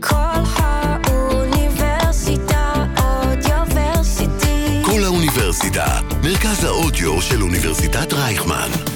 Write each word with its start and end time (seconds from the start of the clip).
כל 0.00 0.14
האוניברסיטה 1.04 2.84
אודיוורסיטי. 2.98 4.82
כל 4.84 5.04
האוניברסיטה, 5.04 6.00
מרכז 6.22 6.64
האודיו 6.64 7.22
של 7.22 7.42
אוניברסיטת 7.42 8.12
רייכמן. 8.12 8.89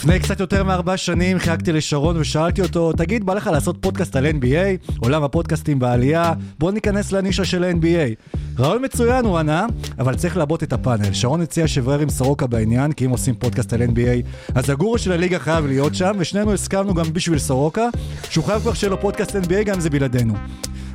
לפני 0.00 0.20
קצת 0.20 0.40
יותר 0.40 0.64
מארבע 0.64 0.96
שנים 0.96 1.38
חיכתי 1.38 1.72
לשרון 1.72 2.16
ושאלתי 2.16 2.62
אותו, 2.62 2.92
תגיד, 2.92 3.24
בא 3.26 3.34
לך 3.34 3.46
לעשות 3.46 3.76
פודקאסט 3.80 4.16
על 4.16 4.26
NBA? 4.26 4.98
עולם 4.98 5.22
הפודקאסטים 5.22 5.78
בעלייה, 5.78 6.32
בוא 6.58 6.72
ניכנס 6.72 7.12
לנישה 7.12 7.44
של 7.44 7.64
NBA. 7.64 8.34
רעיון 8.58 8.84
מצוין, 8.84 9.24
הוא 9.24 9.38
ענה, 9.38 9.66
אבל 9.98 10.14
צריך 10.14 10.36
לעבות 10.36 10.62
את 10.62 10.72
הפאנל. 10.72 11.12
שרון 11.12 11.40
הציע 11.40 11.68
שברר 11.68 12.00
עם 12.00 12.10
סורוקה 12.10 12.46
בעניין, 12.46 12.92
כי 12.92 13.06
אם 13.06 13.10
עושים 13.10 13.34
פודקאסט 13.34 13.72
על 13.72 13.82
NBA, 13.82 14.26
אז 14.54 14.70
הגורו 14.70 14.98
של 14.98 15.12
הליגה 15.12 15.38
חייב 15.38 15.66
להיות 15.66 15.94
שם, 15.94 16.12
ושנינו 16.18 16.52
הסכמנו 16.52 16.94
גם 16.94 17.12
בשביל 17.12 17.38
סורוקה, 17.38 17.88
שהוא 18.30 18.44
חייב 18.44 18.60
כבר 18.60 18.74
שיהיה 18.74 18.90
לו 18.90 19.00
פודקאסט 19.00 19.36
NBA, 19.36 19.62
גם 19.64 19.74
אם 19.74 19.80
זה 19.80 19.90
בלעדינו. 19.90 20.34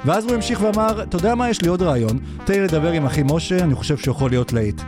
ואז 0.05 0.25
הוא 0.25 0.33
המשיך 0.33 0.61
ואמר, 0.61 1.03
אתה 1.03 1.15
יודע 1.15 1.35
מה, 1.35 1.49
יש 1.49 1.61
לי 1.61 1.67
עוד 1.67 1.81
רעיון, 1.81 2.19
תן 2.45 2.53
לי 2.53 2.63
לדבר 2.63 2.91
עם 2.91 3.05
אחי 3.05 3.21
משה, 3.25 3.57
אני 3.57 3.75
חושב 3.75 3.97
שהוא 3.97 4.11
יכול 4.15 4.29
להיות 4.29 4.53
להיט. 4.53 4.81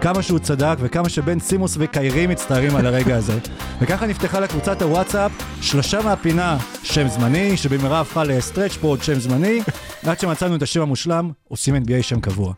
כמה 0.00 0.22
שהוא 0.22 0.38
צדק 0.38 0.76
וכמה 0.80 1.08
שבן 1.08 1.40
סימוס 1.40 1.76
וקיירי 1.78 2.26
מצטערים 2.26 2.76
על 2.76 2.86
הרגע 2.86 3.16
הזה. 3.16 3.38
וככה 3.80 4.06
נפתחה 4.06 4.40
לקבוצת 4.40 4.82
הוואטסאפ 4.82 5.32
שלושה 5.60 6.02
מהפינה 6.02 6.58
שם 6.82 7.08
זמני, 7.08 7.56
שבמהרה 7.56 8.00
הפכה 8.00 8.24
ל 8.24 8.30
stretch 8.30 8.76
four 8.76 9.02
שם 9.02 9.14
זמני, 9.14 9.60
עד 10.06 10.20
שמצאנו 10.20 10.56
את 10.56 10.62
השם 10.62 10.82
המושלם, 10.82 11.30
עושים 11.48 11.76
NBA 11.76 12.02
שם 12.02 12.20
קבוע. 12.20 12.52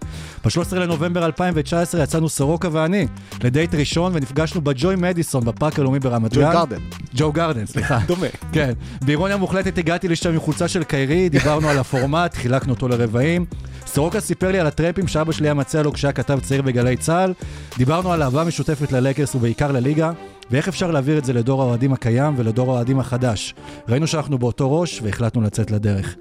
ב-13 0.45 0.75
לנובמבר 0.75 1.27
2019 1.27 2.03
יצאנו 2.03 2.29
סורוקה 2.29 2.69
ואני 2.73 3.07
לדייט 3.45 3.75
ראשון 3.75 4.13
ונפגשנו 4.15 4.61
בג'ו 4.61 4.97
מדיסון 4.97 5.45
בפארק 5.45 5.79
הלאומי 5.79 5.99
ברמת 5.99 6.35
גן. 6.35 6.41
ג'וי 6.41 6.53
גארדן. 6.53 6.81
ג'ו 7.15 7.33
גארדן, 7.33 7.67
סליחה. 7.67 7.99
דומה. 8.09 8.27
כן. 8.53 8.73
באירוניה 9.03 9.37
מוחלטת 9.37 9.79
הגעתי 9.79 10.09
לשם 10.09 10.33
עם 10.33 10.41
חולצה 10.41 10.69
של 10.69 10.85
קיירי, 10.85 11.29
דיברנו 11.29 11.69
על 11.69 11.79
הפורמט, 11.79 12.35
חילקנו 12.35 12.73
אותו 12.73 12.89
לרבעים. 12.89 13.45
סורוקה 13.89 14.21
סיפר 14.21 14.53
לי 14.53 14.61
על 14.61 14.67
הטרמפים 14.67 15.09
שאבא 15.09 15.33
שלי 15.33 15.47
היה 15.47 15.55
מציע 15.55 15.83
לו 15.83 15.93
כשהיה 15.93 16.13
כתב 16.13 16.39
צעיר 16.43 16.63
בגלי 16.63 16.97
צה"ל. 16.97 17.33
דיברנו 17.79 18.13
על 18.13 18.23
אהבה 18.23 18.45
משותפת 18.45 18.93
ללקרס 18.93 19.35
ובעיקר 19.35 19.73
לליגה, 19.73 20.13
ואיך 20.51 20.69
אפשר 20.69 20.91
להעביר 20.91 21.19
את 21.19 21.25
זה 21.25 21.33
לדור 21.33 21.63
האוהדים 21.63 21.93
הקיים 21.93 22.35
ולדור 22.37 22.71
האוהדים 22.71 23.01
החדש. 23.01 23.55
ראינו 23.89 24.07
שאנחנו 24.07 24.39
באותו 24.39 24.81
ראש 24.81 25.01
והחלטנו 25.03 25.43
לצאת 25.43 25.71
לדרך. 25.71 26.17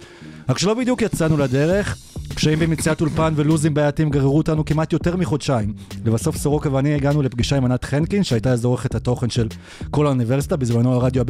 רק 0.50 0.58
שלא 0.58 0.74
בדיוק 0.74 1.02
יצאנו 1.02 1.38
לדרך, 1.38 1.98
קשיים 2.38 2.60
במציאת 2.60 3.02
אולפן 3.02 3.34
ולוזים 3.36 3.74
בעייתיים 3.74 4.10
גררו 4.10 4.38
אותנו 4.38 4.66
כמעט 4.66 4.94
יותר 4.94 5.16
מחודשיים. 5.16 5.74
לבסוף 6.06 6.38
סורוקה 6.38 6.74
ואני 6.74 6.94
הגענו 6.94 7.22
לפגישה 7.22 7.58
עם 7.58 7.66
ענת 7.66 7.86
חנקין, 7.86 8.24
שהייתה 8.24 8.52
אז 8.52 8.66
עורכת 8.66 8.96
התוכן 8.96 9.30
של 9.30 9.48
כל 9.92 10.06
האוניברסיטה, 10.06 10.58
בזמנו 10.58 10.94
הרדיו 10.94 11.24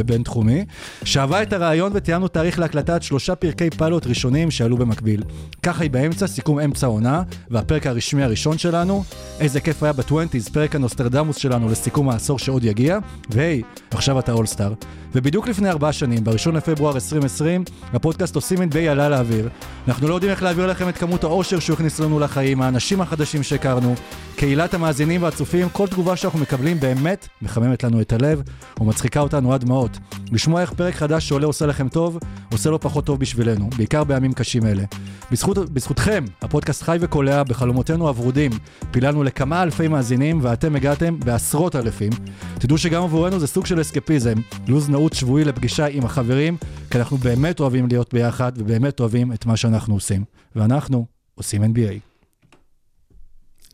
הבינתחומי, 0.00 0.64
שאהבה 1.04 1.42
את 1.42 1.52
הרעיון 1.52 1.92
ותיאמנו 1.94 2.28
תאריך 2.28 2.58
להקלטת 2.58 3.02
שלושה 3.02 3.34
פרקי 3.34 3.70
פיילוט 3.70 4.06
ראשונים 4.06 4.50
שעלו 4.50 4.76
במקביל. 4.76 5.22
ככה 5.62 5.82
היא 5.82 5.90
באמצע, 5.90 6.26
סיכום 6.26 6.60
אמצע 6.60 6.86
העונה, 6.86 7.22
והפרק 7.50 7.86
הרשמי 7.86 8.22
הראשון 8.22 8.58
שלנו. 8.58 9.04
איזה 9.40 9.60
כיף 9.60 9.82
היה 9.82 9.92
ב 9.92 9.98
twenties, 9.98 10.48
פרק 10.48 10.74
הנוסטרדמוס 10.74 11.36
שלנו 11.36 11.68
לסיכום 11.68 12.08
העשור 12.10 12.38
שעוד 12.38 12.64
יגיע, 12.64 12.98
ו 13.30 13.36
hey, 13.36 13.62
עכשיו 13.90 14.18
אתה 14.18 14.32
all-star. 14.32 14.72
ובדיוק 15.14 15.48
לפני 15.48 15.70
ארבע 15.70 15.92
שנים, 15.92 16.24
ב-1 16.24 16.50
לפברואר 16.52 16.94
2020, 16.94 17.64
הפודקאסט 17.92 18.34
עושים 18.34 18.58
NBA 18.58 18.78
עלה 18.78 19.08
לאוויר. 19.08 19.48
אנחנו 19.88 20.08
לא 20.08 20.14
יודעים 20.14 20.32
איך 20.32 20.42
להעביר 20.48 20.66
לכם 20.66 20.88
את 20.88 20.98
כמות 20.98 21.24
האושר 21.24 21.58
שהוא 21.58 21.74
הכניס 21.74 22.00
לנו 22.00 22.20
לחיים, 22.20 22.62
האנשים 22.62 23.00
החדשים 23.00 23.42
שהכרנו, 23.42 23.94
קהילת 24.36 24.74
המאזינים 24.74 25.22
והצופים, 25.22 25.68
כל 25.68 25.86
תגובה 25.86 26.16
שאנחנו 26.16 26.38
מקבלים 26.38 26.80
באמת 26.80 27.28
מחממת 27.42 27.84
לנו 27.84 28.00
את 28.00 28.12
הלב 28.12 28.42
ומצחיקה 28.80 29.20
אותנו 29.20 29.52
עד 29.52 29.60
דמעות. 29.60 29.98
לשמוע 30.32 30.60
איך 30.60 30.72
פרק 30.72 30.94
חדש 30.94 31.28
שעולה 31.28 31.46
עושה 31.46 31.66
לכם 31.66 31.88
טוב, 31.88 32.18
עושה 32.52 32.70
לו 32.70 32.80
פחות 32.80 33.04
טוב 33.04 33.20
בשבילנו, 33.20 33.70
בעיקר 33.76 34.04
בימים 34.04 34.32
קשים 34.32 34.66
אלה. 34.66 34.82
בזכות, 35.30 35.58
בזכותכם, 35.58 36.24
הפודקאסט 36.42 36.82
חי 36.82 36.96
וקולע, 37.00 37.42
בחלומותינו 37.42 38.08
הוורודים, 38.08 38.50
פיללנו 38.90 39.22
לכמה 39.22 39.62
אלפי 39.62 39.88
מאזינים 39.88 40.38
ואתם 40.42 40.76
הגעתם 40.76 41.20
בעשרות 41.20 41.76
אלפים. 41.76 42.12
תדעו 42.58 42.78
שגם 42.78 43.02
עבורנו 43.02 43.38
זה 43.38 43.46
סוג 43.46 43.66
של 43.66 43.80
אסקפיזם, 43.80 44.34
לו"ז 44.68 44.90
נעוץ 44.90 45.14
שבועי 45.14 45.44
לפגישה 45.44 45.86
עם 45.86 46.04
החברים, 46.04 46.56
כי 46.90 46.98
אנחנו 46.98 47.16
באמת 47.16 47.60
אוהבים 47.60 47.86
להיות 47.88 48.14
ביחד 48.14 48.52
ובאמת 48.56 49.00
אוהבים 49.00 49.32
את 49.32 49.46
מה 49.46 49.56
שאנחנו 49.56 49.94
עושים. 49.94 50.37
ואנחנו 50.58 51.06
עושים 51.34 51.64
NBA. 51.64 51.98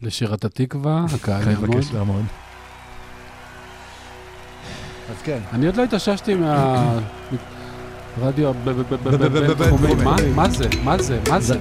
לשירת 0.02 0.44
התקווה, 0.44 1.04
הקהל 1.14 1.42
אני 1.42 1.52
יעמוד. 1.52 1.70
מבקש 1.70 1.92
לעמוד. 1.92 2.24
אז 5.10 5.16
כן. 5.24 5.38
אני 5.52 5.66
עוד 5.66 5.76
לא 5.76 5.84
התאוששתי 5.84 6.34
מהרדיו 6.34 7.02
בינתחומי. 8.64 9.26
הבינתחומי. 9.26 9.94
מה? 10.04 10.16
מה 10.34 10.48
זה? 10.48 10.68
מה 10.84 11.02
זה? 11.02 11.20
מה 11.30 11.40
זה? 11.40 11.58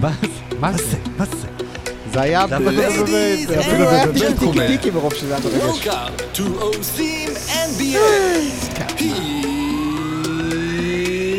מה 0.00 0.10
מה 0.60 0.72
זה? 0.72 0.84
זה? 0.84 0.96
מה 1.18 1.24
זה? 1.26 1.48
זה 2.12 2.20
היה... 2.20 2.44
אפילו 2.44 2.70
טיקי 4.66 4.90
מרוב 4.90 5.14
שזה 5.14 5.36
היה 5.36 5.44
NBA. 7.48 7.96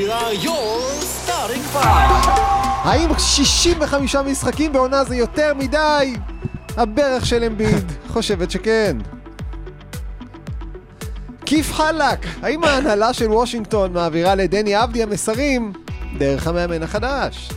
Here 0.02 0.12
are 0.12 0.34
your 0.46 0.80
starting 1.02 1.64
five. 1.74 2.51
האם 2.84 3.10
65 3.18 4.16
משחקים 4.16 4.74
בעונה 4.74 5.04
זה 5.04 5.16
יותר 5.16 5.54
מדי? 5.54 6.14
הברך 6.78 7.26
של 7.26 7.44
אמביד 7.44 7.92
חושבת 8.08 8.52
שכן. 8.52 8.98
כיף 11.46 11.74
חלק, 11.74 12.26
האם 12.42 12.64
ההנהלה 12.64 13.14
של 13.14 13.32
וושינגטון 13.32 13.94
מעבירה 13.94 14.36
לדני 14.36 14.76
עבדי 14.76 15.04
המסרים 15.04 15.74
דרך 16.18 16.48
המאמן 16.48 16.84
החדש? 16.84 17.50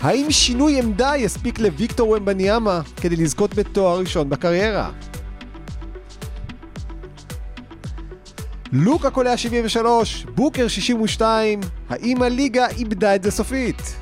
האם 0.00 0.30
שינוי 0.30 0.78
עמדה 0.78 1.12
יספיק 1.16 1.58
לוויקטור 1.58 2.10
ומבניאמה 2.10 2.80
כדי 3.00 3.16
לזכות 3.16 3.54
בתואר 3.54 3.98
ראשון 3.98 4.28
בקריירה? 4.28 4.90
לוקה 8.72 9.10
קולע 9.10 9.36
73, 9.36 10.26
בוקר 10.34 10.68
62, 10.68 11.60
האם 11.90 12.22
הליגה 12.22 12.66
איבדה 12.68 13.14
את 13.14 13.22
זה 13.22 13.30
סופית? 13.30 13.96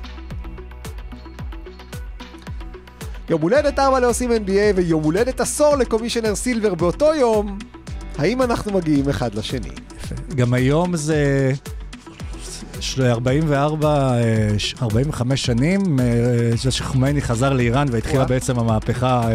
יום 3.30 3.42
הולדת 3.42 3.78
4 3.78 4.00
לעושים 4.00 4.30
NBA 4.30 4.76
ויום 4.76 5.02
הולדת 5.02 5.40
עשור 5.40 5.76
לקומישיונר 5.76 6.34
סילבר 6.34 6.74
באותו 6.74 7.14
יום, 7.14 7.58
האם 8.18 8.42
אנחנו 8.42 8.72
מגיעים 8.72 9.08
אחד 9.08 9.34
לשני? 9.34 9.68
גם 10.34 10.54
היום 10.54 10.96
זה 10.96 11.52
של 12.80 13.02
44, 13.06 13.88
אה, 14.18 14.48
ש- 14.58 14.74
45 14.82 15.46
שנים, 15.46 16.00
אה, 16.00 16.04
זה 16.56 16.70
שחומייני 16.70 17.22
חזר 17.22 17.52
לאיראן 17.52 17.86
והתחילה. 17.90 18.24
בעצם 18.24 18.58
המהפכה. 18.58 19.28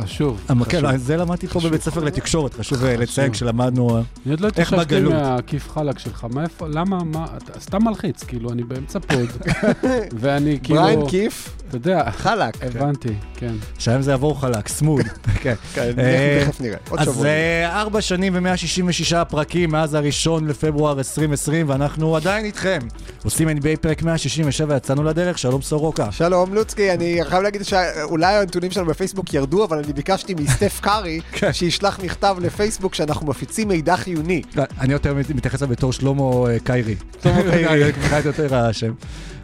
אה, 0.00 0.06
חשוב. 0.06 0.40
המ- 0.48 0.64
חשוב. 0.64 0.80
כן, 0.90 0.96
זה 0.96 1.16
למדתי 1.16 1.46
פה 1.46 1.60
בבית 1.60 1.82
ספר 1.82 2.04
לתקשורת, 2.04 2.54
חשוב 2.54 2.84
אה, 2.84 2.96
לציין 2.96 3.32
כשלמדנו... 3.32 3.96
אה, 3.96 4.02
אני 4.26 4.30
עוד 4.30 4.40
לא 4.40 4.48
איך 4.56 4.72
התאוששתי 4.72 4.94
בגלות? 4.94 5.12
מהכיף 5.12 5.70
חלק 5.70 5.98
שלך. 5.98 6.26
מאיפה? 6.34 6.66
למה? 6.68 7.04
מה? 7.04 7.26
אתה 7.36 7.60
סתם 7.60 7.84
מלחיץ, 7.84 8.24
כאילו, 8.24 8.50
אני 8.52 8.62
באמצע 8.64 8.98
פוד, 9.00 9.28
ואני 10.20 10.58
כאילו... 10.62 10.80
בריין 10.80 11.08
כיף, 11.08 11.56
אתה 11.68 11.76
יודע, 11.76 12.10
חלק. 12.10 12.54
הבנתי, 12.64 13.08
כן. 13.36 13.54
שהיום 13.78 14.02
זה 14.02 14.10
יעבור 14.10 14.40
חלק, 14.40 14.68
סמוד. 14.68 15.00
כן. 15.42 15.54
כן, 15.74 15.92
אה, 15.98 16.42
תכף 16.46 16.60
נראה. 16.60 16.76
עוד 16.88 17.00
אז 17.00 17.06
שבוע. 17.06 17.26
אה, 17.26 17.80
ארבע 17.80 18.00
שנים 18.00 18.34
ו-166 18.36 19.24
פרקים 19.24 19.70
מאז 19.70 19.94
הראשון 19.94 20.46
לפברואר 20.48 20.98
2020, 20.98 21.68
ואנחנו 21.68 22.16
עדיין 22.16 22.44
איתכם. 22.44 22.78
עושים 23.24 23.48
NBA 23.48 23.76
פרק 23.80 24.02
167, 24.02 24.76
יצאנו 24.76 25.02
לדרך, 25.04 25.38
שלום 25.38 25.62
סורוקה. 25.62 26.12
שלום 26.12 26.54
לוצקי, 26.54 26.92
אני 26.92 27.20
חייב 27.28 27.42
להגיד 27.42 27.62
שאולי 27.62 28.34
הנתונים 28.34 28.70
שלנו 28.70 28.86
בפייסבוק 28.86 29.34
ירדו, 29.34 29.64
אבל 29.64 29.81
אני 29.84 29.92
ביקשתי 29.92 30.34
מסטף 30.34 30.80
קארי 30.80 31.20
כן. 31.32 31.52
שישלח 31.52 32.00
מכתב 32.02 32.36
לפייסבוק 32.40 32.94
שאנחנו 32.94 33.26
מפיצים 33.26 33.68
מידע 33.68 33.96
חיוני. 33.96 34.42
אני 34.80 34.92
יותר 34.92 35.14
מתייחס 35.34 35.62
אליו 35.62 35.70
בתור 35.72 35.92
שלמה 35.92 36.22
אה, 36.22 36.56
קיירי. 36.64 36.94
שלמה 37.22 37.42
קיירי. 37.50 37.92
קצת 37.92 38.24
יותר 38.24 38.54
השם. 38.56 38.92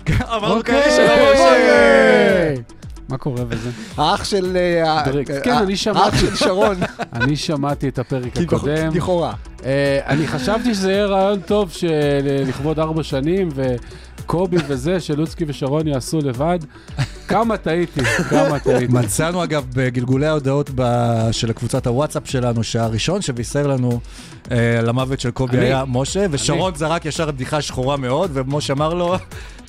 כן, 0.05 0.14
אמרנו 0.25 0.55
אוקיי, 0.56 0.82
קיירי 0.82 1.31
אוקיי. 1.31 2.55
משה. 2.55 2.62
מה 3.08 3.19
קורה 3.19 3.44
בזה? 3.44 3.70
האח 3.96 4.25
של... 4.25 4.56
אה, 4.56 5.02
דריקס. 5.05 5.35
אה, 5.35 5.40
כן, 5.40 5.55
אני 5.55 5.76
שמעתי. 5.76 6.00
האח 6.00 6.20
של 6.20 6.37
שרון, 6.37 6.76
אני 7.19 7.37
שמעתי 7.37 7.88
את 7.88 7.99
הפרק 7.99 8.37
הקודם. 8.37 8.96
לכאורה. 8.96 9.32
אני 10.06 10.26
חשבתי 10.26 10.75
שזה 10.75 10.93
יהיה 10.93 11.06
רעיון 11.06 11.40
טוב 11.40 11.73
לכבוד 12.49 12.79
ארבע 12.79 13.02
שנים, 13.02 13.49
וקובי 14.29 14.57
וזה, 14.69 15.01
שלוצקי 15.01 15.45
ושרון 15.49 15.89
יעשו 15.89 16.19
לבד. 16.25 16.59
כמה 17.29 17.57
טעיתי, 17.57 18.01
כמה 18.31 18.59
טעיתי. 18.59 18.93
מצאנו 18.93 19.45
אגב 19.45 19.67
בגלגולי 19.75 20.27
ההודעות 20.27 20.71
ב- 20.75 21.29
של 21.33 21.53
קבוצת 21.53 21.87
הוואטסאפ 21.87 22.23
שלנו, 22.31 22.65
שהראשון 22.65 23.23
שבישר 23.23 23.67
לנו 23.67 24.01
אה, 24.51 24.79
על 24.79 24.89
המוות 24.89 25.21
של 25.21 25.31
קובי 25.31 25.57
אני. 25.59 25.67
היה 25.67 25.85
משה, 25.87 26.27
ושרון 26.31 26.75
זרק 26.75 27.05
ישר 27.05 27.31
בדיחה 27.31 27.63
שחורה 27.63 27.97
מאוד, 27.97 28.31
ומשה 28.35 28.73
אמר 28.73 28.95
לו, 28.95 29.17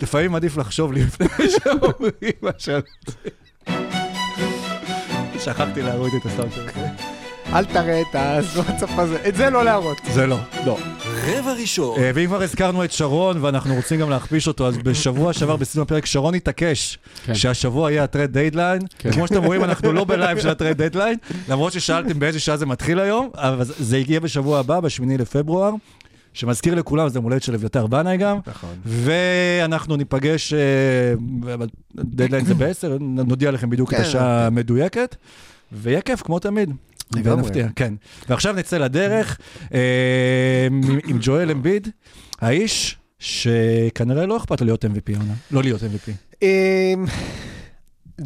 לפעמים 0.01 0.35
עדיף 0.35 0.57
לחשוב 0.57 0.93
לי 0.93 1.03
לפני 1.03 1.27
שאומרים 1.63 2.33
מה 2.41 2.51
שאני 2.57 2.81
רוצה." 3.07 3.19
שכחתי 5.39 5.81
להוריד 5.81 6.13
את 6.21 6.25
הסאונד 6.25 6.51
שלך. 6.53 6.71
אל 7.53 7.65
תראה 7.65 8.01
את 8.01 8.15
הוואטסאפ 8.15 8.99
הזה, 8.99 9.17
את 9.27 9.35
זה 9.35 9.49
לא 9.49 9.65
להראות. 9.65 9.97
זה 10.11 10.27
לא. 10.27 10.37
לא. 10.65 10.77
רבע 11.13 11.53
ראשון. 11.53 11.99
אה, 11.99 12.11
ואם 12.15 12.25
כבר 12.27 12.41
הזכרנו 12.41 12.83
את 12.83 12.91
שרון 12.91 13.37
ואנחנו 13.43 13.75
רוצים 13.75 13.99
גם 13.99 14.09
להכפיש 14.09 14.47
אותו, 14.47 14.67
אז 14.67 14.77
בשבוע 14.77 15.33
שעבר 15.33 15.55
בסיום 15.55 15.83
הפרק 15.83 16.05
שרון 16.05 16.33
התעקש 16.35 16.97
כן. 17.25 17.35
שהשבוע 17.35 17.91
יהיה 17.91 18.03
ה 18.03 18.08
trade 18.08 18.31
deadline. 18.33 18.81
כן. 18.97 19.11
כמו 19.11 19.27
שאתם 19.27 19.43
רואים, 19.43 19.63
אנחנו 19.63 19.91
לא 19.91 20.03
בלייב 20.05 20.39
של 20.39 20.49
ה 20.49 20.54
trade 20.54 20.77
deadline, 20.77 21.17
למרות 21.49 21.73
ששאלתם 21.73 22.19
באיזה 22.19 22.39
שעה 22.39 22.57
זה 22.57 22.65
מתחיל 22.65 22.99
היום, 22.99 23.29
אבל 23.35 23.63
זה- 23.65 23.97
יגיע 23.97 24.19
בשבוע 24.19 24.59
הבא, 24.59 24.79
ב-8 24.79 24.87
לפברואר. 25.19 25.71
שמזכיר 26.33 26.75
לכולם, 26.75 27.09
זה 27.09 27.17
יום 27.17 27.23
הולדת 27.23 27.43
של 27.43 27.53
אביתר 27.53 27.87
בנאי 27.87 28.17
גם, 28.17 28.39
נכון. 28.47 28.69
ואנחנו 28.85 29.95
ניפגש, 29.95 30.53
אה, 30.53 30.59
דדליין 31.95 32.45
זה 32.45 32.53
ב-10, 32.53 32.87
נודיע 32.99 33.51
לכם 33.51 33.69
בדיוק 33.69 33.93
את 33.93 33.97
כן, 33.97 34.03
השעה 34.03 34.47
המדויקת, 34.47 35.15
ויהיה 35.71 36.01
כיף, 36.01 36.21
כמו 36.21 36.39
תמיד. 36.39 36.69
לגמרי. 37.15 37.41
ונפתיע, 37.43 37.67
כן. 37.75 37.93
ועכשיו 38.29 38.53
נצא 38.53 38.77
לדרך 38.77 39.37
אה, 39.73 40.67
עם 41.07 41.17
ג'ואל 41.21 41.51
אמביד, 41.51 41.87
האיש 42.41 42.97
שכנראה 43.19 44.25
לא 44.25 44.37
אכפת 44.37 44.61
לו 44.61 44.65
להיות 44.65 44.85
MVP 44.85 45.17
עונה, 45.17 45.33
לא 45.51 45.63
להיות 45.63 45.81
MVP. 45.81 46.11
אמ, 46.41 47.05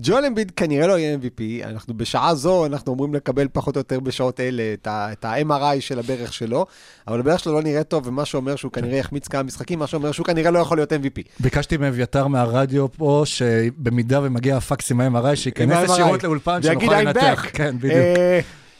ג'ואל 0.02 0.26
אמביד 0.26 0.52
כנראה 0.56 0.88
לא 0.88 1.00
יהיה 1.00 1.18
MVP, 1.18 1.68
אנחנו 1.68 1.94
בשעה 1.98 2.36
זו, 2.36 2.66
אנחנו 2.66 2.94
אמורים 2.94 3.14
לקבל 3.14 3.48
פחות 3.54 3.76
או 3.76 3.80
יותר 3.80 4.00
בשעות 4.00 4.40
אלה 4.40 4.64
את 4.74 4.88
את 4.92 5.26
ה-MRI 5.26 5.80
של 5.82 6.00
הברך 6.00 6.34
שלו, 6.34 6.66
אבל 7.08 7.20
הברך 7.20 7.40
שלו 7.40 7.54
לא 7.54 7.62
נראה 7.62 7.84
טוב, 7.84 8.08
ומה 8.08 8.26
שאומר 8.26 8.56
שהוא 8.56 8.72
כנראה 8.72 8.98
יחמיץ 8.98 9.28
כמה 9.28 9.44
משחקים, 9.44 9.80
מה 9.80 9.88
שאומר 9.88 10.12
שהוא 10.12 10.26
כנראה 10.26 10.52
לא 10.52 10.60
יכול 10.60 10.78
להיות 10.78 10.92
MVP. 10.94 11.22
ביקשתי 11.40 11.78
מאביתר 11.78 12.28
מהרדיו 12.28 12.92
פה, 12.92 13.22
שבמידה 13.26 14.20
ומגיע 14.24 14.58
הפקס 14.58 14.92
עם 14.92 15.02
ה-MRI, 15.02 15.36
שייכנס. 15.36 15.90
ישירות 15.90 16.24
לאולפן, 16.24 16.64
שנוכל 16.64 16.86
"I'm 16.86 16.92
לנתח. 16.92 17.46
back". 17.46 17.50
כן, 17.54 17.76
בדיוק. 17.80 17.96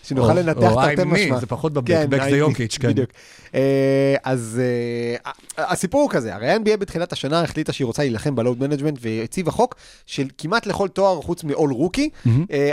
אה, 0.04 0.08
שנוכל 0.08 0.34
לנתח 0.34 0.72
או 0.72 0.76
תרתי 0.76 1.04
משמע. 1.06 1.40
זה 1.40 1.46
פחות 1.46 1.74
ב 1.74 1.76
back, 1.76 1.88
כן, 1.88 2.30
זה 2.30 2.38
יוקיץ', 2.38 2.78
כן. 2.78 2.88
בדיוק. 2.88 3.10
אה, 3.56 4.16
אז 4.24 4.62
אה, 5.58 5.66
הסיפור 5.72 6.02
הוא 6.02 6.10
כזה, 6.10 6.36
הרי 6.36 6.52
ה-NBA 6.52 6.78
בתחילת 6.78 7.14
השנה 7.14 7.42
החליטה 7.42 7.74
שהיא 7.74 7.86
רוצה 7.86 8.02
להילחם 8.04 8.36
ב 8.36 8.41
load 8.41 8.60
management 8.60 8.98
והציבה 9.02 9.52
חוק 9.52 9.76
של 10.06 10.28
כמעט 10.38 10.66
לכל 10.66 10.88
תואר 10.88 11.22
חוץ 11.22 11.44
מ- 11.44 11.56
all 11.56 11.74
rookie, 11.74 12.10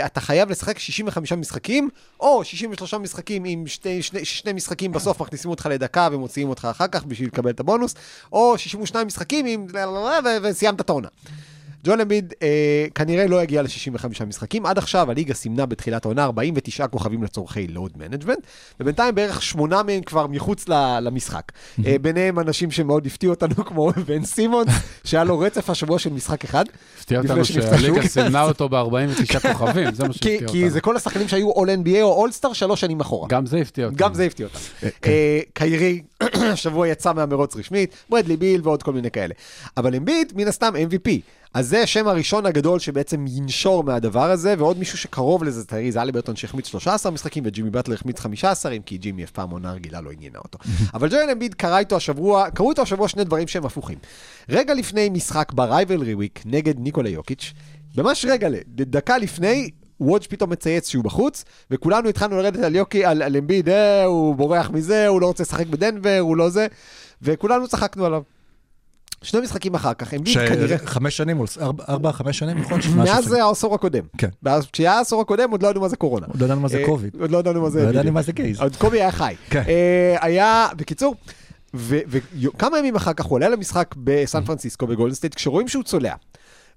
אתה 0.05 0.21
חייב 0.21 0.49
לשחק 0.49 0.79
65 0.79 1.33
משחקים, 1.33 1.89
או 2.19 2.43
63 2.43 2.93
משחקים 2.93 3.43
עם 3.45 3.63
שני, 4.23 4.53
משחקים 4.53 4.91
בסוף 4.91 5.21
מכניסים 5.21 5.51
אותך 5.51 5.69
לדקה 5.71 6.09
ומוציאים 6.11 6.49
אותך 6.49 6.67
אחר 6.71 6.87
כך 6.87 7.03
בשביל 7.05 7.27
לקבל 7.27 7.49
את 7.49 7.59
הבונוס, 7.59 7.95
או 8.31 8.57
62 8.57 9.07
משחקים 9.07 9.45
עם... 9.45 9.67
וסיימת 10.43 10.81
את 10.81 10.89
העונה. 10.89 11.07
ג'ואל 11.83 12.01
אמביד 12.01 12.33
אה, 12.41 12.85
כנראה 12.95 13.27
לא 13.27 13.43
יגיע 13.43 13.61
ל-65 13.61 14.25
משחקים. 14.27 14.65
עד 14.65 14.77
עכשיו 14.77 15.11
הליגה 15.11 15.33
סימנה 15.33 15.65
בתחילת 15.65 16.05
העונה 16.05 16.23
49 16.23 16.87
כוכבים 16.87 17.23
לצורכי 17.23 17.67
load 17.67 17.91
management, 17.95 18.39
ובינתיים 18.79 19.15
בערך 19.15 19.41
שמונה 19.41 19.83
מהם 19.83 20.01
כבר 20.01 20.27
מחוץ 20.27 20.69
ל- 20.69 20.99
למשחק. 21.01 21.51
אה, 21.85 21.95
ביניהם 22.01 22.39
אנשים 22.39 22.71
שמאוד 22.71 23.05
הפתיעו 23.05 23.33
אותנו, 23.33 23.55
כמו 23.67 23.91
בן 24.07 24.25
סימונס, 24.25 24.71
שהיה 25.03 25.23
לו 25.23 25.39
רצף 25.39 25.69
השבוע 25.69 25.99
של 25.99 26.13
משחק 26.13 26.43
אחד. 26.43 26.65
הפתיע 26.99 27.19
אותנו 27.21 27.45
שהליגה. 27.45 28.07
סימנה 28.07 28.43
אותו 28.43 28.69
ב-49 28.69 29.39
כוכבים, 29.53 29.93
זה 29.93 30.03
מה 30.07 30.13
כי, 30.13 30.19
שהפתיע 30.19 30.37
כי 30.47 30.57
אותנו. 30.57 30.69
זה 30.69 30.81
כל 30.81 30.95
השחקנים 30.95 31.27
שהיו 31.27 31.51
All 31.51 31.85
NBA 31.85 32.01
או 32.01 32.27
All 32.27 32.43
Star 32.43 32.53
שלוש 32.53 32.81
שנים 32.81 32.99
אחורה. 32.99 33.27
גם 33.29 33.45
זה 33.45 33.57
הפתיע 33.57 33.85
אותנו. 33.85 33.97
גם 33.97 34.13
זה 34.13 34.23
הפתיע 34.25 34.45
אותם. 34.45 34.87
אה, 35.05 35.39
קיירי, 35.53 36.01
השבוע 36.53 36.87
יצא 36.87 37.13
מהמרוץ 37.13 37.55
רשמית, 37.55 37.95
ברדלי 38.09 38.37
ביל 38.37 38.61
ועוד 38.63 38.83
כל 38.83 38.93
מיני 38.93 39.11
כאלה. 39.11 39.33
אבל 39.77 39.95
אמביט, 39.95 40.33
מן 40.35 40.47
הסתם 40.47 40.73
MVP. 40.75 41.09
אז 41.53 41.69
זה 41.69 41.81
השם 41.81 42.07
הראשון 42.07 42.45
הגדול 42.45 42.79
שבעצם 42.79 43.25
ינשור 43.27 43.83
מהדבר 43.83 44.31
הזה, 44.31 44.55
ועוד 44.57 44.79
מישהו 44.79 44.97
שקרוב 44.97 45.43
לזה, 45.43 45.65
טיירי 45.65 45.91
זליברטון 45.91 46.35
שהחמיץ 46.35 46.67
13 46.67 47.11
משחקים, 47.11 47.43
וג'ימי 47.45 47.69
באטלר 47.69 47.95
החמיץ 47.95 48.19
15, 48.19 48.71
אם 48.71 48.81
כי 48.81 48.97
ג'ימי 48.97 49.23
אף 49.23 49.31
פעם 49.31 49.49
עונה 49.49 49.71
רגילה 49.71 50.01
לא 50.01 50.11
עניינה 50.11 50.39
אותו. 50.39 50.59
אבל 50.93 51.09
ג'ויל 51.09 51.29
אמביד 51.29 51.53
קרא 51.53 51.77
איתו 51.77 51.95
השבוע, 51.95 52.49
קראו 52.49 52.69
איתו 52.69 52.81
השבוע 52.81 53.07
שני 53.07 53.23
דברים 53.23 53.47
שהם 53.47 53.65
הפוכים. 53.65 53.97
רגע 54.49 54.73
לפני 54.73 55.09
משחק 55.09 55.51
ב 55.53 55.61
rivalry 55.61 56.13
week 56.13 56.41
נגד 56.45 56.79
ניקולה 56.79 57.09
יוקיץ', 57.09 57.53
ממש 57.97 58.25
רגע, 58.29 58.47
דקה 58.67 59.17
לפני, 59.17 59.69
וודג' 59.99 60.25
פתאום 60.29 60.49
מצייץ 60.49 60.89
שהוא 60.89 61.03
בחוץ, 61.03 61.45
וכולנו 61.71 62.09
התחלנו 62.09 62.37
לרדת 62.37 62.63
על 62.63 62.75
יוקי', 62.75 63.05
על, 63.05 63.21
על 63.21 63.37
אמביד, 63.37 63.69
אה, 63.69 64.03
הוא 64.03 64.35
בורח 64.35 64.69
מזה, 64.69 65.07
הוא 65.07 65.21
לא 65.21 65.25
רוצה 65.25 65.43
לשחק 65.43 65.67
בדנבר, 65.67 66.17
הוא 66.19 66.37
לא 66.37 66.49
זה, 66.49 66.67
וכולנו 67.21 67.67
צחקנו 67.67 68.05
עליו. 68.05 68.21
שני 69.23 69.39
משחקים 69.41 69.75
אחר 69.75 69.93
כך, 69.93 70.13
אמביד 70.13 70.37
כנראה... 70.47 70.77
חמש 70.77 71.17
שנים, 71.17 71.41
ארבע- 71.61 71.83
ארבע, 71.89 72.11
חמש 72.11 72.39
שנים, 72.39 72.57
נכון? 72.57 72.79
מאז 72.95 73.31
העשור 73.33 73.75
הקודם. 73.75 74.03
כן. 74.17 74.29
ואז 74.43 74.65
כשהיה 74.71 74.93
העשור 74.97 75.21
הקודם 75.21 75.51
עוד 75.51 75.63
לא 75.63 75.67
ידענו 75.67 75.81
מה 75.81 75.87
זה 75.89 75.95
קורונה. 75.95 76.27
עוד 76.27 76.39
לא 76.41 76.45
ידענו 76.45 76.61
מה 76.61 76.67
זה 76.67 76.77
אה, 76.77 76.85
קוביד. 76.85 77.15
עוד 77.19 77.31
לא 77.31 77.37
ידענו 77.37 77.61
מה 77.61 77.69
זה... 77.69 77.83
לא 77.83 77.89
ידענו. 77.89 78.11
מה 78.11 78.21
זה 78.21 78.31
guys. 78.31 78.59
עוד 78.61 78.75
קובי 78.75 79.01
היה 79.01 79.11
חי. 79.11 79.35
כן. 79.49 79.63
אה, 79.67 80.17
היה, 80.21 80.67
בקיצור, 80.75 81.15
וכמה 81.73 82.77
ימים 82.79 82.95
אחר 82.95 83.13
כך 83.13 83.25
הוא 83.25 83.35
עולה 83.35 83.49
למשחק 83.49 83.95
בסן 83.97 84.45
פרנסיסקו 84.45 84.87
בגולדן 84.87 85.15
סטייט, 85.15 85.35
כשרואים 85.35 85.67
שהוא 85.67 85.83
צולע. 85.83 86.13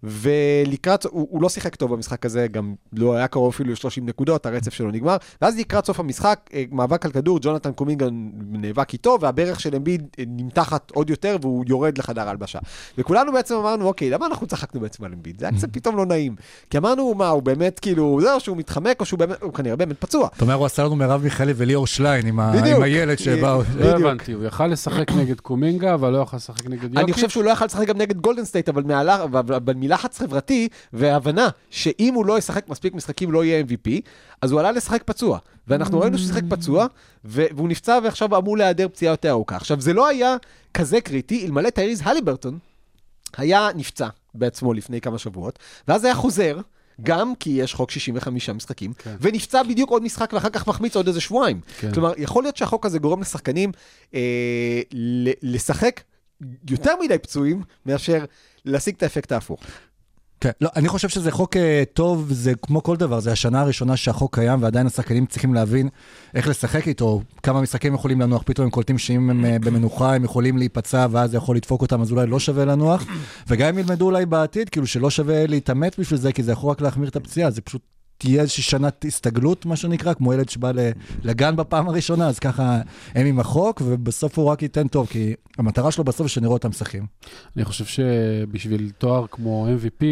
ולקראת, 0.05 1.05
הוא, 1.05 1.27
הוא 1.31 1.43
לא 1.43 1.49
שיחק 1.49 1.75
טוב 1.77 1.93
במשחק 1.95 2.27
הזה, 2.27 2.47
גם 2.51 2.75
לא 2.93 3.15
היה 3.15 3.27
קרוב 3.29 3.49
אפילו 3.55 3.71
ל-30 3.73 4.01
נקודות, 4.03 4.47
הרצף 4.47 4.73
שלו 4.75 4.91
נגמר. 4.91 5.17
ואז 5.43 5.59
לקראת 5.59 5.87
סוף 5.87 6.01
המשחק, 6.01 6.41
אה, 6.55 6.65
מאבק 6.73 7.05
על 7.05 7.12
כדור, 7.12 7.39
ג'ונתן 7.43 7.73
קומינגה 7.73 8.09
נאבק 8.51 8.93
איתו, 8.93 9.19
והברך 9.21 9.61
של 9.61 9.75
אמביד 9.77 10.03
אה, 10.19 10.25
נמתחת 10.27 10.91
עוד 10.91 11.11
יותר, 11.11 11.37
והוא 11.41 11.65
יורד 11.69 11.99
לחדר 11.99 12.29
ההלבשה. 12.29 12.59
וכולנו 12.99 13.33
בעצם 13.33 13.55
אמרנו, 13.55 13.87
אוקיי, 13.87 14.11
למה 14.11 14.27
אנחנו 14.27 14.47
צחקנו 14.47 14.81
בעצם 14.81 15.05
על 15.05 15.12
אמביד? 15.12 15.39
זה 15.41 15.47
היה 15.49 15.56
קצת 15.56 15.69
פתאום 15.73 15.97
לא 15.97 16.07
נעים. 16.07 16.37
כי 16.71 16.79
אמרנו, 16.79 17.15
מה, 17.15 17.29
הוא 17.29 17.43
באמת 17.43 17.79
כאילו, 17.79 18.19
זהו, 18.23 18.41
שהוא 18.41 18.57
מתחמק, 18.57 18.97
או 19.00 19.05
שהוא 19.05 19.19
באמת, 19.19 19.43
הוא 19.43 19.53
כנראה 19.53 19.77
באמת 19.77 19.97
פצוע. 19.99 20.29
אתה 20.37 20.45
אומר, 20.45 20.55
הוא 20.55 20.67
עשה 20.67 20.85
לנו 20.85 20.97
מרב 20.97 21.23
מיכאלי 21.25 21.53
וליאור 21.57 21.87
שליין 21.87 22.27
עם 22.27 22.41
ה- 22.41 22.53
בדיוק. 22.57 22.77
עם 22.77 22.83
הילד 22.83 23.19
שבאו. 23.19 23.59
לא 23.59 23.62
בדיוק. 23.62 24.00
הבנתי, 24.00 24.33
הוא 24.33 24.45
יכל 24.45 24.67
לשחק 24.67 25.11
נגד 25.12 25.41
קומינגה, 25.41 25.95
אבל 25.95 26.11
לא 26.12 26.23
יכל 26.23 26.37
לשחק 26.37 26.67
נגד 26.67 26.83
יוקיץ'. 26.85 26.99
אני 26.99 27.12
חושב 27.12 27.29
שהוא 27.29 27.45
לא 27.45 27.50
יכל 27.50 27.65
לשחק 27.65 27.87
גם 27.87 27.99
נגד 27.99 28.21
גולדן 28.21 28.45
סטייט, 28.45 28.69
אבל 28.69 28.83
מהלך- 28.83 29.21
מלחץ 29.94 30.19
חברתי 30.19 30.69
והבנה 30.93 31.49
שאם 31.70 32.14
הוא 32.14 32.26
לא 32.26 32.38
ישחק 32.38 32.69
מספיק 32.69 32.94
משחקים 32.94 33.32
לא 33.32 33.44
יהיה 33.44 33.62
MVP, 33.62 33.91
אז 34.43 34.52
הוא 34.52 34.61
עלה 34.61 34.73
לשחק 34.73 35.02
פצוע. 35.02 35.38
ואנחנו 35.69 36.00
ראינו 36.00 36.19
שהוא 36.19 36.29
שיחק 36.29 36.43
פצוע, 36.49 36.87
והוא 37.25 37.69
נפצע 37.69 37.99
ועכשיו 38.05 38.38
אמור 38.38 38.56
להיעדר 38.56 38.88
פציעה 38.88 39.12
יותר 39.12 39.31
ארוכה. 39.31 39.56
עכשיו, 39.56 39.80
זה 39.80 39.92
לא 39.92 40.07
היה 40.07 40.37
כזה 40.75 41.00
קריטי, 41.00 41.47
אלמלא 41.47 41.71
טייריס 41.71 42.00
הליברטון 42.04 42.59
היה 43.37 43.69
נפצע 43.75 44.09
בעצמו 44.35 44.75
לפני 44.75 45.00
כמה 45.00 45.19
שבועות, 45.19 45.59
ואז 45.88 46.04
היה 46.04 46.14
חוזר. 46.14 46.59
גם 47.02 47.33
כי 47.40 47.50
יש 47.50 47.75
חוק 47.75 47.90
65 47.90 48.50
משחקים, 48.50 48.92
כן. 48.92 49.16
ונפצע 49.21 49.62
בדיוק 49.62 49.90
עוד 49.90 50.02
משחק 50.02 50.33
ואחר 50.33 50.49
כך 50.50 50.66
מחמיץ 50.66 50.97
עוד 50.97 51.07
איזה 51.07 51.21
שבועיים. 51.21 51.61
כן. 51.78 51.92
כלומר, 51.92 52.12
יכול 52.16 52.42
להיות 52.42 52.57
שהחוק 52.57 52.87
הזה 52.87 52.99
גורם 52.99 53.21
לשחקנים 53.21 53.73
אה, 54.14 54.80
לשחק 55.42 56.00
יותר 56.71 56.92
מדי 57.00 57.19
פצועים 57.19 57.62
מאשר 57.87 58.25
להשיג 58.64 58.94
את 58.97 59.02
האפקט 59.02 59.33
ההפוך. 59.33 59.61
כן, 60.40 60.50
לא, 60.61 60.68
אני 60.76 60.88
חושב 60.88 61.09
שזה 61.09 61.30
חוק 61.30 61.56
אה, 61.56 61.83
טוב, 61.92 62.33
זה 62.33 62.52
כמו 62.62 62.83
כל 62.83 62.97
דבר, 62.97 63.21
זה 63.21 63.33
השנה 63.33 63.61
הראשונה 63.61 63.97
שהחוק 63.97 64.35
קיים 64.35 64.62
ועדיין 64.62 64.87
השחקנים 64.87 65.26
צריכים 65.26 65.54
להבין 65.54 65.88
איך 66.35 66.49
לשחק 66.49 66.88
איתו, 66.88 67.23
כמה 67.42 67.61
משחקים 67.61 67.94
יכולים 67.94 68.21
לנוח, 68.21 68.42
פתאום 68.47 68.64
הם 68.64 68.71
קולטים 68.71 68.99
שאם 68.99 69.30
הם 69.30 69.44
אה, 69.44 69.59
במנוחה 69.59 70.14
הם 70.14 70.25
יכולים 70.25 70.59
להיפצע 70.59 71.06
ואז 71.11 71.30
זה 71.30 71.37
יכול 71.37 71.56
לדפוק 71.56 71.83
אותם, 71.83 72.00
אז 72.00 72.12
אולי 72.12 72.26
לא 72.26 72.40
שווה 72.40 72.64
לנוח, 72.64 73.04
וגם 73.49 73.68
אם 73.68 73.78
ילמדו 73.78 74.04
אולי 74.04 74.26
בעתיד, 74.26 74.68
כאילו 74.68 74.87
שלא 74.87 75.11
שווה 75.11 75.47
להתאמץ 75.47 75.92
בשביל 75.99 76.21
זה, 76.21 76.33
כי 76.33 76.42
זה 76.42 76.52
יכול 76.52 76.71
רק 76.71 76.80
להחמיר 76.80 77.09
את 77.09 77.16
הפציעה, 77.16 77.50
זה 77.50 77.61
פשוט 77.61 77.83
תהיה 78.18 78.42
איזושהי 78.42 78.62
שנת 78.62 79.04
הסתגלות, 79.09 79.66
מה 79.66 79.76
שנקרא, 79.76 80.14
כמו 80.14 80.33
ילד 80.33 80.49
שבא 80.49 80.73
לגן 81.23 81.56
בפעם 81.56 81.88
הראשונה, 81.88 82.28
אז 82.28 82.38
ככה 82.38 82.80
הם 83.14 83.26
עם 83.26 83.40
החוק, 83.40 83.83
ובסוף 83.85 84.38
הוא 84.38 84.47
רק 84.47 84.62
ייתן 84.62 84.88
טוב, 84.88 85.06
כי 85.06 85.35
המטרה 85.59 85.90
שלו 85.90 86.04
בסוף 86.04 86.26
זה 86.26 86.33
שנראה 86.33 86.52
אותם 86.52 86.68
משחקים. 86.68 87.06
אני 87.56 87.64
חושב 87.64 87.85
שבשביל 87.85 88.90
תואר 88.99 89.26
כמו 89.30 89.66
MVP, 89.68 90.04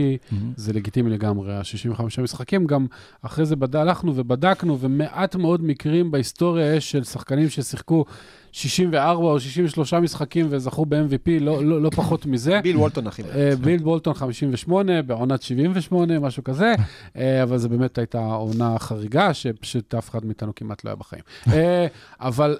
זה 0.56 0.72
לגיטימי 0.72 1.10
לגמרי, 1.10 1.54
ה-65 1.54 2.02
משחקים. 2.22 2.66
גם 2.66 2.86
אחרי 3.22 3.46
זה 3.46 3.56
בד... 3.56 3.76
הלכנו 3.76 4.12
ובדקנו, 4.16 4.80
ומעט 4.80 5.36
מאוד 5.36 5.64
מקרים 5.64 6.10
בהיסטוריה 6.10 6.74
יש 6.74 6.90
של 6.90 7.04
שחקנים 7.04 7.48
ששיחקו 7.48 8.04
64 8.52 9.14
או 9.14 9.40
63 9.40 9.94
משחקים 9.94 10.46
וזכו 10.50 10.86
ב-MVP, 10.86 11.30
לא, 11.40 11.64
לא, 11.64 11.82
לא 11.82 11.90
פחות 11.90 12.26
מזה. 12.26 12.60
ביל 12.62 12.76
וולטון 12.76 13.06
הכי 13.06 13.22
מעט. 13.22 13.32
אה, 13.36 13.56
ביל 13.56 13.82
בולטון 13.82 14.14
58, 14.14 15.02
בעונת 15.02 15.42
78, 15.42 16.18
משהו 16.18 16.44
כזה, 16.44 16.74
אה, 17.16 17.42
אבל 17.42 17.58
זו 17.58 17.68
באמת 17.68 17.98
הייתה 17.98 18.18
עונה 18.18 18.78
חריגה, 18.78 19.34
שפשוט 19.34 19.94
אף 19.94 20.10
אחד 20.10 20.24
מאיתנו 20.24 20.54
כמעט 20.54 20.84
לא 20.84 20.90
היה 20.90 20.96
בחיים. 20.96 21.22
אה, 21.52 21.86
אבל 22.20 22.56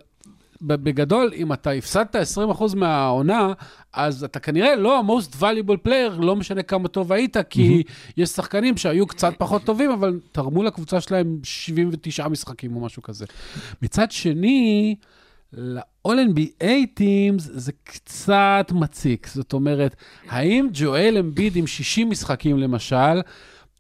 בגדול, 0.63 1.33
אם 1.37 1.53
אתה 1.53 1.71
הפסדת 1.71 2.17
20% 2.17 2.77
מהעונה, 2.77 3.53
אז 3.93 4.25
אתה 4.25 4.41
כנראה 4.41 4.77
לא 4.77 4.99
ה-most 4.99 5.37
valuable 5.41 5.87
player, 5.87 6.21
לא 6.21 6.37
משנה 6.37 6.63
כמה 6.63 6.89
טוב 6.89 7.13
היית, 7.13 7.37
כי 7.51 7.83
יש 8.17 8.29
שחקנים 8.29 8.77
שהיו 8.77 9.07
קצת 9.07 9.33
פחות 9.39 9.65
טובים, 9.65 9.91
אבל 9.91 10.21
תרמו 10.33 10.63
לקבוצה 10.63 11.01
שלהם 11.01 11.39
79 11.43 12.29
משחקים 12.29 12.77
או 12.77 12.81
משהו 12.81 13.03
כזה. 13.03 13.25
מצד 13.83 14.11
שני, 14.11 14.97
ל-all-NBA 15.53 16.65
Teams 16.99 17.39
זה 17.39 17.73
קצת 17.85 18.67
מציק. 18.75 19.27
זאת 19.35 19.53
אומרת, 19.53 19.97
האם 20.29 20.69
ג'ואל 20.73 21.17
אמביד 21.19 21.57
עם 21.57 21.67
60 21.67 22.11
משחקים 22.11 22.59
למשל, 22.59 23.21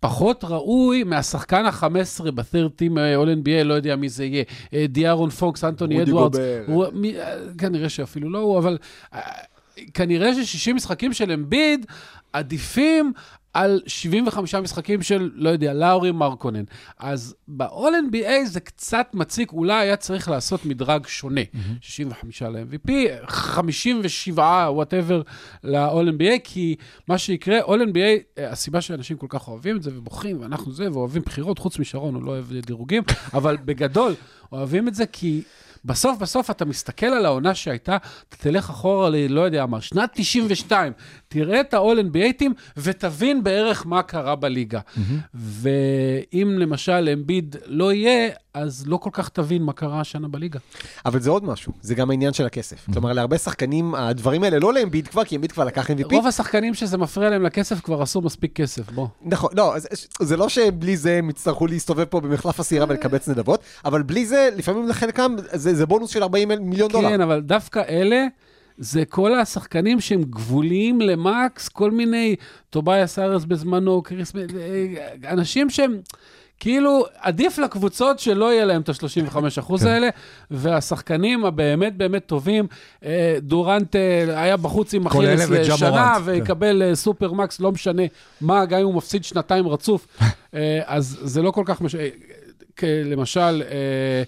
פחות 0.00 0.44
ראוי 0.44 1.04
מהשחקן 1.04 1.64
ה-15 1.64 1.84
ב-third 2.30 2.82
team 2.82 2.98
אה, 2.98 3.22
all-NBA, 3.22 3.64
לא 3.64 3.74
יודע 3.74 3.96
מי 3.96 4.08
זה 4.08 4.24
יהיה, 4.24 4.44
אה, 4.74 4.86
דיארון 4.88 5.30
פוקס, 5.30 5.64
אנטוני 5.64 5.98
רודי 5.98 6.10
אדוארדס. 6.10 6.38
גובר. 6.38 6.62
הוא- 6.66 6.86
מי- 6.92 7.20
אה, 7.20 7.34
כנראה 7.58 7.88
שאפילו 7.88 8.30
לא 8.30 8.38
הוא, 8.38 8.58
אבל 8.58 8.78
אה, 9.14 9.20
כנראה 9.94 10.44
ש-60 10.44 10.74
משחקים 10.74 11.12
של 11.12 11.32
אמביד 11.32 11.86
עדיפים 12.32 13.12
על 13.54 13.80
75 13.86 14.54
משחקים 14.54 15.02
של, 15.02 15.30
לא 15.34 15.50
יודע, 15.50 15.74
לאורי 15.74 16.12
מרקונן. 16.12 16.64
אז 16.98 17.34
ב-all-NBA 17.48 18.44
זה 18.44 18.60
קצת 18.60 19.06
מציק, 19.14 19.52
אולי 19.52 19.74
היה 19.74 19.96
צריך 19.96 20.28
לעשות 20.28 20.64
מדרג 20.64 21.06
שונה. 21.06 21.40
65 21.80 22.42
ל-MVP, 22.42 22.90
57, 23.26 24.66
וואטאבר, 24.70 25.22
ל-all-NBA, 25.64 26.38
כי 26.44 26.76
מה 27.08 27.18
שיקרה, 27.18 27.60
all-NBA, 27.60 28.38
אה, 28.38 28.50
הסיבה 28.50 28.80
שאנשים 28.80 29.16
כל 29.16 29.26
כך 29.28 29.48
אוהבים 29.48 29.76
את 29.76 29.82
זה 29.82 29.90
ובוכים, 29.94 30.40
ואנחנו 30.40 30.72
זה, 30.72 30.92
ואוהבים 30.92 31.22
בחירות, 31.22 31.58
חוץ 31.58 31.78
משרון, 31.78 32.14
הוא 32.14 32.22
לא 32.22 32.30
אוהב 32.30 32.52
דירוגים, 32.52 33.02
אבל 33.34 33.56
בגדול, 33.64 34.14
אוהבים 34.52 34.88
את 34.88 34.94
זה 34.94 35.06
כי... 35.06 35.42
בסוף, 35.84 36.18
בסוף 36.18 36.50
אתה 36.50 36.64
מסתכל 36.64 37.06
על 37.06 37.26
העונה 37.26 37.54
שהייתה, 37.54 37.96
אתה 38.28 38.36
תלך 38.36 38.70
אחורה 38.70 39.10
ל... 39.10 39.32
לא 39.32 39.40
יודע 39.40 39.66
מה, 39.66 39.80
שנת 39.80 40.10
92, 40.14 40.92
תראה 41.32 41.60
את 41.60 41.74
ה-all-NBA 41.74 42.44
ותבין 42.76 43.44
בערך 43.44 43.86
מה 43.86 44.02
קרה 44.02 44.36
בליגה. 44.36 44.80
ואם 45.34 46.56
למשל 46.58 47.08
אמביד 47.12 47.56
לא 47.66 47.92
יהיה, 47.92 48.30
אז 48.54 48.84
לא 48.86 48.96
כל 48.96 49.10
כך 49.12 49.28
תבין 49.28 49.62
מה 49.62 49.72
קרה 49.72 50.00
השנה 50.00 50.28
בליגה. 50.28 50.58
אבל 51.06 51.20
זה 51.20 51.30
עוד 51.30 51.44
משהו, 51.44 51.72
זה 51.80 51.94
גם 51.94 52.10
העניין 52.10 52.32
של 52.32 52.46
הכסף. 52.46 52.86
כלומר, 52.92 53.12
להרבה 53.12 53.38
שחקנים, 53.38 53.94
הדברים 53.94 54.44
האלה 54.44 54.58
לא 54.58 54.72
לאמביד 54.74 55.08
כבר, 55.08 55.24
כי 55.24 55.36
אמביד 55.36 55.52
כבר 55.52 55.64
לקח 55.64 55.90
MVP. 55.90 56.12
רוב 56.12 56.26
השחקנים 56.26 56.74
שזה 56.74 56.98
מפריע 56.98 57.30
להם 57.30 57.42
לכסף 57.42 57.80
כבר 57.80 58.02
עשו 58.02 58.20
מספיק 58.20 58.52
כסף, 58.56 58.90
בוא. 58.90 59.06
נכון, 59.22 59.50
לא, 59.56 59.74
זה, 59.78 59.88
זה 60.20 60.36
לא 60.36 60.48
שבלי 60.48 60.96
זה 60.96 61.18
הם 61.18 61.30
יצטרכו 61.30 61.66
להסתובב 61.66 62.04
פה 62.04 62.20
במחלף 62.20 62.60
הסירה 62.60 62.86
ולקבץ 62.88 63.28
נדבות, 63.28 63.62
אבל 63.84 64.02
בלי 64.02 64.26
זה, 64.26 64.48
לפעמים 64.56 64.88
לחלקם, 64.88 65.36
זה, 65.52 65.74
זה 65.74 65.86
בונוס 65.86 66.10
של 66.10 66.22
40 66.22 66.48
מיליון 66.60 66.90
דולר. 66.90 67.08
כן, 67.08 67.20
אבל 67.20 67.40
דווקא 67.40 67.82
אלה, 67.88 68.26
זה 68.78 69.04
כל 69.04 69.34
השחקנים 69.34 70.00
שהם 70.00 70.22
גבוליים 70.22 71.00
ל 71.00 71.14
max, 71.14 71.68
כל 71.68 71.90
מיני, 71.90 72.36
טוביאס 72.70 73.18
האריס 73.18 73.44
בזמנו, 73.44 74.02
קריס, 74.02 74.32
אה, 74.36 75.32
אנשים 75.32 75.70
שהם... 75.70 76.00
כאילו, 76.62 77.04
עדיף 77.20 77.58
לקבוצות 77.58 78.18
שלא 78.18 78.52
יהיה 78.52 78.64
להם 78.64 78.80
את 78.80 78.88
ה-35% 78.88 79.78
כן. 79.80 79.86
האלה, 79.86 80.08
והשחקנים 80.50 81.44
הבאמת 81.44 81.96
באמת 81.96 82.26
טובים, 82.26 82.66
אה, 83.04 83.36
דורנט 83.40 83.96
אה, 83.96 84.42
היה 84.42 84.56
בחוץ 84.56 84.94
עם 84.94 85.06
אכילס 85.06 85.50
לשנה, 85.50 86.14
כן. 86.14 86.22
ויקבל 86.24 86.82
אה, 86.82 86.94
super 86.94 87.32
max, 87.32 87.60
לא 87.60 87.72
משנה 87.72 88.02
מה, 88.40 88.64
גם 88.64 88.78
אם 88.78 88.84
הוא 88.84 88.94
מפסיד 88.94 89.24
שנתיים 89.24 89.68
רצוף, 89.68 90.06
אז 90.84 91.18
זה 91.22 91.42
לא 91.42 91.50
כל 91.50 91.62
כך 91.66 91.80
מש... 91.80 91.94
כ- 92.76 92.84
למשל, 93.04 93.62
אה, 93.70 94.22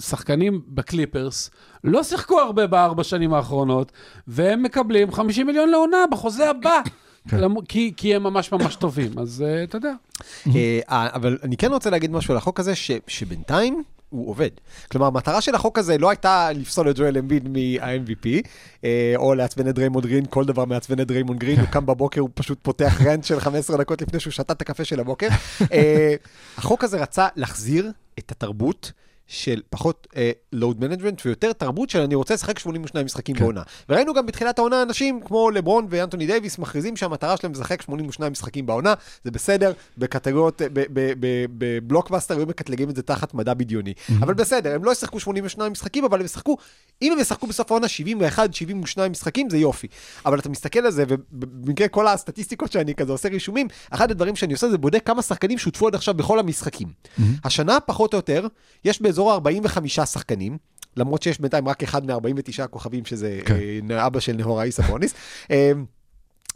שחקנים 0.00 0.60
בקליפרס 0.68 1.50
לא 1.84 2.02
שיחקו 2.02 2.40
הרבה 2.40 2.66
בארבע 2.66 3.04
שנים 3.04 3.34
האחרונות, 3.34 3.92
והם 4.28 4.62
מקבלים 4.62 5.12
50 5.12 5.46
מיליון 5.46 5.68
לעונה 5.70 5.96
בחוזה 6.10 6.50
הבא, 6.50 6.80
למ- 7.32 7.64
כי, 7.68 7.92
כי 7.96 8.14
הם 8.14 8.22
ממש 8.22 8.52
ממש 8.52 8.76
טובים. 8.76 9.18
אז 9.18 9.44
אה, 9.46 9.64
אתה 9.64 9.76
יודע. 9.76 9.92
אה, 10.46 10.80
אבל 11.14 11.38
אני 11.42 11.56
כן 11.56 11.72
רוצה 11.72 11.90
להגיד 11.90 12.10
משהו 12.10 12.32
על 12.32 12.38
החוק 12.38 12.60
הזה, 12.60 12.74
ש, 12.74 12.90
שבינתיים 13.06 13.82
הוא 14.12 14.30
עובד. 14.30 14.50
כלומר, 14.90 15.06
המטרה 15.06 15.40
של 15.40 15.54
החוק 15.54 15.78
הזה 15.78 15.98
לא 15.98 16.10
הייתה 16.10 16.52
לפסול 16.52 16.90
את 16.90 16.98
ג'ואל 16.98 17.18
אמביד 17.18 17.48
מה-MVP, 17.48 18.48
אה, 18.84 19.12
או 19.16 19.34
לעצבן 19.34 19.68
את 19.68 19.74
דריימונד 19.74 20.06
גרין, 20.06 20.24
כל 20.30 20.44
דבר 20.44 20.64
מעצבן 20.64 21.00
את 21.00 21.06
דריימונד 21.06 21.40
גרין, 21.40 21.60
הוא 21.60 21.68
קם 21.68 21.86
בבוקר, 21.86 22.20
הוא 22.20 22.30
פשוט 22.34 22.58
פותח 22.62 23.00
rant 23.04 23.24
של 23.24 23.40
15 23.40 23.76
דקות 23.76 24.02
לפני 24.02 24.20
שהוא 24.20 24.32
שתה 24.32 24.52
את 24.52 24.62
הקפה 24.62 24.84
של 24.84 25.00
הבוקר. 25.00 25.28
אה, 25.72 26.14
החוק 26.56 26.84
הזה 26.84 27.02
רצה 27.02 27.28
להחזיר 27.36 27.90
את 28.18 28.30
התרבות. 28.30 28.92
של 29.32 29.60
פחות 29.70 30.06
load 30.52 30.80
management 30.80 31.22
ויותר 31.26 31.52
תרבות 31.52 31.90
של 31.90 32.00
אני 32.00 32.14
רוצה 32.14 32.34
לשחק 32.34 32.58
82 32.58 33.06
משחקים 33.06 33.36
כן. 33.36 33.42
בעונה. 33.42 33.62
וראינו 33.88 34.14
גם 34.14 34.26
בתחילת 34.26 34.58
העונה 34.58 34.82
אנשים 34.82 35.20
כמו 35.24 35.50
לברון 35.50 35.86
ואנטוני 35.90 36.26
דייוויס 36.26 36.58
מכריזים 36.58 36.96
שהמטרה 36.96 37.36
שלהם 37.36 37.52
לשחק 37.52 37.82
82 37.82 38.32
משחקים 38.32 38.66
בעונה, 38.66 38.94
זה 39.24 39.30
בסדר, 39.30 39.72
בקטגוריות, 39.98 40.62
בבלוקבאסטר 41.58 42.36
היו 42.36 42.46
מקטלגים 42.46 42.90
את 42.90 42.96
זה 42.96 43.02
תחת 43.02 43.34
מדע 43.34 43.54
בדיוני. 43.54 43.94
אבל 44.20 44.34
בסדר, 44.34 44.74
הם 44.74 44.84
לא 44.84 44.90
ישחקו 44.90 45.20
82 45.20 45.72
משחקים, 45.72 46.04
אבל 46.04 46.18
הם 46.18 46.24
ישחקו, 46.24 46.56
אם 47.02 47.12
הם 47.12 47.18
ישחקו 47.18 47.46
בסוף 47.46 47.70
העונה 47.70 47.88
71, 47.88 48.54
72 48.54 49.12
משחקים, 49.12 49.50
זה 49.50 49.58
יופי. 49.58 49.86
אבל 50.26 50.38
אתה 50.38 50.48
מסתכל 50.48 50.78
על 50.78 50.90
זה, 50.90 51.04
ובמקרה 51.08 51.88
כל 51.88 52.06
הסטטיסטיקות 52.06 52.72
שאני 52.72 52.94
כזה 52.94 53.12
עושה 53.12 53.28
רישומים, 53.28 53.68
אחד 53.90 54.10
הדברים 54.10 54.36
שאני 54.36 54.52
עושה 54.52 54.68
זה 54.68 54.78
בודק 54.78 55.06
כמה 55.06 55.22
שחקנים 55.22 55.58
שותפו 55.58 55.86
עד 55.86 55.94
עכשיו 55.94 56.14
בכל 56.14 56.38
המשחקים. 56.38 56.88
השנה, 57.44 57.80
פחות 57.80 58.12
או 58.14 58.18
יותר, 58.18 58.46
יש 58.84 59.02
באזור 59.02 59.21
ה-45 59.30 59.88
שחקנים. 60.06 60.58
למרות 60.96 61.22
שיש 61.22 61.40
בינתיים 61.40 61.68
רק 61.68 61.82
אחד 61.82 62.06
מ-49 62.06 62.62
הכוכבים, 62.62 63.04
שזה 63.04 63.40
כן. 63.44 63.56
אה, 63.90 64.06
אבא 64.06 64.20
של 64.20 64.32
נהוראי 64.32 64.72
סבוניס. 64.72 65.14
אה, 65.50 65.72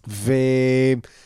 ו... 0.08 0.32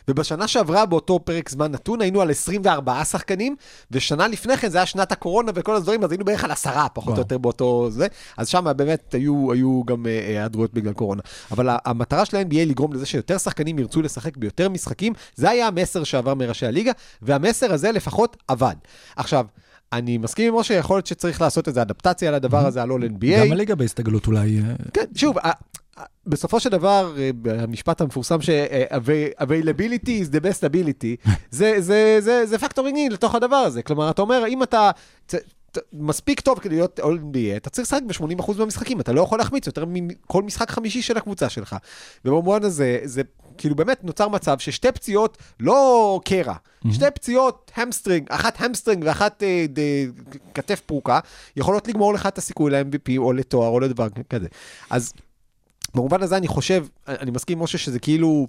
ובשנה 0.09 0.49
שעברה, 0.49 0.87
באותו 0.87 1.21
פרק 1.25 1.49
זמן 1.49 1.73
נתון, 1.73 2.01
היינו 2.01 2.21
על 2.21 2.31
24 2.31 3.05
שחקנים, 3.05 3.57
ושנה 3.91 4.29
לפני 4.29 4.57
כן, 4.57 4.69
זה 4.69 4.79
היה 4.79 4.87
שנת 4.87 5.13
הקורונה 5.13 5.53
וכל 5.55 5.77
הדברים, 5.77 6.05
אז 6.05 6.11
היינו 6.11 6.25
בערך 6.25 6.45
על 6.45 6.51
עשרה, 6.51 6.89
פחות 6.89 7.09
וואו. 7.09 7.17
או 7.17 7.21
יותר 7.21 7.39
באותו 7.39 7.91
זה. 7.91 8.07
אז 8.37 8.49
שם 8.49 8.73
באמת 8.77 9.15
היו, 9.15 9.53
היו 9.53 9.83
גם 9.87 10.07
אה, 10.07 10.27
היעדרויות 10.29 10.75
בגלל 10.75 10.93
קורונה. 10.93 11.23
אבל 11.51 11.69
המטרה 11.85 12.25
של 12.25 12.37
ה-NBA 12.37 12.67
לגרום 12.67 12.93
לזה 12.93 13.07
שיותר 13.07 13.39
שחקנים 13.39 13.79
ירצו 13.79 14.03
לשחק 14.03 14.37
ביותר 14.37 14.69
משחקים, 14.69 15.13
זה 15.35 15.51
היה 15.51 15.67
המסר 15.67 16.05
שעבר 16.05 16.35
מראשי 16.35 16.67
הליגה, 16.67 16.93
והמסר 17.23 17.73
הזה 17.73 17.93
לפחות 17.93 18.37
עבד. 18.49 18.75
עכשיו, 19.17 19.47
אני 19.93 20.19
מסכים 20.19 20.53
עם 20.55 20.61
משה, 20.61 20.75
יכול 20.75 20.97
להיות 20.97 21.07
שצריך 21.07 21.41
לעשות 21.41 21.69
איזו 21.69 21.83
אדפטציה 21.83 22.31
לדבר 22.31 22.67
הזה 22.67 22.83
על 22.83 22.91
All 22.91 23.03
NBA. 23.05 23.41
גם 23.47 23.53
הליגה 23.53 23.75
בהסתגלות 23.75 24.27
אולי... 24.27 24.59
אה, 24.59 24.75
כן, 24.93 25.05
שוב, 25.15 25.37
בסופו 26.27 26.61
של 26.61 26.71
דבר, 26.71 27.15
אה, 27.19 27.31
המשפט 27.63 28.01
המפורסם 28.01 28.41
ש-availability 28.41 29.45
is 30.25 30.33
the 30.33 30.41
best 30.43 30.63
ability, 30.73 31.31
זה- 31.51 31.75
זה- 31.81 32.19
לתוך 33.11 33.35
הדבר 33.35 33.57
הזה. 33.57 33.83
כלומר, 33.83 34.11
אתה 34.11 34.23
אומר, 34.23 34.45
אם 34.49 34.63
אתה 34.63 34.91
מספיק 35.93 36.41
טוב 36.41 36.59
כדי 36.59 36.75
להיות 36.75 37.01
All-NBA, 37.01 37.57
אתה 37.57 37.71
צריך 37.71 37.89
לשחק 37.89 38.03
ב-80% 38.07 38.59
מהמשחקים, 38.59 39.01
אתה 39.01 39.13
לא 39.13 39.21
יכול 39.21 39.39
להחמיץ 39.39 39.67
יותר 39.67 39.85
מכל 39.89 40.43
משחק 40.43 40.71
חמישי 40.71 41.03
של 41.03 41.17
הקבוצה 41.17 41.49
שלך. 41.49 41.77
ובמובן 42.25 42.65
הזה, 42.65 42.99
זה 43.05 43.23
כאילו 43.59 43.75
באמת 43.75 44.05
נוצר 44.05 44.29
מצב 44.29 44.59
ששתי 44.59 44.93
פציעות, 44.93 45.39
לא 45.61 46.21
קרע, 46.25 46.55
שתי 46.93 47.05
פציעות 47.15 47.71
hamstring, 47.77 48.27
אחת 48.31 48.61
hamstring 48.61 49.03
ואחת 49.07 49.43
אה, 49.43 49.67
ד- 49.73 50.11
כתף 50.55 50.81
פרוקה, 50.81 51.21
יכולות 51.57 51.89
לגמור 51.89 52.15
לך 52.15 52.27
את 52.27 52.39
הסיכוי 52.39 52.71
ל-MVP 52.71 53.19
או 53.19 53.33
לתואר 53.33 53.69
או 53.69 53.81
לדבר 53.81 54.07
כזה. 54.31 54.49
אז 54.91 55.13
במובן 55.95 56.23
הזה 56.23 56.37
אני 56.37 56.49
חושב, 56.49 56.87
אני 57.09 57.31
מסכים 57.31 57.59
עם 57.59 57.65
משה 57.65 57.79
שזה 57.79 57.99
כאילו 57.99 58.47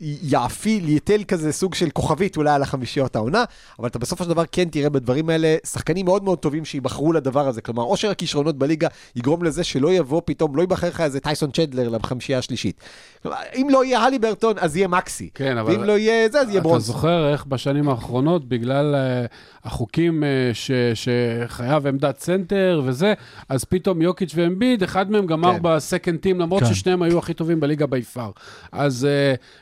יאפיל, 0.00 0.88
ייתן 0.88 1.24
כזה 1.24 1.52
סוג 1.52 1.74
של 1.74 1.90
כוכבית 1.90 2.36
אולי 2.36 2.50
על 2.50 2.62
החמישיות 2.62 3.16
העונה, 3.16 3.44
אבל 3.78 3.88
אתה 3.88 3.98
בסופו 3.98 4.24
של 4.24 4.30
דבר 4.30 4.42
כן 4.52 4.64
תראה 4.68 4.88
בדברים 4.88 5.30
האלה 5.30 5.56
שחקנים 5.66 6.04
מאוד 6.06 6.24
מאוד 6.24 6.38
טובים 6.38 6.64
שייבחרו 6.64 7.12
לדבר 7.12 7.48
הזה. 7.48 7.60
כלומר, 7.60 7.82
עושר 7.82 8.10
הכישרונות 8.10 8.58
בליגה 8.58 8.88
יגרום 9.16 9.42
לזה 9.42 9.64
שלא 9.64 9.92
יבוא 9.92 10.22
פתאום, 10.24 10.56
לא 10.56 10.60
ייבחר 10.60 10.88
לך 10.88 11.00
איזה 11.00 11.20
טייסון 11.20 11.50
צ'נדלר 11.50 11.88
לחמישייה 11.88 12.38
השלישית. 12.38 12.80
כלומר, 13.22 13.36
אם 13.54 13.68
לא 13.70 13.84
יהיה 13.84 14.00
הליברטון, 14.00 14.54
אז 14.58 14.76
יהיה 14.76 14.88
מקסי. 14.88 15.28
כן, 15.34 15.58
אבל- 15.58 15.72
ואם 15.72 15.84
לא 15.84 15.98
יהיה 15.98 16.28
זה, 16.28 16.40
אז 16.40 16.48
יהיה 16.48 16.58
את 16.60 16.68
ברונסון. 16.68 16.82
זוכר 16.84 17.32
איך 17.32 17.44
בשנים 17.46 17.88
האחרונות, 17.88 18.48
בגלל 18.48 18.94
אה, 18.94 19.28
החוקים 19.64 20.22
אה, 20.22 20.26
ש, 20.54 20.70
שחייב 20.94 21.86
עמדת 21.86 22.20
סנטר 22.20 22.82
וזה, 22.84 23.14
אז 23.48 23.64
פתאום 23.64 24.02
יוקיץ' 24.02 24.32
ואמביד, 24.34 24.82
אחד 24.82 25.10
מהם 25.10 25.26
גמר 25.26 25.52
כן. 25.52 25.58
ב 25.62 25.70
second 25.70 26.20
team, 26.20 26.40
למרות 26.40 26.62
כן. 26.62 26.74
ששניהם 26.74 27.02
היו 27.02 27.18
הכי 27.18 27.34
טובים 27.34 27.60
בליגה 27.60 27.86
by 27.86 28.01
far. 28.01 28.30
אז 28.72 29.06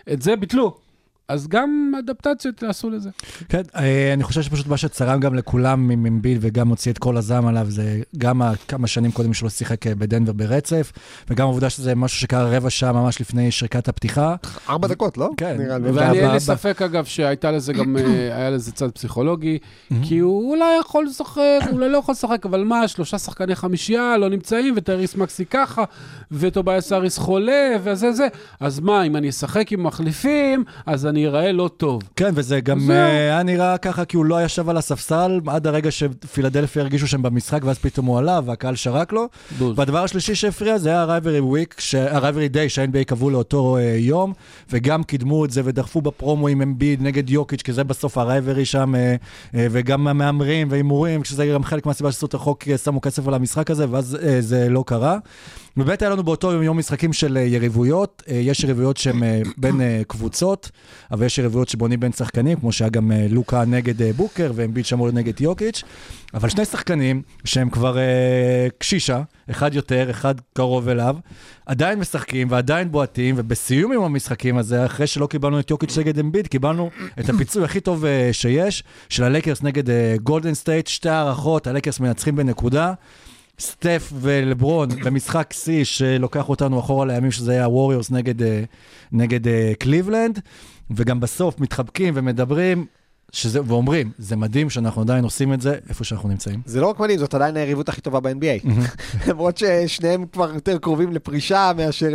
אה, 0.08 0.12
את 0.12 0.22
זה 0.26 0.36
ביטלו. 0.36 0.85
אז 1.28 1.48
גם 1.48 1.92
אדפטציות 1.98 2.62
יעשו 2.62 2.90
לזה. 2.90 3.10
כן, 3.48 3.62
אה, 3.76 4.12
אני 4.12 4.24
חושב 4.24 4.42
שפשוט 4.42 4.66
מה 4.66 4.76
שצרם 4.76 5.20
גם 5.20 5.34
לכולם 5.34 5.90
עם 5.90 6.06
אמביד 6.06 6.38
וגם 6.40 6.68
הוציא 6.68 6.92
את 6.92 6.98
כל 6.98 7.16
הזעם 7.16 7.46
עליו, 7.46 7.66
זה 7.68 8.00
גם 8.18 8.42
כמה 8.68 8.86
שנים 8.86 9.12
קודם 9.12 9.34
שלו 9.34 9.50
שיחק 9.50 9.86
אה, 9.86 9.94
בדנבר 9.94 10.32
ברצף, 10.32 10.92
וגם 11.30 11.46
העובדה 11.46 11.70
שזה 11.70 11.94
משהו 11.94 12.20
שקרה 12.20 12.56
רבע 12.56 12.70
שעה 12.70 12.92
ממש 12.92 13.20
לפני 13.20 13.50
שריקת 13.50 13.88
הפתיחה. 13.88 14.34
ארבע 14.68 14.88
דקות, 14.88 15.18
לא? 15.18 15.30
כן. 15.36 15.56
נראה 15.58 15.78
לי. 15.78 15.90
ואני 15.90 16.20
אין 16.20 16.30
לי 16.30 16.40
ספק, 16.40 16.82
אגב, 16.82 17.04
שהייתה 17.04 17.50
לזה 17.50 17.72
גם, 17.72 17.96
אה, 17.96 18.36
היה 18.36 18.50
לזה 18.50 18.72
צד 18.72 18.90
פסיכולוגי, 18.90 19.58
כי 20.02 20.18
הוא 20.18 20.50
אולי 20.50 20.78
יכול 20.80 21.06
לשחק, 21.06 21.40
אולי 21.72 21.88
לא 21.88 21.98
יכול 21.98 22.12
לשחק, 22.12 22.46
אבל 22.46 22.64
מה, 22.64 22.88
שלושה 22.88 23.18
שחקני 23.18 23.54
חמישייה 23.54 24.16
לא 24.16 24.28
נמצאים, 24.28 24.74
וטריס 24.76 25.16
מקסי 25.16 25.44
ככה, 25.44 25.84
וטובייס 26.32 26.92
אריס 26.92 27.18
חולה, 27.18 27.76
וזה 27.82 28.12
זה. 28.12 28.28
אז 28.60 28.80
מה, 28.80 29.02
אם 29.02 29.16
אני 29.16 29.28
אשחק 29.28 29.72
עם 29.72 29.82
מחליפים, 29.82 30.64
אז 30.86 31.06
אני 31.06 31.15
אראה 31.24 31.52
לא 31.52 31.70
טוב. 31.76 32.02
כן, 32.16 32.30
וזה 32.34 32.60
גם 32.60 32.80
זהו. 32.80 32.90
אה, 32.90 33.06
היה 33.06 33.42
נראה 33.42 33.78
ככה 33.78 34.04
כי 34.04 34.16
הוא 34.16 34.24
לא 34.24 34.44
ישב 34.44 34.68
על 34.68 34.76
הספסל 34.76 35.40
עד 35.46 35.66
הרגע 35.66 35.90
שפילדלפיה 35.90 36.82
הרגישו 36.82 37.08
שהם 37.08 37.22
במשחק, 37.22 37.64
ואז 37.64 37.78
פתאום 37.78 38.06
הוא 38.06 38.18
עלה 38.18 38.40
והקהל 38.44 38.76
שרק 38.76 39.12
לו. 39.12 39.28
בוז. 39.58 39.78
והדבר 39.78 40.04
השלישי 40.04 40.34
שהפריע 40.34 40.78
זה 40.78 40.88
היה 40.88 41.02
הרייברי 41.02 41.40
וויק, 41.40 41.76
הרייברי 42.10 42.48
דיי 42.48 42.68
שה-NBA 42.68 43.04
קבעו 43.06 43.30
לאותו 43.30 43.76
אה, 43.76 43.82
יום, 43.98 44.32
וגם 44.70 45.02
קידמו 45.02 45.44
את 45.44 45.50
זה 45.50 45.62
ודחפו 45.64 46.00
בפרומו 46.00 46.48
עם 46.48 46.62
אמביד 46.62 47.02
נגד 47.02 47.30
יוקיץ', 47.30 47.62
כי 47.62 47.72
זה 47.72 47.84
בסוף 47.84 48.18
הרייברי 48.18 48.64
שם, 48.64 48.94
אה, 48.94 49.14
אה, 49.54 49.66
וגם 49.70 50.08
המהמרים 50.08 50.68
והימורים, 50.70 51.24
שזה 51.24 51.46
גם 51.46 51.64
חלק 51.64 51.86
מהסיבה 51.86 52.12
שעשו 52.12 52.26
את 52.26 52.34
החוק, 52.34 52.64
שמו 52.84 53.00
כסף 53.00 53.28
על 53.28 53.34
המשחק 53.34 53.70
הזה, 53.70 53.86
ואז 53.90 54.18
אה, 54.22 54.40
זה 54.40 54.68
לא 54.68 54.84
קרה. 54.86 55.18
באמת 55.76 56.02
היה 56.02 56.10
לנו 56.10 56.22
באותו 56.22 56.52
יום, 56.52 56.62
יום 56.62 56.78
משחקים 56.78 57.12
של 57.12 57.36
אה, 57.36 57.42
יריבויות, 57.42 58.22
אה, 58.28 58.34
יש 58.34 58.64
יריבויות 58.64 58.96
שהן 58.96 59.22
אה, 59.22 59.40
בין 59.56 59.80
קבוצות, 60.06 60.70
אבל 61.10 61.26
יש 61.26 61.38
יריבויות 61.38 61.68
שבונים 61.68 62.00
בין 62.00 62.12
שחקנים, 62.12 62.60
כמו 62.60 62.72
שהיה 62.72 62.90
גם 62.90 63.10
לוקה 63.30 63.64
נגד 63.64 64.12
בוקר 64.16 64.52
ואמביד 64.54 64.86
שמור 64.86 65.10
נגד 65.10 65.40
יוקיץ', 65.40 65.82
אבל 66.34 66.48
שני 66.48 66.64
שחקנים 66.64 67.22
שהם 67.44 67.70
כבר 67.70 67.96
קשישים, 68.78 69.22
אחד 69.50 69.74
יותר, 69.74 70.10
אחד 70.10 70.34
קרוב 70.52 70.88
אליו, 70.88 71.16
עדיין 71.66 71.98
משחקים 71.98 72.50
ועדיין 72.50 72.92
בועטים, 72.92 73.34
ובסיום 73.38 73.92
עם 73.92 74.02
המשחקים 74.02 74.58
הזה, 74.58 74.86
אחרי 74.86 75.06
שלא 75.06 75.26
קיבלנו 75.26 75.60
את 75.60 75.70
יוקיץ' 75.70 75.98
נגד 75.98 76.18
אמביד, 76.18 76.46
קיבלנו 76.46 76.90
את 77.20 77.28
הפיצוי 77.28 77.64
הכי 77.64 77.80
טוב 77.80 78.04
שיש, 78.32 78.84
של 79.08 79.24
הלייקרס 79.24 79.62
נגד 79.62 79.84
גולדן 80.22 80.54
סטייט, 80.54 80.86
שתי 80.86 81.08
הארכות, 81.08 81.66
הלייקרס 81.66 82.00
מנצחים 82.00 82.36
בנקודה. 82.36 82.92
סטף 83.60 84.12
ולברון 84.20 84.88
במשחק 85.04 85.52
שיא 85.52 85.84
שלוקח 85.84 86.48
אותנו 86.48 86.80
אחורה 86.80 87.06
לימים 87.06 87.30
שזה 87.30 87.52
היה 87.52 87.68
ווריורס 87.68 88.10
נגד, 88.10 88.42
אה, 88.42 88.62
נגד 89.12 89.48
אה, 89.48 89.72
קליבלנד, 89.78 90.40
וגם 90.90 91.20
בסוף 91.20 91.60
מתחבקים 91.60 92.14
ומדברים 92.16 92.86
שזה, 93.36 93.60
ואומרים, 93.66 94.10
זה 94.18 94.36
מדהים 94.36 94.70
שאנחנו 94.70 95.02
עדיין 95.02 95.24
עושים 95.24 95.52
את 95.52 95.60
זה 95.60 95.78
איפה 95.88 96.04
שאנחנו 96.04 96.28
נמצאים. 96.28 96.60
זה 96.66 96.80
לא 96.80 96.86
רק 96.86 97.00
מדהים, 97.00 97.18
זאת 97.18 97.34
עדיין 97.34 97.56
היריבות 97.56 97.88
הכי 97.88 98.00
טובה 98.00 98.20
ב-NBA. 98.20 98.68
למרות 99.28 99.58
ששניהם 99.58 100.26
כבר 100.32 100.54
יותר 100.54 100.78
קרובים 100.78 101.12
לפרישה 101.12 101.72
מאשר 101.76 102.08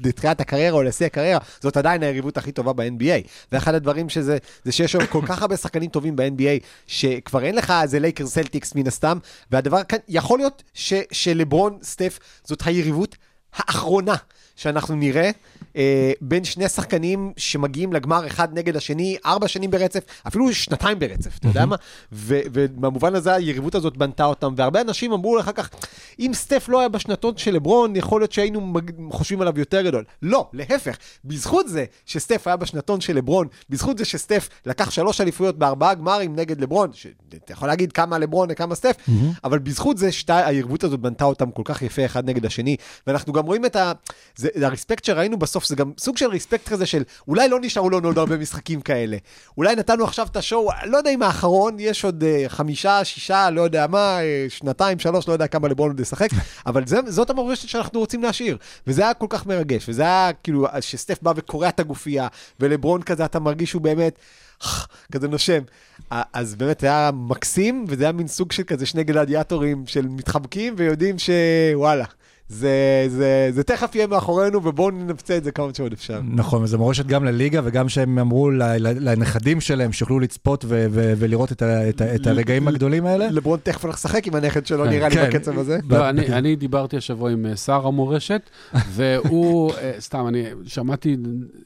לתחילת 0.00 0.40
הקריירה 0.40 0.76
או 0.76 0.82
לשיא 0.82 1.06
הקריירה, 1.06 1.40
זאת 1.60 1.76
עדיין 1.76 2.02
היריבות 2.02 2.36
הכי 2.36 2.52
טובה 2.52 2.72
ב-NBA. 2.72 3.28
ואחד 3.52 3.74
הדברים 3.74 4.08
שזה, 4.08 4.38
זה 4.64 4.72
שיש 4.72 4.94
היום 4.94 5.06
כל 5.06 5.22
כך 5.26 5.42
הרבה 5.42 5.56
שחקנים 5.56 5.90
טובים 5.90 6.16
ב-NBA, 6.16 6.64
שכבר 6.86 7.44
אין 7.44 7.54
לך 7.54 7.72
איזה 7.82 7.98
לייקרס 7.98 8.26
סלטיקס 8.26 8.74
מן 8.74 8.86
הסתם, 8.86 9.18
והדבר 9.50 9.84
כאן, 9.84 9.98
יכול 10.08 10.38
להיות 10.38 10.62
ש- 10.74 10.92
שלברון 11.12 11.78
סטף 11.82 12.18
זאת 12.44 12.62
היריבות 12.66 13.16
האחרונה 13.56 14.14
שאנחנו 14.56 14.96
נראה. 14.96 15.30
אה, 15.78 16.12
בין 16.20 16.44
שני 16.44 16.68
שחקנים 16.68 17.32
שמגיעים 17.36 17.92
לגמר 17.92 18.26
אחד 18.26 18.58
נגד 18.58 18.76
השני, 18.76 19.16
ארבע 19.26 19.48
שנים 19.48 19.70
ברצף, 19.70 20.00
אפילו 20.26 20.54
שנתיים 20.54 20.98
ברצף, 20.98 21.38
אתה 21.38 21.48
יודע 21.48 21.66
מה? 21.66 21.76
ובמובן 22.12 23.14
הזה 23.14 23.34
היריבות 23.34 23.74
הזאת 23.74 23.96
בנתה 23.96 24.24
אותם, 24.24 24.54
והרבה 24.56 24.80
אנשים 24.80 25.12
אמרו 25.12 25.40
אחר 25.40 25.52
כך, 25.52 25.70
אם 26.18 26.30
סטף 26.34 26.68
לא 26.68 26.78
היה 26.80 26.88
בשנתון 26.88 27.36
של 27.36 27.54
לברון, 27.54 27.96
יכול 27.96 28.20
להיות 28.20 28.32
שהיינו 28.32 28.60
מג- 28.60 28.90
חושבים 29.10 29.40
עליו 29.40 29.58
יותר 29.58 29.82
גדול. 29.82 30.04
לא, 30.22 30.48
להפך, 30.52 30.96
בזכות 31.24 31.68
זה 31.68 31.84
שסטף 32.06 32.46
היה 32.46 32.56
בשנתון 32.56 33.00
של 33.00 33.16
לברון, 33.16 33.46
בזכות 33.70 33.98
זה 33.98 34.04
שסטף 34.04 34.48
לקח 34.66 34.90
שלוש 34.90 35.20
אליפויות 35.20 35.58
בארבעה 35.58 35.94
גמרים 35.94 36.36
נגד 36.36 36.60
לברון, 36.60 36.90
שאתה 36.92 37.52
יכול 37.52 37.68
להגיד 37.68 37.92
כמה 37.92 38.18
לברון 38.18 38.48
וכמה 38.52 38.74
סטף, 38.74 38.96
אבל 39.44 39.58
בזכות 39.58 39.98
זה 39.98 40.12
שתי, 40.12 40.32
היריבות 40.32 40.84
הזאת 40.84 41.00
בנתה 41.00 41.24
אותם 41.24 41.50
כל 41.50 41.62
כך 41.64 41.82
יפה 41.82 42.04
אחד 42.04 42.28
נגד 42.28 42.46
השני, 42.46 42.76
ואנחנו 43.06 43.32
גם 43.32 43.46
רואים 43.46 43.64
את 43.64 43.76
ה... 43.76 43.92
זה, 44.36 44.48
זה 44.54 44.66
הרספקט 44.66 45.04
שראינו 45.04 45.38
בסוף, 45.38 45.67
זה 45.68 45.76
גם 45.76 45.92
סוג 45.98 46.16
של 46.16 46.26
רספקט 46.26 46.68
כזה 46.68 46.86
של 46.86 47.02
אולי 47.28 47.48
לא 47.48 47.58
נשארו 47.60 47.90
לנו 47.90 48.08
עוד 48.08 48.18
הרבה 48.18 48.36
משחקים 48.36 48.80
כאלה. 48.80 49.16
אולי 49.56 49.76
נתנו 49.76 50.04
עכשיו 50.04 50.26
את 50.26 50.36
השואו, 50.36 50.70
לא 50.84 50.96
יודע 50.96 51.10
אם 51.10 51.22
האחרון, 51.22 51.76
יש 51.80 52.04
עוד 52.04 52.22
uh, 52.22 52.48
חמישה, 52.48 53.04
שישה, 53.04 53.50
לא 53.50 53.60
יודע 53.60 53.86
מה, 53.86 54.18
uh, 54.18 54.50
שנתיים, 54.50 54.98
שלוש, 54.98 55.28
לא 55.28 55.32
יודע 55.32 55.46
כמה 55.46 55.68
לברון 55.68 55.90
עוד 55.90 56.00
ישחק, 56.00 56.28
אבל 56.66 56.86
זה, 56.86 57.00
זאת 57.06 57.30
המורשת 57.30 57.68
שאנחנו 57.68 58.00
רוצים 58.00 58.22
להשאיר. 58.22 58.56
וזה 58.86 59.02
היה 59.02 59.14
כל 59.14 59.26
כך 59.28 59.46
מרגש, 59.46 59.88
וזה 59.88 60.02
היה 60.02 60.30
כאילו, 60.42 60.66
שסטף 60.80 61.22
בא 61.22 61.32
וקורע 61.36 61.68
את 61.68 61.80
הגופייה, 61.80 62.28
ולברון 62.60 63.02
כזה, 63.02 63.24
אתה 63.24 63.40
מרגיש 63.40 63.70
שהוא 63.70 63.82
באמת... 63.82 64.18
כזה 65.12 65.28
נושם. 65.28 65.62
אז 66.10 66.54
באמת 66.54 66.82
היה 66.82 67.10
מקסים, 67.14 67.84
וזה 67.88 68.04
היה 68.04 68.12
מין 68.12 68.28
סוג 68.28 68.52
של 68.52 68.62
כזה 68.62 68.86
שני 68.86 69.04
גלדיאטורים 69.04 69.86
של 69.86 70.06
מתחבקים 70.08 70.74
ויודעים 70.76 71.16
שוואלה, 71.18 72.04
זה, 72.48 73.04
זה, 73.08 73.48
זה 73.52 73.62
תכף 73.62 73.94
יהיה 73.94 74.06
מאחורינו 74.06 74.64
ובואו 74.64 74.90
ננפצה 74.90 75.36
את 75.36 75.44
זה 75.44 75.52
כמה 75.52 75.66
שעוד 75.74 75.92
אפשר. 75.92 76.20
נכון, 76.34 76.62
וזו 76.62 76.78
מורשת 76.78 77.06
גם 77.06 77.24
לליגה, 77.24 77.60
וגם 77.64 77.88
שהם 77.88 78.18
אמרו 78.18 78.50
לנכדים 78.80 79.60
שלהם 79.60 79.92
שיוכלו 79.92 80.20
לצפות 80.20 80.64
ו- 80.68 80.86
ו- 80.90 81.12
ולראות 81.18 81.52
את, 81.52 81.62
ה- 81.62 81.88
את, 81.88 82.00
ה- 82.00 82.14
את 82.14 82.26
הרגעים 82.26 82.68
הגדולים 82.68 83.06
האלה. 83.06 83.30
לברון 83.30 83.58
תכף 83.62 83.84
הולך 83.84 83.96
לשחק 83.96 84.26
עם 84.26 84.34
הנכד 84.34 84.66
שלו, 84.66 84.84
כן. 84.84 84.90
נראה 84.90 85.08
לי 85.08 85.14
כן. 85.14 85.28
בקצב 85.30 85.58
הזה. 85.58 85.78
לא, 85.88 86.08
אני, 86.08 86.26
אני 86.26 86.56
דיברתי 86.56 86.96
השבוע 86.96 87.30
עם 87.30 87.46
אה, 87.46 87.56
שר 87.56 87.86
המורשת, 87.86 88.50
והוא, 88.88 89.72
אה, 89.82 89.92
סתם, 90.00 90.24
אני 90.28 90.44
שמעתי, 90.66 91.16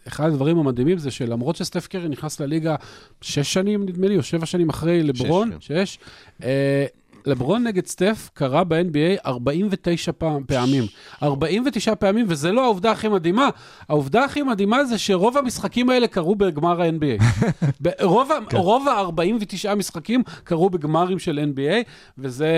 אחד 0.09 0.27
הדברים 0.27 0.59
המדהימים 0.59 0.99
זה 0.99 1.11
שלמרות 1.11 1.57
שסטף 1.57 1.87
קרי 1.87 2.09
נכנס 2.09 2.41
לליגה 2.41 2.75
שש 3.21 3.53
שנים, 3.53 3.83
נדמה 3.83 4.07
לי, 4.09 4.17
או 4.17 4.23
שבע 4.23 4.47
שנים 4.47 4.69
אחרי 4.69 5.03
לברון, 5.03 5.51
כן. 5.51 5.57
שש, 5.61 5.99
אה, 6.43 6.85
לברון 7.27 7.65
נגד 7.67 7.87
סטף 7.87 8.31
קרה 8.35 8.65
ב-NBA 8.65 9.27
49 9.27 10.13
פעם, 10.13 10.45
פעמים. 10.47 10.85
49 11.23 11.95
פעמים, 11.95 12.27
וזה 12.29 12.53
לא 12.53 12.65
העובדה 12.65 12.91
הכי 12.91 13.09
מדהימה. 13.09 13.49
העובדה 13.89 14.25
הכי 14.25 14.43
מדהימה 14.43 14.85
זה 14.85 14.99
שרוב 14.99 15.39
המשחקים 15.39 15.91
האלה 15.91 16.07
קרו 16.07 16.35
בגמר 16.35 16.83
ה-NBA. 16.83 17.23
רוב, 18.03 18.33
ה- 18.33 18.57
רוב 18.57 18.89
ה-49 18.89 19.75
משחקים 19.75 20.23
קרו 20.45 20.71
בגמרים 20.71 21.19
של 21.19 21.41
NBA, 21.55 21.91
וזה, 22.19 22.51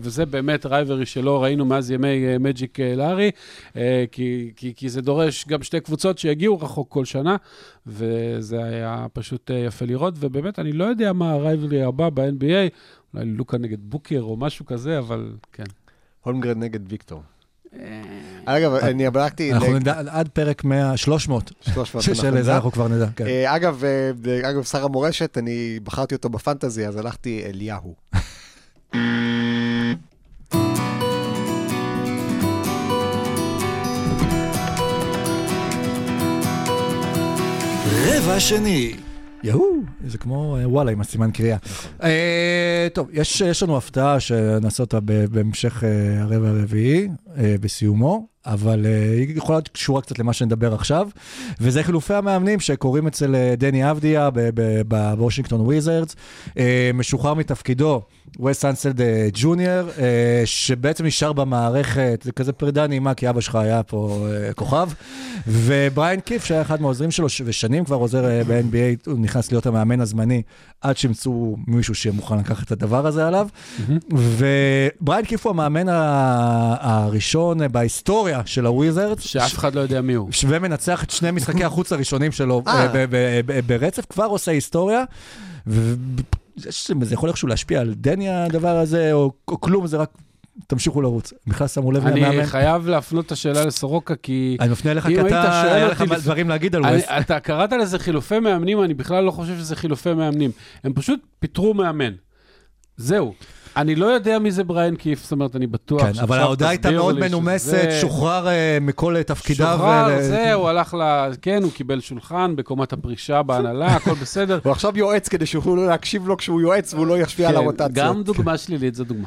וזה 0.00 0.26
באמת 0.26 0.66
רייברי 0.66 1.06
שלא 1.06 1.42
ראינו 1.42 1.64
מאז 1.64 1.90
ימי 1.90 2.26
אה, 2.26 2.36
מג'יק 2.40 2.80
אה, 2.80 2.94
לארי, 2.96 3.30
אה, 3.76 4.04
כי, 4.12 4.50
כי, 4.56 4.72
כי 4.76 4.88
זה 4.88 5.02
דורש 5.02 5.44
גם 5.48 5.62
שתי 5.62 5.80
קבוצות 5.80 6.18
שיגיעו 6.18 6.60
רחוק 6.60 6.88
כל 6.90 7.04
שנה, 7.04 7.36
וזה 7.86 8.64
היה 8.64 9.06
פשוט 9.12 9.50
אה, 9.50 9.56
יפה 9.56 9.84
לראות, 9.84 10.14
ובאמת, 10.20 10.58
אני 10.58 10.72
לא 10.72 10.84
יודע 10.84 11.12
מה 11.12 11.32
הרייברי 11.32 11.82
הבא 11.82 12.08
ב-NBA, 12.14 12.74
אולי 13.18 13.30
לוקה 13.30 13.58
נגד 13.58 13.78
בוקר 13.80 14.20
או 14.20 14.36
משהו 14.36 14.66
כזה, 14.66 14.98
אבל 14.98 15.32
כן. 15.52 15.64
הולמגרד 16.20 16.56
נגד 16.56 16.80
ויקטור. 16.88 17.22
אגב, 18.44 18.74
אני 18.74 19.10
בדקתי, 19.10 19.52
אנחנו 19.52 19.78
נדע 19.78 20.00
עד 20.10 20.28
פרק 20.28 20.64
100, 20.64 20.96
300, 20.96 21.52
300 21.74 22.04
של 22.04 22.10
אנחנו 22.10 22.22
זה 22.22 22.30
נדע. 22.30 22.54
אנחנו 22.54 22.72
כבר 22.72 22.88
נדע, 22.88 23.06
כן. 23.16 23.26
אה, 23.26 23.56
אגב, 23.56 23.84
אה, 23.84 24.50
אגב, 24.50 24.64
שר 24.64 24.84
המורשת, 24.84 25.38
אני 25.38 25.80
בחרתי 25.84 26.14
אותו 26.14 26.28
בפנטזי, 26.28 26.86
אז 26.86 26.96
הלכתי 26.96 27.42
אליהו. 27.46 27.94
רבע 38.06 38.40
שני. 38.40 39.07
יהוא, 39.42 39.82
זה 40.06 40.18
כמו 40.18 40.56
אה, 40.56 40.68
וואלה 40.68 40.90
עם 40.90 41.00
הסימן 41.00 41.30
קריאה. 41.30 41.56
אה, 42.02 42.88
טוב, 42.92 43.08
יש 43.12 43.62
לנו 43.62 43.76
הפתעה 43.76 44.20
שנעשה 44.20 44.82
אותה 44.82 44.98
בהמשך 45.30 45.84
אה, 45.84 46.22
הרבע 46.22 46.48
הרביעי, 46.48 47.08
בסיומו, 47.60 48.26
אבל 48.46 48.86
אה, 48.86 49.12
היא 49.12 49.36
יכולה 49.36 49.58
להיות 49.58 49.68
קשורה 49.68 50.00
קצת 50.02 50.18
למה 50.18 50.32
שנדבר 50.32 50.74
עכשיו, 50.74 51.08
וזה 51.60 51.82
חילופי 51.82 52.14
המאמנים 52.14 52.60
שקורים 52.60 53.06
אצל 53.06 53.34
אה, 53.34 53.54
דני 53.58 53.90
אבדיה 53.90 54.28
בוושינגטון 54.88 55.60
וויזרדס, 55.60 56.16
אה, 56.58 56.90
משוחרר 56.94 57.34
מתפקידו. 57.34 58.02
וס 58.44 58.64
אנסלד 58.64 59.00
אה, 59.00 59.28
ג'וניור, 59.32 59.88
אה, 59.98 60.42
שבעצם 60.44 61.04
נשאר 61.06 61.32
במערכת, 61.32 62.20
זה 62.24 62.32
כזה 62.32 62.52
פרידה 62.52 62.86
נעימה, 62.86 63.14
כי 63.14 63.30
אבא 63.30 63.40
שלך 63.40 63.54
היה 63.54 63.82
פה 63.82 64.26
אה, 64.30 64.52
כוכב, 64.52 64.88
ובריין 65.46 66.20
קיף, 66.20 66.44
שהיה 66.44 66.62
אחד 66.62 66.80
מהעוזרים 66.82 67.10
שלו, 67.10 67.26
ושנים 67.44 67.84
כבר 67.84 67.96
עוזר 67.96 68.24
אה, 68.30 68.42
ב-NBA, 68.46 69.10
הוא 69.10 69.18
נכנס 69.18 69.52
להיות 69.52 69.66
המאמן 69.66 70.00
הזמני, 70.00 70.42
עד 70.80 70.96
שימצאו 70.96 71.56
מישהו 71.66 71.94
שמוכן 71.94 72.38
לקחת 72.38 72.66
את 72.66 72.72
הדבר 72.72 73.06
הזה 73.06 73.26
עליו. 73.26 73.48
ובריין 74.12 75.24
קיף 75.24 75.46
הוא 75.46 75.50
המאמן 75.50 75.88
ה- 75.88 76.76
הראשון 77.28 77.62
אה, 77.62 77.68
בהיסטוריה 77.68 78.42
של 78.46 78.66
הוויזרדס. 78.66 79.22
שאף 79.22 79.58
אחד 79.58 79.74
לא 79.74 79.80
יודע 79.80 80.00
מי 80.00 80.14
הוא. 80.14 80.30
ומנצח 80.48 81.04
את 81.04 81.10
שני 81.10 81.30
משחקי 81.30 81.64
החוץ 81.68 81.92
הראשונים 81.92 82.32
שלו 82.32 82.62
אה. 82.66 82.86
אה, 82.94 83.60
ברצף, 83.66 84.04
כבר 84.08 84.24
עושה 84.24 84.50
היסטוריה. 84.52 85.04
זה 87.02 87.14
יכול 87.14 87.28
איכשהו 87.28 87.48
להשפיע 87.48 87.80
על 87.80 87.94
דני 87.94 88.28
הדבר 88.28 88.76
הזה, 88.76 89.12
או, 89.12 89.32
כלום, 89.44 89.86
זה 89.86 89.96
רק 89.96 90.10
תמשיכו 90.66 91.02
לרוץ. 91.02 91.32
בכלל 91.46 91.66
שמו 91.68 91.92
לב 91.92 92.06
אני 92.06 92.20
למאמן. 92.20 92.46
חייב 92.46 92.86
להפנות 92.86 93.26
את 93.26 93.32
השאלה 93.32 93.64
לסורוקה, 93.64 94.14
כי... 94.16 94.56
אני 94.60 94.70
מפנה 94.70 94.90
אליך 94.92 95.06
אם 95.06 95.10
כי 95.10 95.18
היית 95.20 95.26
אתה, 95.26 95.62
שואל 95.62 95.72
היה 95.74 95.84
אותי 95.88 95.94
לך 96.04 96.10
לפ- 96.10 96.22
דברים 96.22 96.48
להגיד 96.48 96.76
על 96.76 96.84
אני, 96.86 96.96
ווסט. 96.96 97.08
אתה 97.20 97.40
קראת 97.40 97.72
לזה 97.72 97.98
חילופי 97.98 98.38
מאמנים, 98.38 98.82
אני 98.82 98.94
בכלל 98.94 99.24
לא 99.24 99.30
חושב 99.30 99.58
שזה 99.58 99.76
חילופי 99.76 100.14
מאמנים. 100.14 100.50
הם 100.84 100.92
פשוט 100.92 101.20
פיטרו 101.38 101.74
מאמן. 101.74 102.12
זהו. 102.96 103.34
אני 103.76 103.94
לא 103.94 104.06
יודע 104.06 104.38
מי 104.38 104.50
זה 104.50 104.64
בריין 104.64 104.96
קיף, 104.96 105.22
זאת 105.22 105.32
אומרת, 105.32 105.56
אני 105.56 105.66
בטוח 105.66 106.02
כן, 106.02 106.18
אבל 106.22 106.38
ההודעה 106.38 106.68
הייתה 106.70 106.90
מאוד 106.90 107.18
מנומסת, 107.20 107.66
שזה- 107.90 108.00
שוחרר 108.00 108.48
אה, 108.48 108.78
מכל 108.80 109.16
אה, 109.16 109.22
תפקידיו. 109.22 109.66
שוחרר, 109.72 110.16
ו- 110.18 110.22
זה, 110.22 110.52
הוא 110.52 110.68
הלך 110.68 110.94
ל... 110.94 111.02
כן, 111.42 111.62
הוא 111.62 111.72
קיבל 111.72 112.00
שולחן 112.00 112.56
בקומת 112.56 112.92
הפרישה 112.92 113.42
בהנהלה, 113.42 113.86
הכל 113.86 114.14
בסדר. 114.22 114.58
הוא 114.64 114.72
עכשיו 114.72 114.98
יועץ 114.98 115.28
כדי 115.28 115.46
שיוכלו 115.46 115.76
להקשיב 115.86 116.28
לו 116.28 116.36
כשהוא 116.36 116.60
יועץ 116.60 116.94
והוא 116.94 117.06
לא 117.06 117.18
ישפיע 117.18 117.48
על 117.48 117.54
כן, 117.54 117.60
הרוטציות. 117.60 117.92
גם 117.92 118.22
דוגמה 118.22 118.58
שלילית 118.58 118.94
זו 118.94 119.04
דוגמה. 119.04 119.26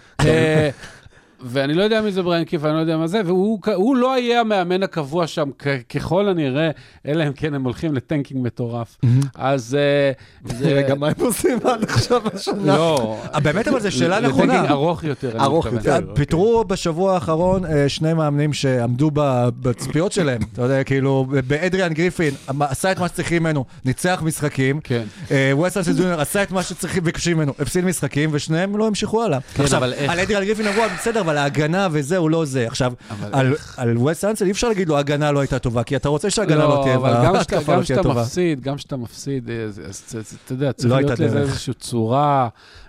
אה, 1.41 1.47
ואני 1.49 1.73
לא 1.73 1.83
יודע 1.83 2.01
מי 2.01 2.11
זה 2.11 2.21
בריין 2.21 2.43
קיף, 2.43 2.65
אני 2.65 2.73
לא 2.73 2.79
יודע 2.79 2.97
מה 2.97 3.07
זה, 3.07 3.21
והוא 3.25 3.59
הוא 3.75 3.95
לא 3.95 4.19
יהיה 4.19 4.41
המאמן 4.41 4.83
הקבוע 4.83 5.27
שם, 5.27 5.49
ככל 5.95 6.29
הנראה, 6.29 6.69
אלא 7.05 7.27
אם 7.27 7.33
כן 7.33 7.53
הם 7.53 7.63
הולכים 7.63 7.93
ל 7.93 8.00
tanking 8.00 8.43
מטורף. 8.43 8.97
אז 9.35 9.77
אה. 9.79 10.11
רגע, 10.61 10.95
מה 10.95 11.07
הם 11.07 11.13
עושים 11.25 11.57
עד 11.63 11.83
עכשיו 11.83 12.21
השנה? 12.33 12.77
לא. 12.77 13.17
אה, 13.33 13.39
באמת, 13.39 13.67
אבל 13.67 13.79
זו 13.79 13.91
שאלה 13.91 14.19
ל 14.19 14.23
tanking 14.23 14.51
נכונה. 14.51 14.69
ארוך 14.69 15.03
יותר, 15.03 15.41
ארוך. 15.41 15.65
יותר. 15.65 15.91
אה, 15.93 16.15
פיטרו 16.15 16.63
בשבוע 16.63 17.13
האחרון 17.13 17.65
אה, 17.65 17.89
שני 17.89 18.13
מאמנים 18.13 18.53
שעמדו 18.53 19.11
ב- 19.13 19.49
בציפיות 19.61 20.11
שלהם, 20.11 20.41
אתה 20.53 20.61
יודע, 20.61 20.83
כאילו, 20.83 21.25
באדריאן 21.47 21.93
גריפין, 21.93 22.33
עשה 22.59 22.91
את 22.91 22.99
מה 22.99 23.07
שצריכים 23.07 23.43
ממנו, 23.43 23.65
ניצח 23.85 24.21
משחקים, 24.25 24.79
כן. 24.83 25.03
ווסטרן 25.53 25.83
ג'וניור 25.97 26.21
עשה 26.21 26.43
את 26.43 26.51
מה 26.51 26.63
שצריכים 26.63 27.03
וביקשים 27.03 27.37
ממנו, 27.37 27.53
הפסיד 27.59 27.85
משחקים, 27.85 28.29
ושניהם 28.33 28.77
לא 28.77 28.87
המשיכו 28.87 29.23
הלאה. 29.23 29.39
כן, 29.53 29.63
עכשיו? 29.63 29.83
על 29.83 30.19
אדריאן 30.19 30.43
גריפין 30.43 30.67
אמרו, 30.67 30.83
בסדר, 30.97 31.23
אבל 31.31 31.39
ההגנה 31.39 31.87
וזה, 31.91 32.17
הוא 32.17 32.29
לא 32.29 32.45
זה. 32.45 32.67
עכשיו, 32.67 32.93
על- 33.31 33.55
על 33.77 33.97
ווסט 33.97 34.25
אנסל 34.25 34.45
אי 34.45 34.51
אפשר 34.51 34.67
להגיד 34.67 34.89
לו, 34.89 34.95
ההגנה 34.97 35.31
לא 35.31 35.39
הייתה 35.39 35.59
טובה, 35.59 35.83
כי 35.83 35.95
אתה 35.95 36.09
רוצה 36.09 36.29
שההגנה 36.29 36.63
לא 36.67 36.79
תהיה, 36.83 36.95
גם 36.95 37.01
וההתקפה 37.03 37.33
גם 37.73 37.79
לא 37.79 37.83
תהיה 37.83 37.83
כשאתה 37.83 38.03
טובה. 38.03 38.21
מפסיד, 38.21 38.61
גם 38.61 38.75
כשאתה 38.75 38.97
מפסיד, 38.97 39.49
אה, 39.49 39.63
אז- 39.63 39.79
אז 39.79 39.85
אז- 39.87 40.15
אז 40.15 40.37
אתה 40.45 40.53
יודע, 40.53 40.71
צריך 40.73 40.91
לא 40.93 40.99
להיות 41.01 41.19
לזה. 41.19 41.39
איזושהי 41.39 41.73
צורה, 41.73 42.47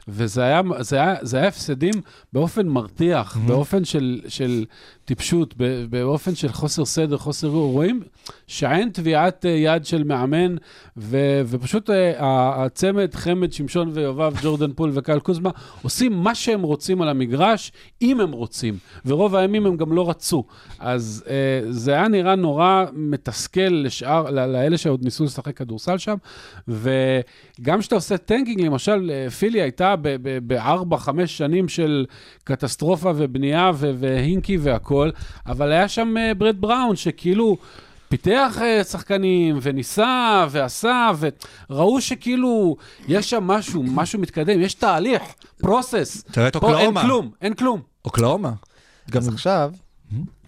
וזה 0.09 0.43
היה, 0.43 0.61
זה 0.81 0.97
היה, 0.97 1.15
זה 1.23 1.37
היה 1.39 1.49
הפסדים 1.49 1.95
באופן 2.33 2.67
מרתיח, 2.69 3.37
באופן 3.47 3.85
של, 3.85 4.21
של 4.29 4.65
טיפשות, 5.05 5.55
באופן 5.91 6.35
של 6.35 6.49
חוסר 6.49 6.85
סדר, 6.85 7.19
חוסר 7.19 7.49
רואים 7.49 8.01
שאין 8.47 8.91
טביעת 8.91 9.47
אה, 9.47 9.51
יד 9.51 9.85
של 9.85 10.05
מאמן, 10.05 10.57
ו, 10.97 11.41
ופשוט 11.47 11.91
אה, 11.91 12.65
הצמד, 12.65 13.15
חמד, 13.15 13.53
שמשון 13.53 13.91
ויואב, 13.93 14.33
ג'ורדן 14.43 14.73
פול 14.73 14.91
וקייל 14.95 15.21
קוזמה, 15.21 15.51
עושים 15.83 16.13
מה 16.13 16.35
שהם 16.35 16.63
רוצים 16.63 17.03
על 17.03 17.09
המגרש, 17.09 17.73
אם 18.03 18.21
הם 18.21 18.33
רוצים, 18.33 18.77
ורוב 19.07 19.35
הימים 19.35 19.67
הם 19.67 19.77
גם 19.77 19.93
לא 19.93 20.11
רצו. 20.11 20.45
אז 20.79 21.25
אה, 21.29 21.73
זה 21.73 21.93
היה 21.93 22.09
נראה 22.09 22.35
נורא 22.35 22.85
מתסכל 22.93 23.61
לשאר, 23.61 24.31
לאלה 24.31 24.79
שעוד 24.79 25.05
ניסו 25.05 25.25
לשחק 25.25 25.57
כדורסל 25.57 25.99
שם, 25.99 26.17
וגם 26.69 27.81
כשאתה 27.81 27.95
עושה 27.95 28.17
tanking, 28.17 28.61
למשל, 28.61 29.11
פילי 29.39 29.63
הייתה 29.63 29.95
בארבע, 30.43 30.97
חמש 30.97 31.39
שנים 31.39 31.69
של 31.69 32.07
קטסטרופה 32.45 33.13
ובנייה 33.17 33.71
והינקי 33.75 34.57
והכול, 34.57 34.92
אבל 35.47 35.73
היה 35.73 35.89
שם 35.89 36.17
אה, 36.17 36.35
ברד 36.35 36.61
בראון, 36.61 36.97
שכאילו... 36.97 37.57
פיתח 38.09 38.59
אה, 38.63 38.85
שחקנים, 38.85 39.59
וניסה, 39.63 40.47
ועשה, 40.51 41.11
וראו 41.71 42.01
שכאילו, 42.01 42.77
יש 43.09 43.31
שם 43.31 43.45
משהו, 43.45 43.83
משהו 43.83 44.19
מתקדם, 44.19 44.61
יש 44.61 44.75
תהליך, 44.75 45.23
פרוסס. 45.59 46.23
תראה 46.23 46.49
את 46.49 46.57
פה 46.57 46.67
אין 46.67 46.75
אוקלאומה. 46.75 47.03
כלום, 47.03 47.31
אין 47.43 47.55
כלום. 47.55 47.81
אוקלאומה. 48.05 48.53
גם 49.11 49.21
אז 49.21 49.29
עכשיו, 49.29 49.73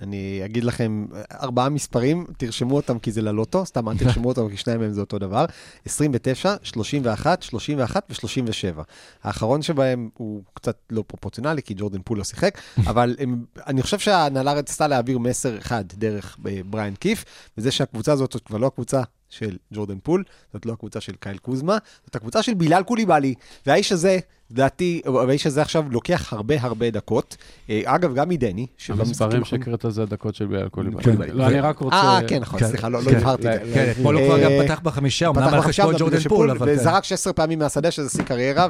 אני 0.00 0.42
אגיד 0.44 0.64
לכם 0.64 1.06
ארבעה 1.32 1.68
מספרים, 1.68 2.26
תרשמו 2.36 2.76
אותם 2.76 2.98
כי 2.98 3.12
זה 3.12 3.22
ללוטו, 3.22 3.66
סתם 3.66 3.88
אל 3.88 3.98
תרשמו 3.98 4.28
אותם 4.28 4.48
כי 4.48 4.56
שניים 4.56 4.80
מהם 4.80 4.92
זה 4.92 5.00
אותו 5.00 5.18
דבר. 5.18 5.44
29, 5.84 6.54
31, 6.62 7.42
31 7.42 8.10
ו-37. 8.10 8.82
האחרון 9.22 9.62
שבהם 9.62 10.08
הוא 10.14 10.42
קצת 10.54 10.76
לא 10.90 11.04
פרופורציונלי, 11.06 11.62
כי 11.62 11.74
ג'ורדן 11.76 12.00
פול 12.04 12.18
לא 12.18 12.24
שיחק, 12.24 12.58
אבל 12.90 13.16
הם, 13.18 13.44
אני 13.66 13.82
חושב 13.82 13.98
שההנהלה 13.98 14.52
רצתה 14.52 14.86
להעביר 14.88 15.18
מסר 15.18 15.58
אחד 15.58 15.84
דרך 15.88 16.38
אה, 16.46 16.60
בריין 16.66 16.94
קיף, 16.94 17.24
וזה 17.58 17.70
שהקבוצה 17.70 18.12
הזאת 18.12 18.32
זאת 18.32 18.46
כבר 18.46 18.58
לא 18.58 18.66
הקבוצה 18.66 19.02
של 19.28 19.56
ג'ורדן 19.72 19.98
פול, 20.02 20.24
זאת 20.52 20.66
לא 20.66 20.72
הקבוצה 20.72 21.00
של 21.00 21.12
קייל 21.20 21.38
קוזמה, 21.38 21.78
זאת 22.04 22.16
הקבוצה 22.16 22.42
של 22.42 22.54
בילאל 22.54 22.82
קוליבאלי, 22.82 23.34
והאיש 23.66 23.92
הזה, 23.92 24.18
לדעתי, 24.54 25.02
והאיש 25.14 25.46
הזה 25.46 25.62
עכשיו 25.62 25.84
לוקח 25.90 26.32
הרבה 26.32 26.54
הרבה 26.60 26.90
דקות. 26.90 27.36
אה, 27.70 27.82
אגב, 27.84 28.14
גם 28.14 28.28
מדני, 28.28 28.66
המספרים 28.88 29.44
שהקראת 29.44 29.84
זה 29.88 30.02
הדקות 30.02 30.34
של 30.34 30.46
בילאל 30.46 30.68
קוליבאלי. 30.68 31.04
כן. 31.04 31.16
לא, 31.32 31.46
אני 31.46 31.60
רק 31.60 31.78
רוצה... 31.78 31.96
אה, 31.96 32.20
כן, 32.28 32.40
נכון, 32.40 32.60
כן, 32.60 32.66
סליחה, 32.66 32.88
לא 32.88 33.02
לא 33.02 33.10
כן. 33.10 33.16
הבהרתי 33.16 33.48
את 33.48 33.60
זה. 33.64 33.70
כן, 33.74 33.90
אתמול 33.90 34.16
הוא 34.16 34.26
כבר 34.26 34.36
אה, 34.36 34.44
גם 34.44 34.64
פתח 34.64 34.80
בחמישייה, 34.82 35.28
אמנם 35.28 35.54
על 35.54 35.60
חשבון 35.60 35.94
ג'ורדן 35.98 36.18
פול, 36.18 36.50
אבל 36.50 36.66
כן. 36.66 36.80
וזרק 36.80 37.04
16 37.04 37.32
פעמים 37.32 37.58
מהשדה, 37.58 37.90
שזה 37.90 38.10
שיא 38.10 38.22
קריירה, 38.24 38.68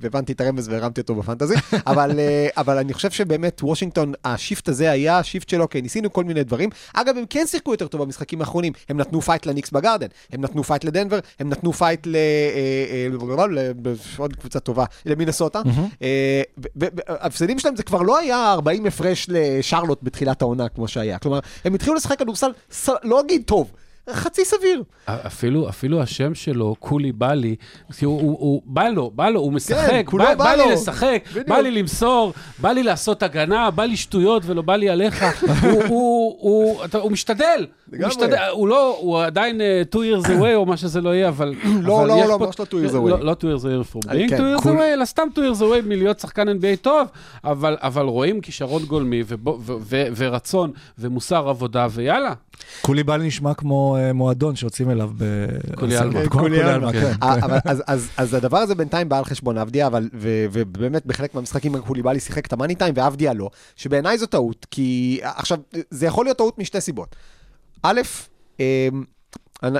והבנתי 0.00 0.32
את 0.32 0.40
הרמז 0.40 0.68
והרמתי 0.68 1.00
אותו 1.00 1.14
ב 1.14 1.18
fantasy. 1.18 1.54
אבל, 1.86 2.18
אה, 2.18 2.48
אבל 2.56 2.78
אני 2.78 2.92
חושב 2.92 3.10
שבאמת 3.10 3.60
וושינגטון, 3.62 4.12
ה 4.24 4.31
shift 4.31 4.68
הזה 4.68 4.90
היה 4.90 5.18
ה 5.18 5.23
shift 5.23 5.48
שלו, 5.48 5.68
כן, 5.68 5.80
ניסינו 5.80 6.12
כל 6.12 6.24
מיני 6.24 6.44
דברים. 6.44 6.68
אגב, 6.94 7.16
הם 7.16 7.24
כן 7.30 7.46
שיחקו 7.46 7.70
יותר 7.70 7.86
טוב 7.86 8.02
במשחקים 8.02 8.40
האחרונים. 8.40 8.72
הם 8.88 8.96
נתנו 8.96 9.22
fight 9.22 9.46
לניקס 9.46 9.70
בגרדן, 9.70 10.06
הם 10.32 10.40
נתנו 10.40 10.64
fight 10.64 10.84
לדנבר, 10.84 11.18
הם 11.40 11.48
נתנו 11.48 11.72
fight 11.72 12.06
ל... 12.06 12.16
אה, 12.16 12.20
אה, 12.90 13.46
ל- 13.50 13.72
עוד 14.16 14.36
קבוצה 14.36 14.60
טובה, 14.60 14.84
למינסוטה. 15.20 15.62
אה, 16.02 16.42
ההפסדים 17.08 17.58
שלהם 17.58 17.76
זה 17.76 17.82
כבר 17.82 18.02
לא 18.02 18.18
היה 18.18 18.52
40 18.52 18.86
הפרש 18.86 19.26
לשרלוט 19.28 19.98
בתחילת 20.02 20.42
העונה, 20.42 20.68
כמו 20.68 20.88
שהיה. 20.88 21.18
כלומר, 21.18 21.38
הם 21.64 21.74
התחילו 21.74 21.94
לשחק 21.94 22.18
כדורסל, 22.18 22.50
לא 23.02 23.20
אגיד 23.20 23.42
טוב, 23.46 23.72
חצי 24.12 24.44
סביר. 24.44 24.82
אפילו, 25.06 25.68
אפילו 25.68 26.02
השם 26.02 26.34
שלו, 26.34 26.74
קולי 26.78 27.12
בא 27.12 27.32
לי, 27.34 27.56
כי 27.98 28.04
הוא, 28.04 28.20
הוא, 28.20 28.36
הוא 28.40 28.62
בא 28.64 28.88
לו, 28.88 29.10
בא 29.14 29.28
לו, 29.28 29.40
הוא 29.40 29.52
משחק, 29.52 30.02
כולו 30.04 30.24
בא, 30.24 30.34
בא 30.34 30.44
בא 30.44 30.54
לו. 30.54 30.64
לי 30.66 30.72
לשחק, 30.72 31.22
בדיוק. 31.30 31.48
בא 31.48 31.56
לי 31.58 31.70
למסור, 31.70 32.32
בא 32.58 32.68
לי 32.72 32.82
לעשות 32.82 33.22
הגנה, 33.22 33.70
בא 33.70 33.84
לי 33.84 33.96
שטויות 33.96 34.42
ולא 34.46 34.62
בא 34.62 34.76
לי 34.76 34.88
עליך. 34.90 35.24
הוא, 35.62 35.82
הוא, 35.88 36.36
הוא, 36.40 36.84
אתה, 36.84 36.98
הוא 36.98 37.12
משתדל, 37.12 37.66
הוא. 37.98 38.06
משתדל, 38.08 38.36
הוא 38.52 38.68
לא, 38.68 38.96
הוא 39.00 39.22
עדיין 39.22 39.60
uh, 39.60 39.94
two 39.94 39.98
years 39.98 40.26
away 40.26 40.54
או 40.54 40.66
מה 40.66 40.76
שזה 40.76 41.00
לא 41.00 41.14
יהיה, 41.14 41.28
אבל... 41.28 41.54
לא, 41.82 41.98
אבל 42.00 42.08
לא, 42.08 42.28
לא, 42.28 42.36
פה- 42.38 42.46
ממש 42.46 42.60
לא 42.60 42.64
two 42.64 42.88
years 42.88 42.92
לא, 42.94 43.16
away. 43.18 43.22
לא 43.22 43.36
two 43.40 43.58
years 43.58 43.62
away 43.64 43.94
from 43.94 44.10
אני 44.10 44.26
being 44.26 44.30
כן, 44.30 44.36
two 44.36 44.60
years 44.60 44.64
away, 44.64 44.82
אלא 44.94 45.04
סתם 45.04 45.28
two 45.34 45.56
years 45.56 45.60
away 45.60 45.86
מלהיות 45.86 46.20
שחקן 46.20 46.48
NBA 46.48 46.76
טוב, 46.82 47.08
אבל, 47.44 47.76
אבל 47.80 48.04
רואים 48.04 48.40
כישרון 48.40 48.82
גולמי 48.84 49.22
ובו- 49.28 49.58
ו- 49.60 49.72
ו- 49.80 50.06
ורצון 50.16 50.70
ומוסר 50.98 51.48
עבודה, 51.48 51.86
ויאללה. 51.90 52.32
קוליבאלי 52.82 53.26
נשמע 53.26 53.54
כמו 53.54 53.96
אה, 53.96 53.99
מועדון 54.14 54.56
שיוצאים 54.56 54.90
אליו 54.90 55.10
ב... 55.18 55.24
קולי 55.74 55.96
עלמה. 55.96 56.20
כמו 56.20 56.30
קולי 56.40 56.56
קולי 56.56 56.62
עלמה, 56.62 56.88
עלמה, 56.88 56.92
כן. 56.92 57.12
אה, 57.22 57.34
אבל 57.34 57.58
אז- 57.64 57.82
אז- 57.86 58.08
אז 58.16 58.34
הדבר 58.34 58.58
הזה 58.58 58.74
בינתיים 58.74 59.08
בא 59.08 59.18
על 59.18 59.24
חשבון 59.24 59.56
ו- 60.14 60.46
ובאמת 60.52 61.06
בחלק 61.06 61.34
מהמשחקים 61.34 61.78
קוליבאלי 61.80 62.20
שיחק 62.20 62.46
את 62.46 62.52
המאני 62.52 62.74
טיים 62.74 62.94
ואבדיה 62.96 63.32
לא, 63.34 63.50
שבעיניי 63.76 64.18
זו 64.18 64.26
טעות, 64.26 64.66
כי 64.70 65.20
עכשיו, 65.22 65.58
זה 65.90 66.06
יכול 66.06 66.26
להיות 66.26 66.38
טעות 66.38 66.58
משתי 66.58 66.80
סיבות. 66.80 67.16
א', 67.82 68.00
אמ, 68.60 68.64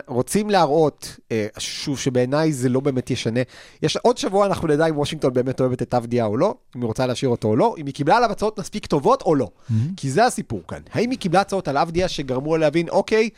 רוצים 0.06 0.50
להראות, 0.50 1.16
אה, 1.32 1.46
שוב, 1.58 1.98
שבעיניי 1.98 2.52
זה 2.52 2.68
לא 2.68 2.80
באמת 2.80 3.10
ישנה. 3.10 3.40
יש 3.82 3.96
עוד 3.96 4.18
שבוע 4.18 4.46
אנחנו 4.46 4.68
נדע 4.68 4.86
אם 4.86 4.98
וושינגטון 4.98 5.32
באמת 5.32 5.60
אוהבת 5.60 5.82
את 5.82 5.94
אבדיה 5.94 6.24
או 6.24 6.36
לא, 6.36 6.54
אם 6.76 6.80
היא 6.80 6.86
רוצה 6.88 7.06
להשאיר 7.06 7.30
אותו 7.30 7.48
או 7.48 7.56
לא, 7.56 7.74
אם 7.78 7.86
היא 7.86 7.94
קיבלה 7.94 8.16
עליו 8.16 8.30
הצעות 8.30 8.58
מספיק 8.58 8.86
טובות 8.86 9.22
או 9.22 9.34
לא. 9.34 9.48
כי 9.96 10.10
זה 10.10 10.24
הסיפור 10.26 10.60
כאן. 10.68 10.78
האם 10.92 11.10
היא 11.10 11.18
קיבלה 11.18 11.40
הצעות 11.40 11.68
על 11.68 11.76
אבדיה 11.76 12.08
שגרמו 12.08 12.56
לה 12.56 12.60
להבין, 12.60 12.88
אוקיי, 12.88 13.28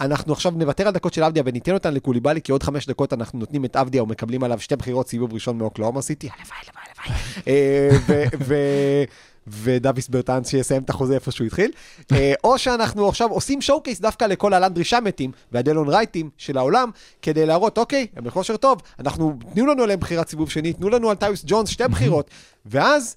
אנחנו 0.00 0.32
עכשיו 0.32 0.52
נוותר 0.56 0.86
על 0.86 0.92
דקות 0.92 1.14
של 1.14 1.24
אבדיה 1.24 1.42
וניתן 1.46 1.74
אותן 1.74 1.94
לקוליבאלי, 1.94 2.42
כי 2.42 2.52
עוד 2.52 2.62
חמש 2.62 2.86
דקות 2.86 3.12
אנחנו 3.12 3.38
נותנים 3.38 3.64
את 3.64 3.76
אבדיה 3.76 4.02
ומקבלים 4.02 4.44
עליו 4.44 4.60
שתי 4.60 4.76
בחירות 4.76 5.08
סיבוב 5.08 5.32
ראשון 5.32 5.58
מאוקלאומה 5.58 6.02
סיטי. 6.02 6.28
הלוואי, 6.38 6.58
הלוואי, 6.66 6.84
הלוואי. 6.98 8.46
אה, 8.48 9.04
ודוויס 9.46 10.08
ברטנס 10.08 10.48
שיסיים 10.48 10.82
את 10.82 10.90
החוזה 10.90 11.14
איפה 11.14 11.30
שהוא 11.30 11.46
התחיל, 11.46 11.70
אה, 12.12 12.32
או 12.44 12.58
שאנחנו 12.58 13.08
עכשיו 13.08 13.30
עושים 13.30 13.60
שואו 13.62 13.80
קייס 13.80 14.00
דווקא 14.00 14.24
לכל 14.24 14.54
הלנדרי 14.54 14.84
שמטים 14.84 15.32
והדלון 15.52 15.88
רייטים 15.88 16.30
של 16.36 16.58
העולם, 16.58 16.90
כדי 17.22 17.46
להראות, 17.46 17.78
אוקיי, 17.78 18.06
הם 18.16 18.24
בכושר 18.24 18.56
טוב, 18.56 18.82
אנחנו, 18.98 19.38
תנו 19.54 19.66
לנו 19.66 19.82
עליהם 19.82 20.00
בחירת 20.00 20.28
סיבוב 20.28 20.50
שני, 20.50 20.72
תנו 20.72 20.88
לנו 20.88 21.10
על 21.10 21.16
טיוס 21.16 21.44
ג'ונס 21.46 21.68
שתי 21.68 21.84
בחירות, 21.88 22.30
ואז 22.66 23.16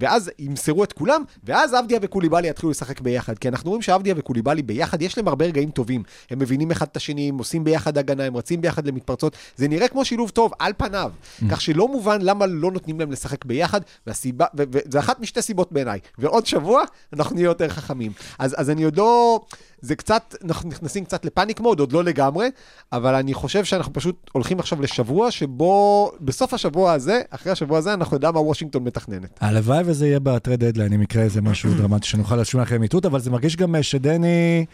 ואז 0.00 0.30
ימסרו 0.38 0.84
את 0.84 0.92
כולם, 0.92 1.22
ואז 1.44 1.74
עבדיה 1.74 1.98
וקוליבאלי 2.02 2.48
יתחילו 2.48 2.70
לשחק 2.70 3.00
ביחד. 3.00 3.38
כי 3.38 3.48
אנחנו 3.48 3.70
רואים 3.70 3.82
שעבדיה 3.82 4.14
וקוליבאלי 4.16 4.62
ביחד, 4.62 5.02
יש 5.02 5.18
להם 5.18 5.28
הרבה 5.28 5.44
רגעים 5.44 5.70
טובים. 5.70 6.02
הם 6.30 6.38
מבינים 6.38 6.70
אחד 6.70 6.86
את 6.92 6.96
השני, 6.96 7.28
הם 7.28 7.38
עושים 7.38 7.64
ביחד 7.64 7.98
הגנה, 7.98 8.24
הם 8.24 8.36
רצים 8.36 8.60
ביחד 8.60 8.86
למתפרצות. 8.86 9.36
זה 9.56 9.68
נראה 9.68 9.88
כמו 9.88 10.04
שילוב 10.04 10.30
טוב, 10.30 10.52
על 10.58 10.72
פניו. 10.76 11.12
כך 11.50 11.60
שלא 11.60 11.88
מובן 11.88 12.22
למה 12.22 12.46
לא 12.46 12.70
נותנים 12.70 13.00
להם 13.00 13.12
לשחק 13.12 13.44
ביחד, 13.44 13.80
והסיבה, 14.06 14.46
וזה 14.54 14.98
אחת 14.98 15.20
משתי 15.20 15.42
סיבות 15.42 15.72
בעיניי. 15.72 15.98
ועוד 16.18 16.46
שבוע, 16.46 16.82
אנחנו 17.12 17.34
נהיה 17.34 17.44
יותר 17.44 17.68
חכמים. 17.68 18.12
אז, 18.38 18.54
אז 18.58 18.70
אני 18.70 18.84
עוד 18.84 18.96
לא... 18.96 19.40
זה 19.80 19.96
קצת, 19.96 20.34
אנחנו 20.44 20.68
נכנסים 20.68 21.04
קצת 21.04 21.24
לפאניק 21.24 21.60
מוד, 21.60 21.80
עוד 21.80 21.92
לא 21.92 22.04
לגמרי, 22.04 22.48
אבל 22.92 23.14
אני 23.14 23.34
חושב 23.34 23.64
שאנחנו 23.64 23.92
פשוט 23.92 24.30
הולכים 24.32 24.60
עכשיו 24.60 24.82
לשבוע 24.82 25.30
שבו, 25.30 26.12
בסוף 26.20 26.54
השבוע 26.54 26.92
הזה, 26.92 27.20
אחרי 27.30 27.52
השבוע 27.52 27.78
הזה, 27.78 27.94
אנחנו 27.94 28.16
נדע 28.16 28.30
מה 28.30 28.40
וושינגטון 28.40 28.84
מתכננת. 28.84 29.38
הלוואי 29.40 29.82
וזה 29.86 30.06
יהיה 30.06 30.20
ב 30.20 30.27
trade 30.27 30.64
deadline, 30.64 30.92
אם 30.92 31.02
יקרה 31.02 31.22
איזה 31.22 31.42
משהו 31.42 31.74
דרמטי 31.74 32.06
שנוכל 32.06 32.36
להשמיע 32.36 32.62
לכם 32.62 32.82
איתות, 32.82 33.06
אבל 33.06 33.20
זה 33.20 33.30
מרגיש 33.30 33.56
גם 33.56 33.74
אה, 33.74 33.82
שדני, 33.82 34.66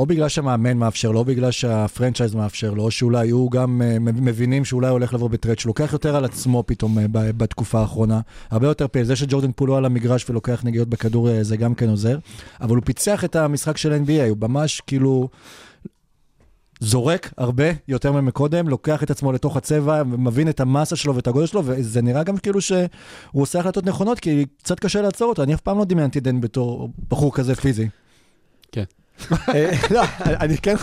או 0.00 0.06
בגלל 0.06 0.28
שהמאמן 0.28 0.76
מאפשר 0.76 1.10
לו, 1.10 1.18
או 1.18 1.24
בגלל 1.24 1.50
שה 1.50 1.71
franchise 1.71 2.34
מאפשר 2.34 2.74
לו, 2.74 2.82
או 2.82 2.90
שאולי 2.90 3.30
הוא 3.30 3.50
גם 3.50 3.82
אה, 3.82 3.96
מבינים 4.00 4.64
שאולי 4.64 4.88
הוא 4.88 4.92
הולך 4.92 5.14
לבוא 5.14 5.28
ב 5.28 5.32
trade, 5.32 5.58
שלוקח 5.58 5.92
יותר 5.92 6.16
על 6.16 6.24
עצמו 6.24 6.64
פתאום 6.66 6.98
אה, 6.98 7.06
בתקופה 7.12 7.80
האחרונה, 7.80 8.20
הרבה 8.50 8.66
יותר 8.66 8.88
פעיל. 8.88 9.04
זה 9.04 9.16
שג'ורדן 9.16 9.52
פול 9.52 9.72
על 9.72 9.84
המגרש 9.84 10.30
ולוקח 10.30 10.64
נגיעות 10.64 10.88
בכדור, 10.88 11.30
אה, 11.30 11.44
זה 11.44 11.56
גם 11.56 11.74
כן 11.74 11.88
עוזר, 11.88 12.18
אבל 12.60 12.76
הוא 12.76 12.84
פיצח 12.84 13.24
את 13.24 13.36
המשחק 13.36 13.76
של 13.76 13.92
NBA, 14.06 14.28
הוא 14.28 14.36
ממש 14.40 14.80
כאילו... 14.86 15.28
זורק 16.82 17.32
הרבה 17.36 17.64
יותר 17.88 18.12
ממקודם, 18.12 18.68
לוקח 18.68 19.02
את 19.02 19.10
עצמו 19.10 19.32
לתוך 19.32 19.56
הצבע, 19.56 20.02
מבין 20.02 20.48
את 20.48 20.60
המסה 20.60 20.96
שלו 20.96 21.14
ואת 21.14 21.26
הגודל 21.26 21.46
שלו, 21.46 21.62
וזה 21.64 22.02
נראה 22.02 22.22
גם 22.22 22.36
כאילו 22.36 22.60
שהוא 22.60 22.88
עושה 23.32 23.60
החלטות 23.60 23.86
נכונות, 23.86 24.20
כי 24.20 24.46
קצת 24.62 24.80
קשה 24.80 25.02
לעצור 25.02 25.28
אותו. 25.28 25.42
אני 25.42 25.54
אף 25.54 25.60
פעם 25.60 25.78
לא 25.78 25.84
דמיינתי 25.84 26.20
דן 26.20 26.40
בתור 26.40 26.88
בחור 27.08 27.34
כזה 27.34 27.54
פיזי. 27.54 27.88
אה, 28.76 28.99
לא, 29.90 30.02
אני 30.26 30.58
כן, 30.58 30.74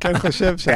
כן 0.00 0.18
חושב 0.18 0.58
ש... 0.58 0.68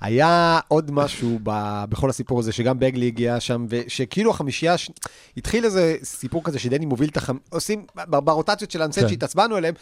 היה 0.00 0.60
עוד 0.68 0.90
משהו 0.90 1.38
ב, 1.42 1.50
בכל 1.88 2.10
הסיפור 2.10 2.38
הזה, 2.38 2.52
שגם 2.52 2.78
בגלי 2.78 3.06
הגיע 3.06 3.40
שם, 3.40 3.66
ושכאילו 3.68 4.30
החמישייה, 4.30 4.78
ש... 4.78 4.90
התחיל 5.36 5.64
איזה 5.64 5.96
סיפור 6.02 6.44
כזה 6.44 6.58
שדני 6.58 6.86
מוביל 6.86 7.08
את 7.08 7.16
החמ... 7.16 7.36
עושים, 7.50 7.86
ברוטציות 8.06 8.70
של 8.70 8.82
האנסט 8.82 8.98
כן. 8.98 9.08
שהתעצבנו 9.08 9.58
אליהם, 9.58 9.74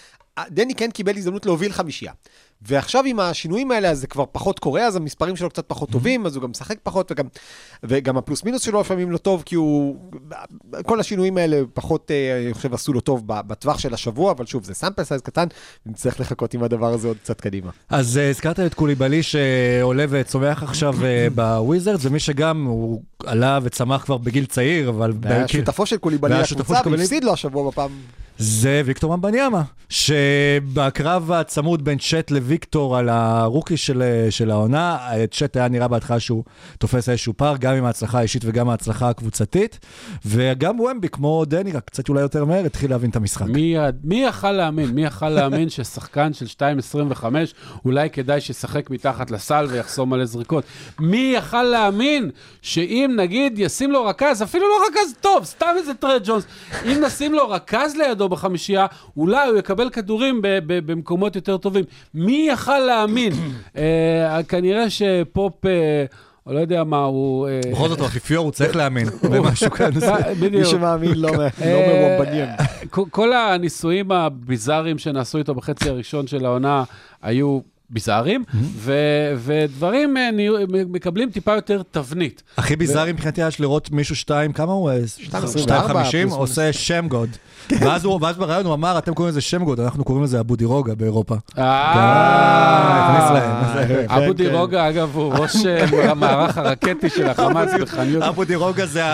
דני 0.48 0.74
כן 0.74 0.90
קיבל 0.90 1.16
הזדמנות 1.16 1.46
להוביל 1.46 1.72
חמישייה. 1.72 2.12
ועכשיו 2.62 3.04
עם 3.06 3.20
השינויים 3.20 3.70
האלה, 3.70 3.90
אז 3.90 4.00
זה 4.00 4.06
כבר 4.06 4.24
פחות 4.32 4.58
קורה, 4.58 4.86
אז 4.86 4.96
המספרים 4.96 5.36
שלו 5.36 5.50
קצת 5.50 5.64
פחות 5.66 5.90
טובים, 5.90 6.26
אז 6.26 6.36
הוא 6.36 6.42
גם 6.42 6.50
משחק 6.50 6.76
פחות, 6.82 7.12
וגם, 7.12 7.26
וגם 7.82 8.16
הפלוס 8.16 8.44
מינוס 8.44 8.62
שלו 8.62 8.80
לפעמים 8.80 9.10
לא 9.10 9.18
טוב, 9.18 9.42
כי 9.46 9.54
הוא... 9.54 9.96
כל 10.86 11.00
השינויים 11.00 11.36
האלה 11.36 11.60
פחות, 11.74 12.10
אה, 12.10 12.42
אני 12.44 12.54
חושב, 12.54 12.74
עשו 12.74 12.92
לו 12.92 13.00
טוב 13.00 13.22
בטווח 13.26 13.78
של 13.78 13.94
השבוע, 13.94 14.32
אבל 14.32 14.46
שוב, 14.46 14.64
זה 14.64 14.74
sample 14.74 15.04
size 15.04 15.20
קטן, 15.20 15.46
ונצטרך 15.86 16.20
לחכות 16.20 16.54
עם 16.54 16.62
הדבר 16.62 16.92
הזה 16.92 17.08
עוד 17.08 17.16
קצת 17.22 17.40
קדימה. 17.40 17.70
אז 17.88 18.16
uh, 18.16 18.30
הזכרת 18.30 18.60
את 18.60 18.74
קוליבאלי 18.74 19.22
שעולה 19.22 20.04
וצומח 20.08 20.62
עכשיו 20.62 20.94
uh, 20.94 21.04
בוויזרדס, 21.34 22.04
ומי 22.04 22.20
שגם, 22.20 22.64
הוא 22.64 23.02
עלה 23.26 23.58
וצמח 23.62 24.04
כבר 24.04 24.18
בגיל 24.18 24.44
צעיר, 24.44 24.88
אבל... 24.88 25.12
והיה 25.22 25.44
ב- 25.44 25.46
שותפו 25.46 25.86
של 25.86 25.96
שותפו 26.44 26.72
לקבוצה, 26.74 26.90
והפסיד 26.90 27.24
לו 27.24 27.32
השבוע 27.32 27.70
בפעם. 27.70 27.90
זה 28.40 28.82
ויקטור 28.84 29.16
מבניאמה, 29.16 29.62
שבקרב 29.88 31.32
הצמוד 31.32 31.84
בין 31.84 31.98
צ'ט 31.98 32.30
לוויקטור 32.50 32.96
על 32.96 33.08
rookie 33.08 33.76
של, 33.76 34.02
של 34.30 34.50
העונה, 34.50 34.98
צ'ט 35.30 35.56
היה 35.56 35.68
נראה 35.68 35.88
בהתחלה 35.88 36.20
שהוא 36.20 36.44
תופס 36.78 37.08
איזשהו 37.08 37.32
פער, 37.36 37.56
גם 37.56 37.74
עם 37.74 37.84
ההצלחה 37.84 38.18
האישית 38.18 38.42
וגם 38.44 38.68
ההצלחה 38.68 39.08
הקבוצתית, 39.08 39.78
וגם 40.26 40.80
ומבי, 40.80 41.08
כמו 41.08 41.44
דני, 41.44 41.72
רק 41.72 41.84
קצת 41.84 42.08
אולי 42.08 42.20
יותר 42.20 42.44
מהר, 42.44 42.66
התחיל 42.66 42.90
להבין 42.90 43.10
את 43.10 43.16
המשחק. 43.16 43.46
מי, 43.46 43.76
מי 44.04 44.24
יכל 44.24 44.52
להאמין? 44.52 44.90
מי 44.90 45.04
יכל 45.04 45.28
להאמין 45.28 45.68
ששחקן 45.74 46.32
של 46.32 46.46
2.25, 47.12 47.24
אולי 47.84 48.10
כדאי 48.10 48.40
שישחק 48.40 48.90
מתחת 48.90 49.30
לסל 49.30 49.66
ויחסום 49.68 50.10
מלא 50.10 50.24
זריקות? 50.24 50.64
מי 51.00 51.32
יכל 51.36 51.62
להאמין 51.62 52.30
שאם 52.62 53.12
נגיד 53.16 53.58
ישים 53.58 53.92
לו 53.92 54.04
רכז, 54.04 54.42
אפילו 54.42 54.64
לא 54.68 54.86
רכז 54.88 55.14
טוב, 55.20 55.44
סתם 55.44 55.74
איזה 55.76 55.94
טרד 55.94 56.22
ג'ונס, 56.24 56.44
אם 56.84 57.00
נשים 57.06 57.34
לו 57.34 57.48
רכז 57.48 57.96
לידו 57.96 58.28
בחמישייה, 58.28 58.86
אולי 59.16 59.48
הוא 59.48 59.58
יקבל 59.58 59.90
כדורים 59.90 60.40
במקומות 60.66 61.36
יותר 61.36 61.56
טובים. 61.56 61.84
מי 62.14 62.39
יכל 62.48 62.78
להאמין? 62.78 63.32
אה, 63.76 64.40
כנראה 64.48 64.90
שפופ... 64.90 65.66
אה, 65.66 66.04
או 66.46 66.52
לא 66.52 66.58
יודע 66.58 66.84
מה, 66.84 67.04
הוא... 67.04 67.48
אה, 67.48 67.60
בכל 67.72 67.88
זאת, 67.88 67.98
הוא 67.98 68.06
אפיפיור, 68.06 68.44
הוא 68.44 68.52
צריך 68.52 68.76
להאמין 68.76 69.06
במשהו 69.30 69.70
כזה. 69.70 70.14
אה, 70.14 70.34
מי 70.40 70.48
בדיוק. 70.48 70.64
שמאמין 70.64 71.14
לא 71.14 71.30
לא 71.30 71.38
מוומבניאן. 71.86 72.48
כל- 72.90 73.04
כל 73.10 73.32
הניסויים 73.32 74.12
הביזאריים 74.12 74.98
שנעשו 74.98 75.38
איתו 75.38 75.54
בחצי 75.54 75.88
הראשון 75.88 76.26
של 76.26 76.44
העונה 76.46 76.84
היו 77.22 77.60
ביזאריים, 77.90 78.44
ו- 78.76 78.92
ודברים 79.36 80.16
אה, 80.16 80.30
נהיו- 80.30 80.54
מקבלים 80.68 81.30
טיפה 81.30 81.54
יותר 81.54 81.82
תבנית. 81.90 82.42
הכי 82.56 82.76
ביזארי 82.76 83.12
מבחינתי 83.12 83.42
היה 83.42 83.50
לראות 83.60 83.90
מישהו 83.90 84.16
שתיים, 84.16 84.52
כמה 84.52 84.72
הוא? 84.72 84.90
2.24, 84.90 85.30
2.50, 85.30 86.10
פלוס 86.22 86.32
עושה 86.34 86.72
שם 86.72 87.06
גוד. 87.08 87.28
ואז 87.80 88.04
הוא- 88.04 88.18
ואז 88.22 88.36
בריאיון 88.36 88.66
הוא 88.66 88.74
אמר, 88.74 88.98
אתם 88.98 89.14
קוראים 89.14 89.30
לזה 89.32 89.40
שם 89.40 89.64
גוד, 89.64 89.80
אנחנו 89.80 90.04
קוראים 90.04 90.24
לזה 90.24 90.40
אבו 90.40 90.56
דירוגה 90.56 90.94
באירופה. 90.94 91.34
אה. 91.58 93.30
זה- 93.88 94.04
אבו 94.08 94.20
כן, 94.26 94.32
דירוגה, 94.32 94.88
אגב, 94.88 95.10
הוא 95.16 95.34
ראש 95.34 95.56
אה, 95.66 96.10
המערך 96.10 96.58
הרקטי 96.58 97.10
של 97.10 97.26
החמאס 97.28 97.70
בח'אן 97.80 98.08
יונס. 98.10 98.24
אבו 98.28 98.44
דירוגה 98.44 98.86
זה 98.86 99.04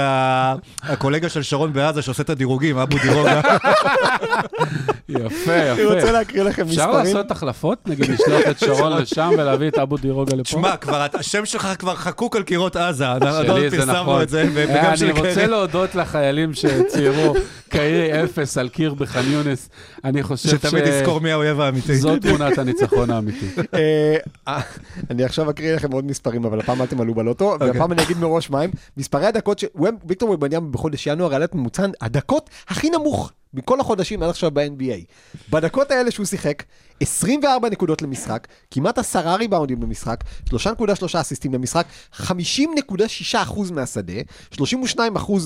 ה- 0.00 0.54
הקולגה 0.82 1.28
של 1.28 1.42
שרון 1.42 1.72
בעזה 1.72 2.02
שעושה 2.02 2.22
את 2.22 2.30
הדירוגים, 2.30 2.78
אבו 2.78 2.96
דירוגה. 3.02 3.40
יפה, 5.08 5.54
אני 5.72 5.84
רוצה 5.84 5.98
יפה. 5.98 6.10
להקריא 6.10 6.42
לכם 6.42 6.62
אפשר 6.62 6.86
מספרים. 6.86 7.04
לעשות 7.16 7.30
החלפות? 7.30 7.85
נגיד, 7.86 8.10
לשלוח 8.10 8.42
את 8.50 8.58
שרון 8.58 8.92
לשם 8.92 9.30
ולהביא 9.32 9.68
את 9.68 9.78
אבו 9.78 9.96
דירוגה 9.96 10.32
לפה? 10.36 10.42
תשמע, 10.42 10.76
כבר, 10.76 11.06
השם 11.14 11.44
שלך 11.44 11.68
כבר 11.78 11.94
חקוק 11.94 12.36
על 12.36 12.42
קירות 12.42 12.76
עזה, 12.76 13.12
עוד 13.12 13.22
שלי 13.46 13.70
זה 13.70 13.76
פרסמנו 13.76 14.02
נכון. 14.02 14.22
את 14.22 14.28
זה, 14.28 14.44
ו- 14.54 14.64
אה, 14.68 14.94
אני 14.94 15.10
רוצה. 15.10 15.46
להודות 15.46 15.94
לחיילים 15.94 16.54
שציירו 16.54 17.34
קיירי 17.68 18.24
אפס 18.24 18.58
על 18.58 18.68
קיר 18.68 18.94
בח'אן 18.94 19.32
יונס. 19.32 19.68
אני 20.04 20.22
חושב 20.22 20.48
שתמיד 20.48 20.86
יזכור 20.86 21.20
מי 21.20 21.32
האויב 21.32 21.60
האמיתי. 21.60 21.96
זו 21.96 22.16
תמונת 22.16 22.58
הניצחון 22.58 23.10
האמיתי. 23.10 23.46
אה, 23.74 24.16
אה, 24.48 24.60
אני 25.10 25.24
עכשיו 25.24 25.50
אקריא 25.50 25.74
לכם 25.74 25.92
עוד 25.92 26.04
מספרים, 26.04 26.44
אבל 26.44 26.60
הפעם 26.60 26.80
אל 26.82 26.86
תמלאו 26.86 27.14
בלוטו, 27.14 27.52
אוקיי. 27.52 27.70
והפעם 27.70 27.92
אני 27.92 28.02
אגיד 28.02 28.18
מראש 28.18 28.50
מהם. 28.50 28.70
מספרי 28.96 29.26
הדקות, 29.26 29.58
ש- 29.58 29.64
ויקטור 30.08 30.30
ובניאם 30.30 30.72
בחודש 30.72 31.06
ינואר 31.06 31.32
העלה 31.32 31.44
את 31.44 31.54
ממוצע 31.54 31.86
הדקות 32.00 32.50
הכי 32.68 32.90
נמוך 32.90 33.32
מכל 33.56 33.80
החודשים 33.80 34.22
עד 34.22 34.28
עכשיו 34.30 34.50
ב-NBA. 34.50 35.04
בדקות 35.50 35.90
האלה 35.90 36.10
שהוא 36.10 36.26
שיחק, 36.26 36.62
24 37.00 37.68
נקודות 37.70 38.02
למשחק, 38.02 38.46
כמעט 38.70 38.98
10 38.98 39.34
ריבאונדים 39.34 39.82
למשחק, 39.82 40.24
3.3 40.50 40.60
אסיסטים 41.20 41.54
למשחק, 41.54 41.86
50.6% 42.12 43.72
מהשדה, 43.72 44.12
32% 44.52 44.58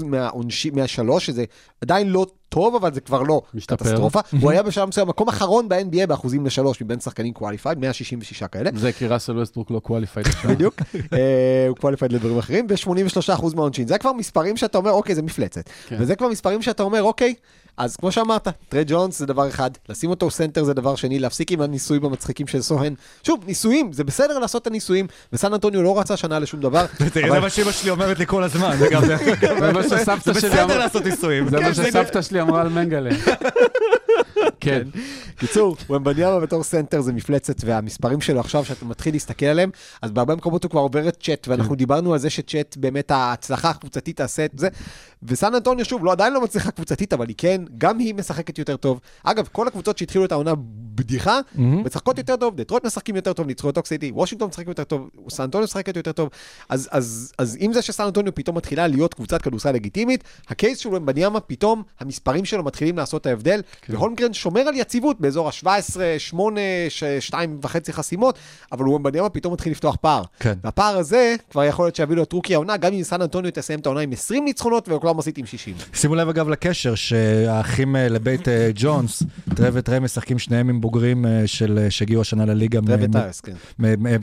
מהעונשי- 0.05 0.71
מהשלוש, 0.73 1.27
שזה 1.27 1.45
עדיין 1.81 2.09
לא 2.09 2.27
טוב, 2.49 2.75
אבל 2.75 2.95
זה 2.95 3.01
כבר 3.01 3.23
לא 3.23 3.43
משתפר. 3.55 3.77
קטסטרופה. 3.85 4.21
הוא 4.41 4.51
היה 4.51 4.63
בשלב 4.63 4.89
מסוים 4.89 5.09
מקום 5.09 5.29
אחרון 5.29 5.69
ב-NBA 5.69 6.07
באחוזים 6.07 6.47
לשלוש 6.47 6.83
מבין 6.83 7.01
שחקנים 7.01 7.33
qualified, 7.33 7.79
166 7.79 8.43
כאלה. 8.43 8.71
זה 8.75 8.93
כי 8.93 9.07
ראסל 9.07 9.39
ווסטברוק 9.39 9.71
לא 9.71 9.79
qualified. 9.79 10.27
בדיוק. 10.51 10.75
אה, 11.13 11.67
הוא 11.69 11.77
qualified 11.77 12.13
לדברים 12.13 12.39
אחרים, 12.39 12.67
ו-83% 12.71 13.55
מהעונשין. 13.57 13.87
זה 13.89 13.99
כבר 13.99 14.13
מספרים 14.13 14.57
שאתה 14.57 14.79
אומר, 14.79 14.91
אוקיי, 14.91 15.15
זה 15.15 15.23
מפלצת. 15.23 15.69
כן. 15.89 15.97
וזה 16.01 16.17
כבר 16.17 16.29
מספרים 16.29 16.63
שאתה 16.63 16.83
אומר, 16.83 17.03
אוקיי, 17.03 17.35
אז 17.81 17.97
כמו 17.97 18.13
שאמרת, 18.13 18.49
טרה 18.69 18.85
ג'ונס 18.87 19.19
זה 19.19 19.27
דבר 19.27 19.49
אחד, 19.49 19.71
לשים 19.89 20.11
אותו 20.11 20.31
סנטר 20.31 20.65
זה 20.65 20.75
דבר 20.75 20.95
שני, 20.95 21.19
להפסיק 21.19 21.53
עם 21.53 21.61
הניסויים 21.61 22.05
המצחיקים 22.05 22.47
של 22.47 22.63
סוהן. 22.63 22.95
שוב, 23.27 23.41
ניסויים, 23.47 23.93
זה 23.93 24.05
בסדר 24.05 24.39
לעשות 24.39 24.63
את 24.63 24.67
הניסויים, 24.67 25.07
וסן 25.33 25.53
אנטוניו 25.55 25.83
לא 25.83 26.01
רצה 26.01 26.17
שנה 26.17 26.39
לשום 26.39 26.61
דבר. 26.61 26.87
זה 27.15 27.41
מה 27.41 27.51
שאמא 27.51 27.73
שלי 27.73 27.91
אומרת 27.91 28.19
לי 28.19 28.27
כל 28.27 28.43
הזמן, 28.43 28.77
זה 28.79 28.89
גם- 28.91 29.05
זה 29.07 29.17
זה 30.25 30.33
בסדר. 30.33 30.79
לעשות 30.79 31.05
ניסויים. 31.05 31.49
זה 31.49 31.59
כן, 31.59 31.65
מה 31.65 31.75
שסבתא 31.75 32.23
שלי 32.23 32.41
אמרה 32.41 32.61
על 32.61 32.69
מנגלה. 32.69 33.11
כן. 34.61 34.83
קיצור, 35.39 35.77
וומבניאמה 35.91 36.41
בתור 36.41 36.63
סנטר 36.63 37.01
זה 37.01 37.13
מפלצת, 37.13 37.57
והמספרים 37.65 38.21
שלו 38.21 38.41
עכשיו, 38.41 38.65
שאתה 38.65 38.85
מתחיל 38.85 39.15
להסתכל 39.15 39.47
עליהם, 39.47 39.71
אז 40.03 40.11
בהרבה 40.11 40.35
מקומות 40.35 40.65
הוא 40.65 40.71
כבר 40.71 40.81
עובר 40.81 41.09
את 41.09 41.17
צ'ט, 41.23 41.49
ואנחנו 41.49 41.75
דיברנו 41.75 42.13
על 42.13 42.19
זה 42.19 42.31
שצ'ט 42.31 42.77
באמת 42.77 43.11
ההצלחה 43.11 43.71
הקבוצתית 43.71 44.17
תעשה 44.17 44.45
את 44.45 44.51
זה. 44.55 44.69
וסן 45.23 45.55
אנטוניו, 45.55 45.85
שוב, 45.85 46.05
לא, 46.05 46.13
עדיין 46.13 46.33
לא 46.33 46.41
מצליחה 46.41 46.71
קבוצתית, 46.71 47.13
אבל 47.13 47.29
היא 47.29 47.35
כן, 47.39 47.61
גם 47.79 47.99
היא 47.99 48.15
משחקת 48.15 48.59
יותר 48.59 48.77
טוב. 48.77 49.01
אגב, 49.25 49.49
כל 49.53 49.69
הקבוצות 49.69 49.99
שהתחילו 49.99 50.25
את 50.25 50.33
העונה 50.33 50.53
בדיחה, 50.95 51.41
משחקות 51.55 52.19
יותר 52.19 52.37
טוב, 52.37 52.57
דטרויט 52.57 52.87
משחקים 52.87 53.17
יותר 53.17 53.33
טוב, 53.33 53.47
ניצחו 53.47 53.71
את 53.71 53.77
אוק 53.77 53.87
סיטי, 53.87 54.11
וושינגטון 54.11 54.49
משחקים 54.49 54.69
יותר 54.69 54.85
טוב, 54.85 55.11
סן 55.31 55.43
אנטוניו 55.43 55.65
משחקת 55.65 55.97
יותר 55.97 56.13
טוב. 56.13 56.29
אז, 56.69 56.89
אז, 56.93 57.33
אז 57.39 57.57
עם 57.61 57.73
זה 57.73 57.83
שסן 57.83 58.05
אנטוניו 58.05 58.35
פתאום 58.35 58.57
מתחילה 58.57 58.87
להיות 58.87 59.15
קבוצת 59.15 59.43
כדורסל 59.43 59.73
לגיטימית, 59.73 60.25
הקייס 60.49 60.79
של 60.79 60.89
ומבניאמה, 60.89 61.41
פתאום 61.41 61.83
המספרים 62.01 62.45
שלו 62.45 62.65
מתחילים 62.65 62.97
לעשות 62.97 63.21
את 63.21 63.27
ההבדל, 63.27 63.61
והולמגרן 63.89 64.33
שומר 64.51 64.69
על 64.69 64.75
יציבות 64.75 65.21
באזור 65.21 65.49
ה-17, 65.49 65.67
8, 66.19 66.61
2 67.21 67.59
וחצי 67.63 67.93
חסימות, 67.93 68.39
אבל 68.73 68.85
הוא 68.85 69.01
בניאמה 69.01 69.29
פתאום 69.29 69.53
מתחיל 69.53 69.73
לפתוח 69.73 69.97
פער. 69.97 70.23
כן. 70.41 70.53
והפער 70.65 70.97
הזה 70.99 71.35
כבר 71.51 71.65
יכול 71.65 71.85
להיות 71.85 71.97
שיביא 71.97 72.17
לו 72.17 72.23
את 72.23 72.33
רוקי 72.33 72.55
העונה, 72.55 72.77
גם 72.77 72.93
אם 72.93 73.03
סן 73.03 73.23
אנטוניו 73.23 73.51
תסיים 73.55 73.79
את 73.81 73.87
העונה 73.87 74.01
עם 74.01 74.13
20 74.13 74.45
ניצחונות 74.45 74.89
ואוקלאומה 74.89 75.23
סיטי 75.23 75.41
עם 75.41 75.47
60. 75.47 75.75
שימו 75.95 76.15
לב 76.15 76.29
אגב 76.29 76.49
לקשר 76.49 76.95
שהאחים 76.95 77.97
אה, 77.97 78.09
לבית 78.09 78.49
אה, 78.49 78.71
ג'ונס, 78.75 79.23
טרב 79.55 79.73
וטרי 79.77 79.99
משחקים 79.99 80.39
שניהם 80.39 80.69
עם 80.69 80.81
בוגרים 80.81 81.27
אה, 81.27 81.43
של, 81.47 81.87
שהגיעו 81.91 82.21
השנה 82.21 82.45
לליגה. 82.45 82.81
מ- 82.81 83.13
טיירס, 83.13 83.41
כן. 83.41 83.53
מ- 83.79 84.03
מ- 84.09 84.21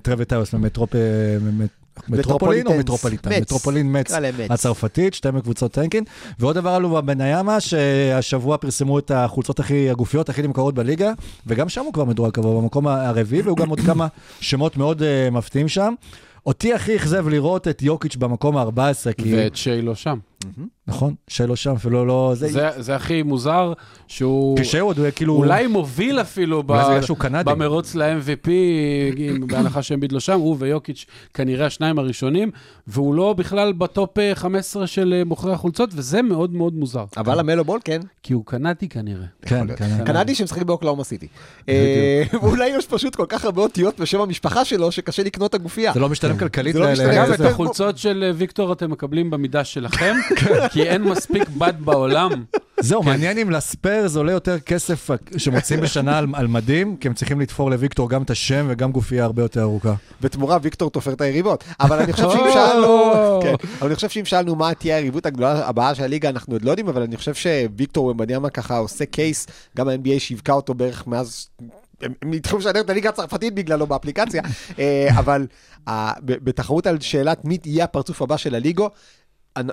מטרופולין 2.10 2.68
או. 2.68 2.78
מטרופוליטן? 2.78 3.30
מצ. 3.30 3.42
מטרופולין 3.42 4.00
מצ. 4.00 4.12
הצרפתית, 4.50 5.14
שתי 5.14 5.32
מקבוצות 5.32 5.72
טנקין. 5.72 6.04
ועוד 6.40 6.56
דבר 6.56 6.70
עלו 6.70 7.02
בניאמה, 7.06 7.60
שהשבוע 7.60 8.58
פרסמו 8.58 9.00
את 9.00 9.12
החולצות 9.12 9.60
הכי 9.60 9.90
הגופיות, 9.90 10.30
הכי 10.30 10.42
נמכרות 10.42 10.76
בליגה, 10.76 11.12
וגם 11.48 11.70
שם 11.70 11.82
הוא 11.82 11.94
כבר 11.94 12.06
מדורג 12.06 12.32
קבוע, 12.32 12.62
במקום 12.62 12.88
הרביעי, 12.88 13.42
והיו 13.42 13.56
גם 13.56 13.70
עוד 13.70 13.80
כמה 13.80 14.08
שמות 14.40 14.78
מאוד 14.78 15.04
אה, 15.04 15.30
מפתיעים 15.32 15.68
שם. 15.68 15.94
אותי 16.46 16.74
הכי 16.74 16.96
אכזב 16.96 17.28
לראות 17.28 17.68
את 17.68 17.82
יוקיץ' 17.82 18.16
במקום 18.16 18.58
ה-14, 18.58 19.14
כי... 19.18 19.36
ואת 19.36 19.56
שיי 19.56 19.82
לא 19.82 19.96
שם. 19.96 20.18
נכון, 20.88 21.16
שלו 21.28 21.56
שם, 21.56 21.74
אפילו 21.76 22.06
לא... 22.06 22.34
זה... 22.36 22.48
זה, 22.48 22.70
זה 22.78 22.96
הכי 22.96 23.24
מוזר, 23.24 23.74
שהוא 24.08 24.60
כשהוא 24.60 24.90
עוד 24.90 25.00
כאילו... 25.16 25.36
אולי 25.36 25.68
מוביל 25.68 26.22
אפילו 26.22 26.64
ב, 26.66 27.00
קנדי. 27.18 27.52
במרוץ 27.52 27.96
ל-MVP, 27.96 28.50
בהנחה 29.48 29.82
שאמביד 29.82 30.12
לא 30.12 30.20
שם, 30.20 30.40
הוא 30.40 30.56
ויוקיץ' 30.60 31.06
כנראה 31.34 31.66
השניים 31.66 32.00
הראשונים, 32.00 32.52
והוא 32.88 33.16
לא 33.16 33.34
בכלל 33.34 33.74
בטופ 33.74 34.20
אה, 34.20 34.36
15 34.36 34.88
של 34.88 35.14
אה, 35.18 35.24
מוכרי 35.24 35.54
החולצות, 35.54 35.90
וזה 35.94 36.22
מאוד 36.22 36.54
מאוד 36.54 36.74
מוזר. 36.74 37.06
אבל 37.18 37.40
המלו 37.40 37.66
בול 37.66 37.80
כן. 37.84 38.00
כי 38.24 38.34
הוא 38.34 38.46
קנדי 38.46 38.88
כנראה. 38.90 39.26
כן, 39.42 39.76
כן. 39.76 40.06
קנדי 40.06 40.36
שמשחק 40.36 40.62
באוקלאומה 40.62 41.04
סיטי. 41.04 41.28
אה, 41.70 42.24
ואולי 42.42 42.68
יש 42.68 42.88
פשוט 42.88 43.16
כל 43.16 43.26
כך 43.30 43.46
הרבה 43.46 43.62
אותיות 43.62 44.00
בשם 44.00 44.22
המשפחה 44.22 44.66
שלו, 44.66 44.92
שקשה 44.92 45.24
לקנות 45.24 45.50
את 45.50 45.56
הגופייה. 45.56 45.94
זה 45.94 46.00
לא 46.00 46.10
משתלם 46.10 46.38
כלכלית. 46.38 46.74
זה 46.74 46.80
לא 46.80 46.92
משתלם. 46.92 47.10
אגב, 47.10 47.32
את 47.32 47.42
החולצות 47.42 47.98
של 47.98 48.24
אה, 48.28 48.32
ויקטור 48.36 48.74
אתם 48.74 48.92
מקבלים 48.92 49.30
במידה 49.30 49.64
שלכם, 49.64 50.16
כי 50.78 50.84
אין 50.84 51.04
מספיק 51.04 51.50
בד 51.50 51.74
בעולם. 51.80 52.30
זהו, 52.80 53.04
מעניין 53.04 53.38
אם 53.38 53.52
לספיירס 53.52 54.16
עולה 54.16 54.32
יותר 54.32 54.60
כסף 54.60 55.10
שמוצאים 55.38 55.82
בשנה 55.82 56.18
על- 56.18 56.28
על 56.34 56.48
מדים, 56.48 56.98
כי 56.98 57.08
הם 57.08 57.14
צריכים 57.14 57.40
לתפור 57.42 57.72
לוויקטור 57.72 58.10
גם 58.10 58.24
את 58.24 58.30
השם 58.30 58.66
וגם 58.70 58.92
גופייה 58.92 59.24
הרבה 59.26 59.42
יותר 59.42 59.62
ארוכה. 59.62 59.94
בתמורה 60.22 60.58
ויקטור 60.62 60.90
תופר 60.90 61.14
את 61.14 61.22
היריבות. 61.22 61.64
אבל 61.80 62.00
אני 62.00 62.14
חושב 62.14 62.30
שאם 62.30 62.50
שאלנו, 62.54 63.14
כן, 63.44 63.54
אבל 63.80 63.88
אני 63.88 63.96
חושב 63.96 64.10
שאם 64.10 64.26
שאלנו 64.26 64.56
מה 64.56 64.74
תהיה 64.74 64.96
היריבות 64.98 65.26
הגדולה 65.26 65.68
הבאה 65.68 65.96
של 65.96 66.04
הליגה, 66.04 66.30
אנחנו 66.30 66.54
עוד 66.54 66.66
לא 66.66 66.70
יודעים, 66.72 66.88
אבל 66.88 67.02
אני 67.02 67.18
חושב 67.18 67.34
שוויקטור 67.34 68.06
ומבניאמה 68.06 68.50
ככה 68.50 68.78
עושה 68.78 69.06
קייס, 69.06 69.48
גם 69.78 69.88
ה-NBA 69.90 70.20
שיווקה 70.20 70.54
אותו 70.54 70.74
בערך 70.74 71.08
מאז... 71.08 71.48
הם 72.02 72.32
התחילו 72.32 72.60
לשדר 72.60 72.80
את 72.80 72.90
הליגה 72.90 73.10
הצרפתית 73.10 73.56
בגללו 73.56 73.88
באפליקציה, 73.88 74.42
אה, 74.80 75.08
אבל 75.20 75.48
בתחרות 76.24 76.88
על 76.88 77.00
שאלת 77.00 77.46
מי 77.46 77.58
יהיה 77.66 77.84
הפרצוף 77.84 78.22
הבא 78.22 78.38
של 78.38 78.56
הליגו, 78.56 78.90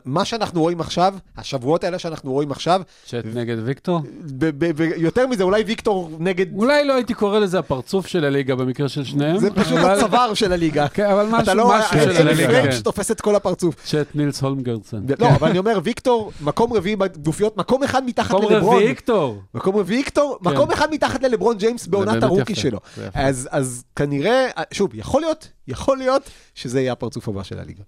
מה 0.05 0.25
שאנחנו 0.25 0.61
רואים 0.61 0.81
עכשיו, 0.81 1.15
השבועות 1.37 1.85
האלה 1.85 1.99
שאנחנו 1.99 2.33
רואים 2.33 2.51
עכשיו, 2.51 2.81
צ'אט 3.07 3.25
נגד 3.35 3.57
ויקטור? 3.65 4.01
ב- 4.39 4.65
ב- 4.65 4.71
ויותר 4.77 5.27
מזה, 5.27 5.43
אולי 5.43 5.63
ויקטור 5.63 6.11
נגד... 6.19 6.47
אולי 6.55 6.85
לא 6.85 6.93
הייתי 6.95 7.15
קורא 7.15 7.39
לזה 7.39 7.59
הפרצוף 7.59 8.07
של 8.07 8.25
הליגה 8.25 8.55
במקרה 8.55 8.89
של 8.89 9.05
שניהם. 9.05 9.39
זה 9.39 9.51
פשוט 9.51 9.79
אבל- 9.79 9.91
הצוואר 9.99 10.35
של 10.35 10.53
הליגה. 10.53 10.89
כן, 10.89 11.07
אבל 11.11 11.27
משהו, 11.27 11.39
אתה 11.43 11.55
לא... 11.55 11.73
משהו 11.79 12.01
של 12.01 12.11
אין 12.11 12.27
הליגה, 12.27 12.49
פרנץ' 12.49 12.65
כן. 12.65 12.73
שתופס 12.73 13.11
את 13.11 13.21
כל 13.21 13.35
הפרצוף. 13.37 13.75
צ'אט 13.85 14.07
נילס 14.15 14.43
הולמגרדסן. 14.43 15.01
לא, 15.19 15.29
אבל 15.29 15.49
אני 15.49 15.59
אומר, 15.59 15.79
ויקטור, 15.85 16.33
מקום 16.41 16.73
רביעי 16.73 16.97
בגופיות, 16.97 17.57
מקום 17.57 17.83
אחד 17.83 18.05
מתחת 18.07 18.35
מקום 18.35 18.53
ללברון. 18.53 18.75
רביעי 18.77 18.89
ויקטור. 18.89 19.43
מקום 19.55 19.77
רביעי 19.77 19.99
ויקטור, 19.99 20.39
כן. 20.45 20.51
מקום 20.51 20.71
אחד 20.71 20.89
מתחת 20.91 21.23
ללברון 21.23 21.57
ג'יימס 21.57 21.87
בעונת 21.87 22.23
הרוקי 22.23 22.55
שלו. 22.55 22.79
אז 23.15 23.85
כנראה, 23.97 24.47
שוב, 24.73 24.91
יכול 24.95 25.21
להיות, 25.21 25.49
יכול 25.69 25.99
להיות 25.99 26.23
שזה 26.55 26.81
יהיה 26.81 26.93
הפרצוף 26.93 27.29
הבא 27.29 27.43
של 27.43 27.59
הליגה. 27.59 27.83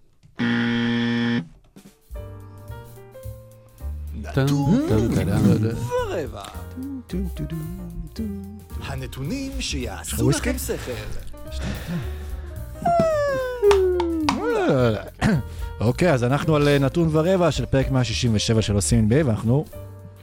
ורבע. 6.08 6.42
הנתונים 8.82 9.52
שיעשו? 9.60 10.30
לכם 10.30 10.58
שכל. 10.58 10.92
אוקיי, 15.80 16.12
אז 16.12 16.24
אנחנו 16.24 16.56
על 16.56 16.68
אה, 16.68 16.78
נתון 16.78 17.08
ורבע 17.12 17.50
של 17.50 17.66
פרק 17.66 17.90
167 17.90 18.62
של 18.62 18.74
עושים 18.74 19.08
NBA, 19.10 19.26
ואנחנו 19.26 19.64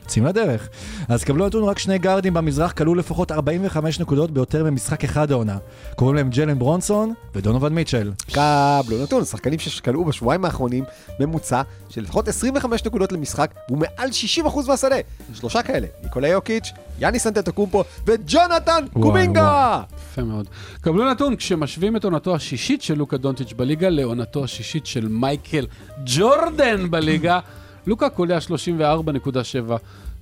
יוצאים 0.03 0.25
לדרך. 0.25 0.69
אז 1.09 1.23
קבלו 1.23 1.47
נתון, 1.47 1.63
רק 1.63 1.79
שני 1.79 1.97
גארדים 1.97 2.33
במזרח 2.33 2.71
כלו 2.71 2.95
לפחות 2.95 3.31
45 3.31 3.99
נקודות 3.99 4.31
ביותר 4.31 4.63
ממשחק 4.63 5.03
אחד 5.03 5.31
העונה. 5.31 5.57
קוראים 5.95 6.15
להם 6.15 6.29
ג'לן 6.29 6.59
ברונסון 6.59 7.13
ודונובל 7.35 7.69
מיטשל. 7.69 8.11
קבלו 8.31 9.03
נתון, 9.03 9.25
שחקנים 9.25 9.59
שכלאו 9.59 10.05
בשבועיים 10.05 10.45
האחרונים 10.45 10.83
ממוצע 11.19 11.61
של 11.89 12.01
לפחות 12.01 12.27
25 12.27 12.85
נקודות 12.85 13.11
למשחק, 13.11 13.51
והוא 13.67 13.77
מעל 13.77 14.09
60% 14.45 14.67
מהשדה. 14.67 14.95
שלושה 15.33 15.61
כאלה, 15.63 15.87
ניקולה 16.03 16.27
יוקיץ', 16.27 16.71
יאניס 16.99 17.27
אנטטוקומפו 17.27 17.83
וג'ונתן 18.07 18.85
קומינגה! 18.93 19.81
יפה 20.11 20.23
מאוד. 20.23 20.47
קבלו 20.81 21.11
נתון, 21.11 21.35
כשמשווים 21.35 21.95
את 21.95 22.03
עונתו 22.03 22.35
השישית 22.35 22.81
של 22.81 22.97
לוקה 22.97 23.17
דונטיץ' 23.17 23.53
בליגה 23.53 23.89
לעונתו 23.89 24.43
השישית 24.43 24.85
של 24.85 25.07
מייקל 25.07 25.65
ג'ורדן 26.05 26.91
בליגה, 26.91 27.39
לוקה 27.87 28.09
קולע 28.09 28.37
34.7 28.79 29.73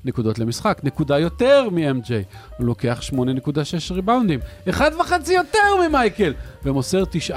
נקודות 0.05 0.39
למשחק, 0.39 0.81
נקודה 0.83 1.19
יותר 1.19 1.67
מ-MJ. 1.71 2.09
הוא 2.57 2.65
לוקח 2.65 2.99
8.6 3.13 3.93
ריבאונדים, 3.93 4.39
אחד 4.69 4.91
וחצי 4.99 5.33
יותר 5.33 5.87
ממייקל, 5.87 6.33
ומוסר 6.63 7.03
9.6 7.03 7.35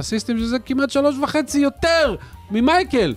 אסיסטים, 0.00 0.38
שזה 0.38 0.58
כמעט 0.58 0.90
שלוש 0.90 1.16
וחצי 1.22 1.58
יותר 1.58 2.16
ממייקל. 2.50 3.14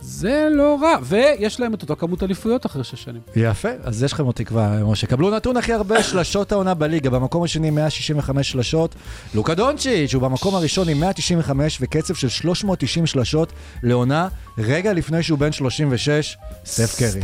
זה 0.00 0.48
לא 0.50 0.78
רע, 0.82 0.96
ויש 1.02 1.60
להם 1.60 1.74
את 1.74 1.82
אותו 1.82 1.96
כמות 1.96 2.22
אליפויות 2.22 2.66
אחרי 2.66 2.84
שש 2.84 3.02
שנים. 3.02 3.20
יפה, 3.36 3.68
אז 3.82 4.02
יש 4.02 4.12
לכם 4.12 4.24
עוד 4.24 4.34
תקווה, 4.34 4.84
משה. 4.84 5.06
קבלו 5.06 5.30
נתון 5.30 5.56
הכי 5.56 5.72
הרבה 5.72 6.02
שלשות 6.02 6.52
העונה 6.52 6.74
בליגה, 6.74 7.10
במקום 7.10 7.42
השני 7.42 7.70
165 7.70 8.50
שלשות. 8.50 8.94
לוקה 9.34 9.54
דונצ'יץ' 9.54 10.14
הוא 10.14 10.22
במקום 10.22 10.54
הראשון 10.54 10.88
עם 10.88 11.00
195 11.00 11.78
וקצב 11.80 12.14
של 12.14 12.28
390 12.28 13.06
שלשות 13.06 13.52
לעונה, 13.82 14.28
רגע 14.58 14.92
לפני 14.92 15.22
שהוא 15.22 15.38
בן 15.38 15.52
36, 15.52 16.36
סטף 16.66 16.98
קרי. 16.98 17.22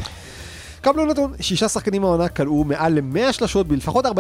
קבלו 0.83 1.07
נתון, 1.07 1.33
שישה 1.41 1.69
שחקנים 1.69 2.03
מהעונה 2.03 2.29
כלאו 2.29 2.65
מעל 2.65 2.93
ל-100 2.95 3.33
שלשות 3.33 3.69
בלפחות 3.69 4.07
42% 4.07 4.11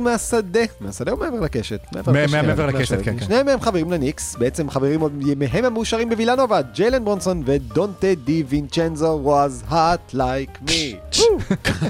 מהשדה. 0.00 0.60
מהשדה 0.80 1.12
או 1.12 1.16
מעבר 1.16 1.40
לקשת? 1.40 1.80
מעבר 1.92 2.66
לקשת, 2.66 2.78
מהשדה. 2.78 3.02
כן, 3.02 3.18
כן. 3.18 3.24
שניהם 3.24 3.46
מהם 3.46 3.60
חברים 3.60 3.92
לניקס, 3.92 4.36
בעצם 4.36 4.70
חברים 4.70 5.00
עוד 5.00 5.12
מימיהם 5.14 5.64
המאושרים 5.64 6.08
בווילנובה, 6.08 6.62
ג'יילן 6.62 7.04
ברונסון 7.04 7.42
ודונטה 7.46 8.14
די 8.24 8.44
וינצ'נזו 8.48 9.20
was 9.24 9.70
hot 9.70 10.14
like 10.14 10.68
me. 10.68 11.18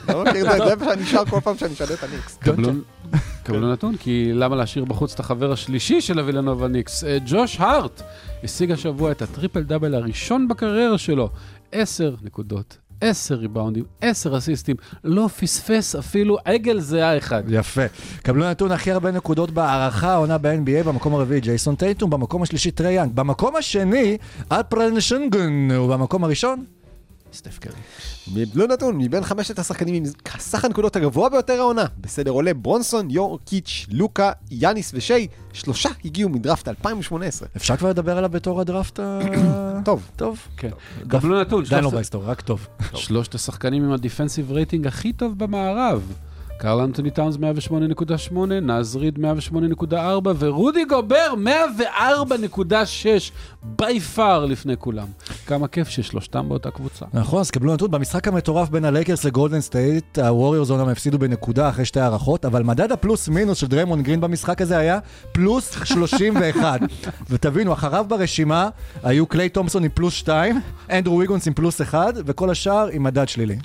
לא 0.09 0.25
מכיר 0.25 0.53
את 0.53 0.59
זה, 0.59 0.67
זה 0.69 0.77
מה 0.77 0.85
שאני 0.85 1.07
שר 1.07 1.25
כל 1.25 1.41
פעם 1.41 1.57
שאני 1.57 1.73
משנה 1.73 1.95
את 1.95 2.03
הניקס. 2.03 2.39
קבלו, 3.45 3.73
נתון, 3.73 3.97
כי 3.97 4.31
למה 4.35 4.57
להשאיר 4.57 4.85
בחוץ 4.85 5.15
את 5.15 5.21
החבר 5.21 5.53
השלישי 5.53 6.01
של 6.01 6.19
הווילנובה 6.19 6.69
ניקס? 6.69 7.05
אה, 7.05 7.19
ג'וש 7.27 7.57
הארט 7.61 8.03
השיג 8.45 8.71
השבוע 8.71 9.11
את 9.13 9.23
ה 9.23 9.28
triple 9.28 9.63
double 9.63 9.95
הראשון 9.95 10.49
בקריירה 10.49 10.99
שלו. 10.99 11.31
עשר 11.73 12.15
נקודות, 12.23 12.77
עשר 13.01 13.35
ריבאונדים, 13.35 13.85
עשר 14.01 14.39
אסיסטים, 14.39 14.77
לא 15.05 15.29
פספס 15.41 15.97
אפילו 15.97 16.37
עגל 16.45 16.81
זהה 16.81 17.19
אחד. 17.19 17.43
יפה. 17.49 17.83
קבלו 18.23 18.51
נתון 18.51 18.73
הכי 18.73 18.93
הרבה 18.93 19.11
נקודות 19.11 19.51
בהארכה 19.51 20.13
העונה 20.13 20.39
ב-NBA, 20.39 20.87
במקום 20.87 21.15
הרביעי 21.15 21.41
ג'ייסון 21.41 21.75
טייטום, 21.75 22.11
במקום 22.11 22.43
השלישי 22.43 22.71
טרי 22.71 22.93
יאנג, 22.93 23.13
במקום 23.15 23.57
השני 23.57 24.19
אלפרן 24.53 25.01
שנגן, 25.01 25.71
ובמקום 25.71 26.25
הראשון 26.25 26.65
סטף 27.33 27.59
קרי. 27.59 27.73
לא 28.55 28.67
נתון, 28.67 28.97
מבין 28.99 29.25
חמשת 29.25 29.59
השחקנים 29.59 29.95
עם 29.95 30.05
סך 30.39 30.65
הנקודות 30.65 30.97
הגבוה 30.97 31.29
ביותר 31.29 31.61
העונה, 31.61 31.85
בסדר 32.01 32.31
עולה 32.31 32.55
ברונסון, 32.55 33.11
יוקיץ', 33.11 33.87
לוקה, 33.91 34.33
יאניס 34.51 34.91
ושי, 34.95 35.27
שלושה 35.53 35.89
הגיעו 36.05 36.29
מדראפט 36.29 36.69
2018. 36.69 37.49
אפשר 37.57 37.77
כבר 37.77 37.89
לדבר 37.89 38.19
עליו 38.19 38.31
בתור 38.31 38.61
הדראפט 38.61 39.01
ה... 39.01 39.21
טוב, 39.85 40.11
טוב. 40.17 40.39
כן. 40.57 40.71
קבלו 41.09 41.41
נתון, 41.41 41.65
עדיין 41.67 41.85
לא 41.85 41.91
בהיסטוריה, 41.91 42.29
רק 42.29 42.41
טוב. 42.41 42.67
שלושת 42.95 43.35
השחקנים 43.35 43.85
עם 43.85 43.93
ה 43.93 43.99
defensive 43.99 44.53
rating 44.53 44.87
הכי 44.87 45.13
טוב 45.13 45.39
במערב. 45.39 46.13
קרל 46.61 46.81
אנטוני 46.81 47.11
טאונס 47.11 47.37
108.8, 47.37 48.37
נאז 48.63 48.97
ריד 48.97 49.19
108.4 49.89 49.95
ורודי 50.39 50.85
גובר 50.85 51.35
104.6 52.59 52.63
by 53.63 54.01
far 54.01 54.45
לפני 54.45 54.77
כולם. 54.77 55.07
כמה 55.47 55.69
כיף 55.69 55.89
ששלושתם 55.89 56.49
באותה 56.49 56.71
קבוצה. 56.71 57.05
נכון, 57.13 57.41
אז 57.41 57.51
קבלו 57.51 57.75
נתון, 57.75 57.91
במשחק 57.91 58.29
המטורף 58.29 58.69
בין 58.69 58.85
הלייקרס 58.85 59.25
לגולדן 59.25 59.61
סטייט, 59.61 60.19
הווריורס 60.19 60.71
אומנם 60.71 60.89
הפסידו 60.89 61.19
בנקודה 61.19 61.69
אחרי 61.69 61.85
שתי 61.85 62.01
הארכות, 62.01 62.45
אבל 62.45 62.63
מדד 62.63 62.93
הפלוס 62.93 63.29
מינוס 63.29 63.59
של 63.59 63.67
דריימון 63.67 64.03
גרין 64.03 64.21
במשחק 64.21 64.63
הזה 64.63 64.79
היה 64.79 64.99
פלוס 65.33 65.77
31. 65.85 66.81
ותבינו, 67.31 67.73
אחריו 67.73 68.05
ברשימה 68.09 68.69
היו 69.03 69.27
קליי 69.27 69.49
תומפסון 69.49 69.85
עם 69.85 69.91
פלוס 69.95 70.15
2, 70.15 70.61
אנדרו 70.91 71.19
ויגונס 71.19 71.47
עם 71.47 71.55
פלוס 71.55 71.81
1, 71.81 72.15
וכל 72.27 72.51
השאר 72.51 72.89
עם 72.93 73.03
מדד 73.03 73.29
שלילי. 73.29 73.57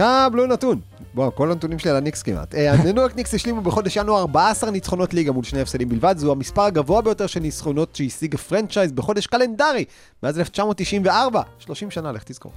קבלו 0.00 0.46
נתון. 0.46 0.80
בוא, 1.14 1.30
כל 1.30 1.52
הנתונים 1.52 1.78
שלי 1.78 1.90
על 1.90 1.96
הניקס 1.96 2.22
כמעט. 2.22 2.54
אה, 2.54 2.72
הניו 2.72 2.96
יורק 2.96 3.16
ניקס 3.16 3.34
השלימו 3.34 3.60
בחודש 3.60 3.96
ינואר 3.96 4.20
14 4.20 4.70
ניצחונות 4.70 5.14
ליגה 5.14 5.32
מול 5.32 5.44
שני 5.44 5.60
הפסדים 5.60 5.88
בלבד, 5.88 6.14
זהו 6.18 6.32
המספר 6.32 6.62
הגבוה 6.62 7.02
ביותר 7.02 7.26
של 7.26 7.40
ניצחונות 7.40 7.96
שהשיג 7.96 8.34
ה 8.34 8.40
franchise 8.40 8.92
בחודש 8.92 9.26
קלנדרי 9.26 9.84
מאז 10.22 10.38
1994. 10.38 11.42
30 11.58 11.90
שנה, 11.90 12.12
לך 12.12 12.22
תזכור. 12.24 12.52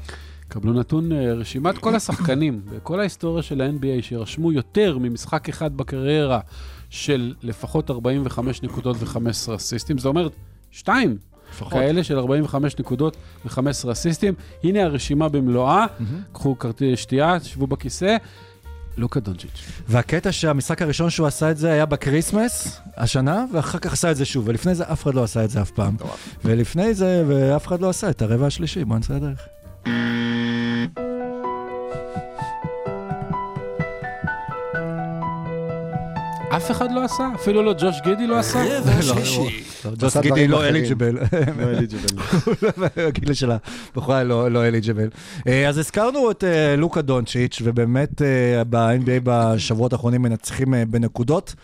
קבלו 0.48 0.74
נתון, 0.74 1.12
אה, 1.12 1.34
רשימת 1.34 1.78
כל 1.78 1.96
השחקנים 1.96 2.62
בכל 2.76 3.00
ההיסטוריה 3.00 3.44
של 3.44 3.62
ה-NBA 3.62 4.02
שרשמו 4.02 4.52
יותר 4.52 4.98
ממשחק 4.98 5.50
אחד 5.50 5.78
בקריירה 5.78 6.40
של 6.90 7.34
לפחות 7.42 7.92
45 7.92 8.64
נקודות 8.64 8.98
ו-15 9.00 9.56
אסיסטים, 9.56 9.98
זאת 9.98 10.06
אומרת, 10.06 10.32
שתיים. 10.72 11.18
כאלה 11.70 12.04
של 12.04 12.20
45 12.20 12.80
נקודות 12.80 13.18
ו-15 13.46 13.92
אסיסטים. 13.92 14.34
הנה 14.64 14.84
הרשימה 14.84 15.30
במלואה, 15.30 15.86
קחו 16.32 16.60
כרטיס 16.60 17.00
שתייה, 17.00 17.38
שבו 17.44 17.68
בכיסא. 17.68 18.18
לוקה 18.98 19.20
דונג'יץ'. 19.20 19.66
והקטע 19.88 20.32
שהמשחק 20.32 20.82
הראשון 20.82 21.10
שהוא 21.10 21.28
עשה 21.28 21.52
את 21.52 21.58
זה 21.58 21.72
היה 21.72 21.86
ב 21.86 21.95
Christmas 21.95 22.82
השנה, 22.98 23.46
ואחר 23.52 23.80
כך 23.80 23.94
עשה 23.94 24.12
את 24.12 24.16
זה 24.16 24.26
שוב, 24.26 24.48
ולפני 24.48 24.76
זה 24.76 24.84
אף 24.92 25.04
אחד 25.04 25.14
לא 25.14 25.24
עשה 25.24 25.44
את 25.44 25.50
זה 25.50 25.62
אף 25.62 25.72
פעם. 25.72 25.96
ולפני 26.46 26.94
זה, 26.94 27.24
ואף 27.28 27.68
אחד 27.68 27.82
לא 27.82 27.90
עשה 27.90 28.10
את 28.10 28.22
הרבע 28.22 28.46
השלישי, 28.46 28.86
בוא 28.86 28.98
נצא 28.98 29.14
לדרך. 29.14 29.48
אף 36.58 36.72
אחד 36.72 36.92
לא 36.92 37.04
עשה? 37.04 37.30
אפילו 37.36 37.64
לא 37.64 37.74
ג'וש 37.80 38.02
גידי 38.04 38.28
לא 38.28 38.40
עשה? 38.40 38.64
שלישי. 39.02 39.64
לא, 39.86 39.92
ג'וס 39.92 40.04
עשה 40.04 40.22
גידי 40.22 40.48
לא 40.48 40.58
אחרים. 40.58 40.76
אליג'יבל. 40.76 41.18
לא 41.58 41.64
אליג'יבל. 41.64 42.22
הגיל 43.08 43.34
של 43.34 43.52
הבחורה 43.52 44.24
לא 44.24 44.52
לא 44.52 44.68
אליג'יבל. 44.68 45.10
אה, 45.48 45.70
אז 45.70 45.78
הזכרנו 45.78 46.32
את 46.32 46.44
אה, 46.44 46.76
לוקה 46.76 47.02
דונצ'יץ', 47.02 47.62
ובאמת 47.64 48.22
אה, 48.22 48.64
ב-NBA 48.70 49.22
בשבועות 49.24 49.94
האחרונים 49.94 50.22
מנצחים 50.22 50.74
בנקודות 50.88 51.56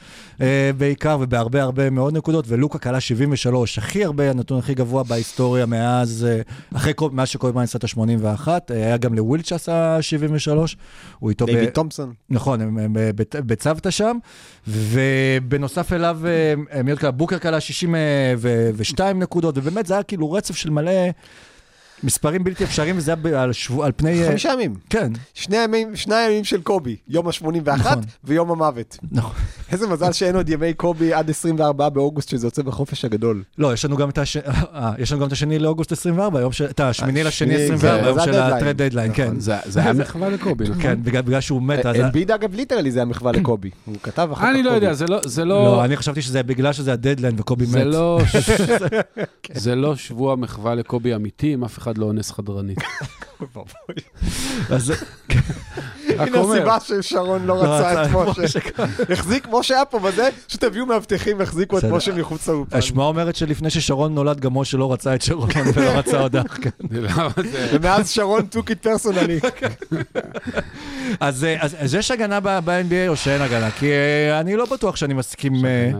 בעיקר, 0.78 1.18
ובהרבה 1.22 1.62
הרבה 1.62 1.90
מאוד 1.90 2.18
נקודות, 2.18 2.46
ולוקה 2.48 2.80
כלה 2.80 3.00
73, 3.00 3.78
הכי 3.78 4.06
הרבה, 4.06 4.30
הנתון 4.30 4.60
הכי 4.60 4.74
גבוה 4.74 5.04
בהיסטוריה 5.04 5.66
מאז, 5.66 6.28
אחרי 6.76 6.94
כל, 6.96 7.10
מאז 7.12 7.28
שקובי 7.28 7.62
עשה 7.62 7.78
את 7.78 7.84
ה-81, 7.84 8.48
היה 8.70 8.98
גם 8.98 9.14
לווילד 9.14 9.46
שעשה 9.46 10.02
73, 10.02 10.78
הוא 11.20 11.30
איתו. 11.30 11.46
דייוויד 11.46 11.70
תומפסון. 11.70 12.14
נכון, 12.30 12.62
הם, 12.62 12.94
בצוותא 13.34 13.90
שם, 13.90 14.18
ובנוסף 14.80 15.94
אליו, 15.94 16.20
אה, 16.26 16.54
אה, 16.74 16.84
מי 16.84 16.92
עוד 16.92 17.00
קלה? 17.00 17.12
בוקר 17.12 17.38
קלה 17.38 17.60
62 17.60 19.20
נקודות, 19.20 19.58
ובאמת 19.58 19.86
זה 19.86 19.94
היה 19.94 20.04
כאילו 20.04 20.32
רצף 20.32 20.56
של 20.56 20.70
מלא 20.70 20.92
מספרים 22.04 22.44
בלתי 22.44 22.64
אפשריים, 22.64 22.98
וזה 22.98 23.14
היה 23.24 23.44
על, 23.44 23.54
שבוע, 23.54 23.86
על 23.86 23.92
פני... 23.96 24.24
אה, 24.24 24.28
חמישה 24.30 24.50
ימים. 24.54 24.74
כן, 24.90 25.12
שני 25.34 25.58
ימים, 25.58 25.96
שני 25.96 26.16
הימים 26.16 26.44
של 26.44 26.62
קובי, 26.62 26.96
יום 27.08 27.28
ה-81 27.28 27.70
נכון. 27.72 27.94
ויום 28.24 28.52
המוות. 28.52 28.98
נכון. 29.12 29.36
איזה 29.72 29.88
מזל 29.88 30.12
שאין 30.12 30.36
עוד 30.36 30.50
ימי 30.50 30.74
קובי 30.74 31.14
עד 31.14 31.30
24 31.30 31.90
באוגוסט 31.90 32.30
שזה 32.30 32.48
יוצא 32.48 32.62
בחופש 32.62 33.06
הגדול. 33.06 33.44
לא, 33.58 33.74
יש 33.74 33.86
לנו 33.86 33.98
גם 33.98 34.10
את, 34.10 34.18
הש... 34.18 34.38
אה, 34.38 34.92
יש 34.98 35.12
לנו 35.12 35.22
גם 35.22 35.28
את 35.28 35.32
השני 35.32 35.60
לאוגוסט 35.60 35.92
24, 35.92 36.42
יום 36.42 36.52
ש... 36.52 36.62
את 36.62 36.80
השמיני 36.80 37.24
לשני 37.24 37.56
השמיני, 37.56 37.64
24, 37.76 38.04
זה- 38.04 38.10
יום 38.10 38.20
של 38.20 38.30
הדדליין. 38.34 38.54
הטרד 38.54 38.78
דדליין, 38.82 39.12
כן. 39.16 39.40
זה 39.40 39.56
זה 39.66 39.80
היה 39.82 39.94
מחווה 40.04 40.30
לקובי, 40.30 40.64
נכון? 40.70 40.82
כן, 40.82 41.00
בגלל, 41.04 41.42
שהוא 41.42 41.62
מת, 41.62 41.86
אז... 41.86 41.96
אלביד 41.96 42.32
אגב 42.32 42.56
ליטרלי 42.56 42.92
זה 42.92 43.02
המחווה 43.02 43.32
לקובי. 43.32 43.70
הוא 43.86 43.96
כתב 44.04 44.30
אחר 44.34 44.42
כך 44.42 44.50
אני 44.50 44.64
לא 44.64 44.70
קובי. 44.70 44.76
יודע, 44.86 44.94
זה 44.94 45.06
לא- 45.08 45.20
זה 45.26 45.46
לא, 45.46 45.64
לא... 45.64 45.86
אני 45.86 45.98
חשבתי 45.98 46.22
שזה 46.22 46.44
בגלל 46.44 46.74
שזה 46.74 46.94
הדדליין 46.94 47.36
וקובי 47.38 47.66
מת. 47.66 47.72
זה 47.72 47.86
לא... 47.86 48.20
זה 49.54 49.76
לא 49.76 49.96
שבוע 49.96 50.36
מחווה 50.36 50.76
לקובי 50.76 51.16
אמיתי, 51.16 51.54
אם 51.54 51.64
אף 51.64 51.78
אחד 51.78 51.89
לא 51.98 52.06
אונס 52.06 52.32
חדרנית. 52.32 52.80
אז... 54.70 54.94
הנה. 56.28 56.40
הסיבה 56.40 56.78
ששרון 57.02 57.46
לא 57.46 57.64
רצה 57.64 58.04
את 58.06 58.10
משה. 58.40 58.60
החזיק, 59.10 59.48
משה 59.52 59.76
היה 59.76 59.86
פה 59.86 60.00
בזה, 60.00 60.30
שתביאו 60.48 60.86
מאבטחים, 60.86 61.42
החזיקו 61.42 61.78
את. 61.78 61.84
משה 61.84 62.14
מחוץ 62.16 62.48
לאולפן. 62.48 62.78
השמועה 62.78 63.08
אומרת 63.08 63.36
שלפני 63.36 63.70
ששרון 63.70 64.16
נולד, 64.16 64.40
גם 64.40 64.58
משה 64.58 64.78
לא 64.78 64.94
רצה 64.94 65.16
את 65.16 65.22
שרון 65.22 65.50
ולא 65.74 65.90
רצה 65.90 66.20
עוד 66.20 66.36
אח, 66.36 66.58
כן. 66.62 66.70
למה 66.92 67.30
זה- 67.52 67.68
ומאז 67.74 68.10
שרון 68.10 68.42
took 68.56 68.70
it 68.70 68.88
personally. 68.88 69.48
אז, 71.20 71.44
אה, 71.44 71.56
אז, 71.62 71.96
יש 71.96 72.12
הגנה 72.12 72.40
ב- 72.40 72.60
ב-NBA 72.66 73.08
או 73.08 73.16
שאין 73.16 73.42
הגנה? 73.42 73.72
כי 73.72 73.92
אה, 73.92 74.40
אני 74.40 74.56
לא 74.56 74.66
בטוח 74.66 74.96
שאני 74.96 75.14
מסכים, 75.14 75.66
אה. 75.66 75.92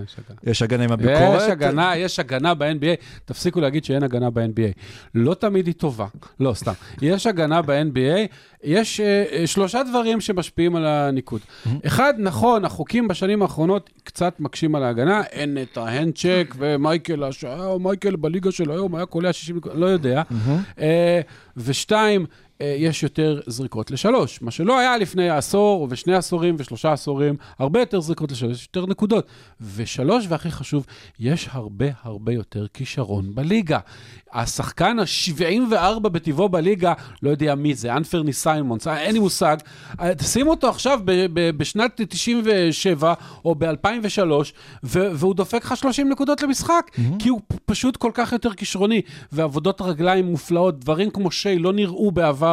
יש 0.44 0.62
הגנה 0.62 0.84
עם 0.84 0.92
הביקורת. 0.92 1.42
יש 1.42 1.50
הגנה, 1.50 1.98
יש 1.98 2.20
הגנה 2.20 2.54
ב-NBA, 2.54 2.96
תפסיקו 3.26 3.60
להגיד 3.60 3.86
שאין 3.86 4.04
הגנה 4.04 4.30
ב-NBA. 4.30 4.74
לא 5.16 5.34
תמיד 5.34 5.68
היא 5.68 5.74
טובה, 5.76 6.06
לא, 6.40 6.54
סתם. 6.54 6.72
יש 7.02 7.28
הגנה 7.28 7.62
ב-NBA, 7.62 8.28
יש 8.64 9.00
אה, 9.00 9.24
שלושה 9.48 9.82
דברים 9.84 10.22
שמשפיעים 10.22 10.76
על 10.76 10.86
הניקוד. 10.86 11.42
אחד, 11.88 12.14
נכון, 12.18 12.66
החוקים 12.66 13.08
בשנים 13.08 13.42
האחרונות 13.42 13.90
קצת 14.04 14.34
מקשים 14.40 14.76
על 14.76 14.84
ההגנה, 14.84 15.22
אין 15.32 15.58
את 15.62 15.78
ההנדצ'ק 15.78 16.56
ומייקל, 16.58 17.24
הש- 17.24 17.44
אה, 17.44 17.78
מייקל 17.78 18.16
בליגה 18.16 18.52
של 18.52 18.72
היום 18.72 18.96
היה 18.96 19.06
קולע 19.06 19.34
60 19.34 19.58
נקודות, 19.58 19.78
לא 19.78 19.86
יודע. 19.86 20.22
אה, 20.80 21.22
ושתיים, 21.58 22.22
אה, 22.22 22.26
יש 22.64 23.04
יותר 23.04 23.40
זריקות 23.48 23.92
לשלוש, 23.92 24.42
מה 24.42 24.52
שלא 24.52 24.80
היה 24.80 24.98
לפני 24.98 25.30
עשור 25.30 25.88
ושני 25.90 26.14
עשורים 26.16 26.56
ושלושה 26.58 26.92
עשורים, 26.94 27.36
הרבה 27.60 27.80
יותר 27.80 28.00
זריקות 28.00 28.32
לשלוש, 28.32 28.58
יש 28.58 28.70
יותר 28.76 28.86
נקודות. 28.90 29.28
ושלוש, 29.76 30.26
והכי 30.30 30.52
חשוב, 30.52 30.86
יש 31.20 31.50
הרבה 31.52 31.86
הרבה 32.04 32.34
יותר 32.34 32.66
כישרון 32.74 33.36
בליגה. 33.36 33.80
השחקן 34.34 34.98
ה-74 35.00 36.00
בטבעו 36.00 36.50
בליגה, 36.50 36.94
לא 37.24 37.30
יודע 37.30 37.56
מי 37.56 37.76
זה, 37.76 37.94
אנפרני 37.94 38.34
סיימונס, 38.34 38.88
אה, 38.88 39.02
אין 39.02 39.14
לי 39.14 39.20
מושג. 39.20 39.58
אה, 40.02 40.16
תשים 40.16 40.48
אותו 40.48 40.70
עכשיו 40.70 41.00
ב- 41.06 41.26
ב- 41.34 41.58
בשנת 41.58 42.02
97 42.10 43.14
או 43.46 43.56
ב-2003, 43.56 44.52
והוא 44.84 45.36
דופק 45.36 45.66
לך 45.66 45.78
30 45.78 46.10
נקודות 46.10 46.42
למשחק, 46.42 46.92
כי 47.20 47.30
הוא 47.30 47.42
פשוט 47.66 47.98
כל 47.98 48.12
כך 48.14 48.32
יותר 48.32 48.54
כישרוני, 48.54 49.02
ועבודות 49.32 49.82
רגליים 49.82 50.26
מופלאות, 50.26 50.80
דברים 50.80 51.10
כמו 51.12 51.32
שי 51.32 51.60
לא 51.60 51.74
נראו 51.74 52.12
בעבר, 52.12 52.49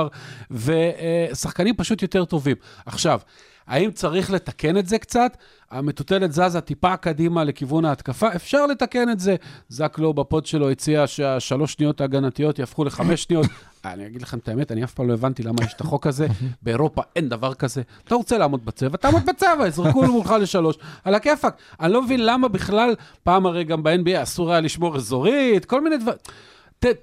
ושחקנים 0.50 1.74
פשוט 1.76 2.02
יותר 2.02 2.24
טובים. 2.24 2.56
עכשיו, 2.86 3.20
האם 3.66 3.90
צריך 3.90 4.30
לתקן 4.30 4.76
את 4.76 4.86
זה 4.86 4.98
קצת? 4.98 5.36
המטוטלת 5.70 6.32
זזה 6.32 6.60
טיפה 6.60 6.96
קדימה 6.96 7.44
לכיוון 7.44 7.84
ההתקפה, 7.84 8.34
אפשר 8.36 8.66
לתקן 8.66 9.10
את 9.10 9.20
זה. 9.20 9.36
זק 9.68 9.98
לואו 9.98 10.14
בפוד 10.14 10.46
שלו 10.46 10.70
הציע 10.70 11.06
שהשלוש 11.06 11.72
שניות 11.72 12.00
ההגנתיות 12.00 12.58
יהפכו 12.58 12.84
לחמש 12.84 13.22
שניות. 13.22 13.46
אני 13.84 14.06
אגיד 14.06 14.22
לכם 14.22 14.38
את 14.38 14.48
האמת, 14.48 14.72
אני 14.72 14.84
אף 14.84 14.94
פעם 14.94 15.08
לא 15.08 15.14
הבנתי 15.14 15.42
למה 15.42 15.64
יש 15.64 15.72
את 15.74 15.80
החוק 15.80 16.06
הזה. 16.06 16.26
באירופה 16.62 17.02
אין 17.16 17.28
דבר 17.28 17.54
כזה. 17.54 17.82
אתה 18.04 18.14
רוצה 18.14 18.38
לעמוד 18.38 18.64
בצבע, 18.64 18.96
תעמוד 18.96 19.26
בצבע, 19.26 19.66
יזרקו 19.68 20.02
מולך 20.02 20.30
לשלוש. 20.40 20.76
על 21.04 21.14
הכיפאק. 21.14 21.56
אני 21.80 21.92
לא 21.92 22.02
מבין 22.02 22.26
למה 22.26 22.48
בכלל, 22.48 22.94
פעם 23.22 23.46
הרי 23.46 23.64
גם 23.64 23.82
ב-NBA 23.82 24.22
אסור 24.22 24.50
היה 24.50 24.60
לשמור 24.60 24.96
אזורית, 24.96 25.64
כל 25.64 25.80
מיני 25.80 25.96
דברים. 25.96 26.18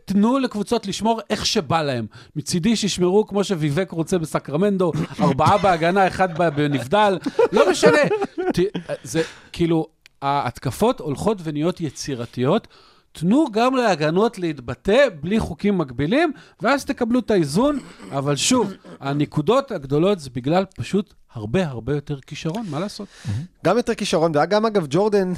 תנו 0.06 0.40
לקבוצות 0.40 0.88
לשמור 0.88 1.22
איך 1.30 1.46
שבא 1.46 1.82
להם. 1.82 2.06
מצידי 2.36 2.76
שישמרו 2.76 3.28
כמו 3.28 3.44
שוויבק 3.44 3.92
רוצה 3.92 4.18
בסקרמנדו, 4.18 4.92
ארבעה 5.20 5.58
בהגנה, 5.58 6.08
אחד 6.08 6.38
בנבדל, 6.38 7.18
לא 7.52 7.72
משנה. 7.72 7.98
ת, 8.54 8.60
זה 9.04 9.22
כאילו, 9.52 9.88
ההתקפות 10.22 11.00
הולכות 11.00 11.38
ונהיות 11.44 11.82
יצירתיות. 11.82 12.68
תנו 13.12 13.46
גם 13.52 13.76
להגנות 13.76 14.40
להתבטא 14.40 15.08
בלי 15.22 15.40
חוקים 15.40 15.78
מגבילים, 15.78 16.32
ואז 16.62 16.86
תקבלו 16.86 17.20
את 17.20 17.32
האיזון, 17.32 17.80
אבל 18.12 18.36
שוב, 18.36 18.74
הנקודות 19.00 19.72
הגדולות 19.72 20.20
זה 20.20 20.30
בגלל 20.34 20.66
פשוט 20.76 21.14
הרבה 21.34 21.68
הרבה 21.68 21.94
יותר 21.96 22.20
כישרון, 22.20 22.66
מה 22.70 22.80
לעשות? 22.80 23.08
גם 23.66 23.78
יותר 23.78 23.94
כישרון, 23.94 24.32
וגם 24.36 24.66
אגב 24.66 24.86
ג'ורדן, 24.90 25.34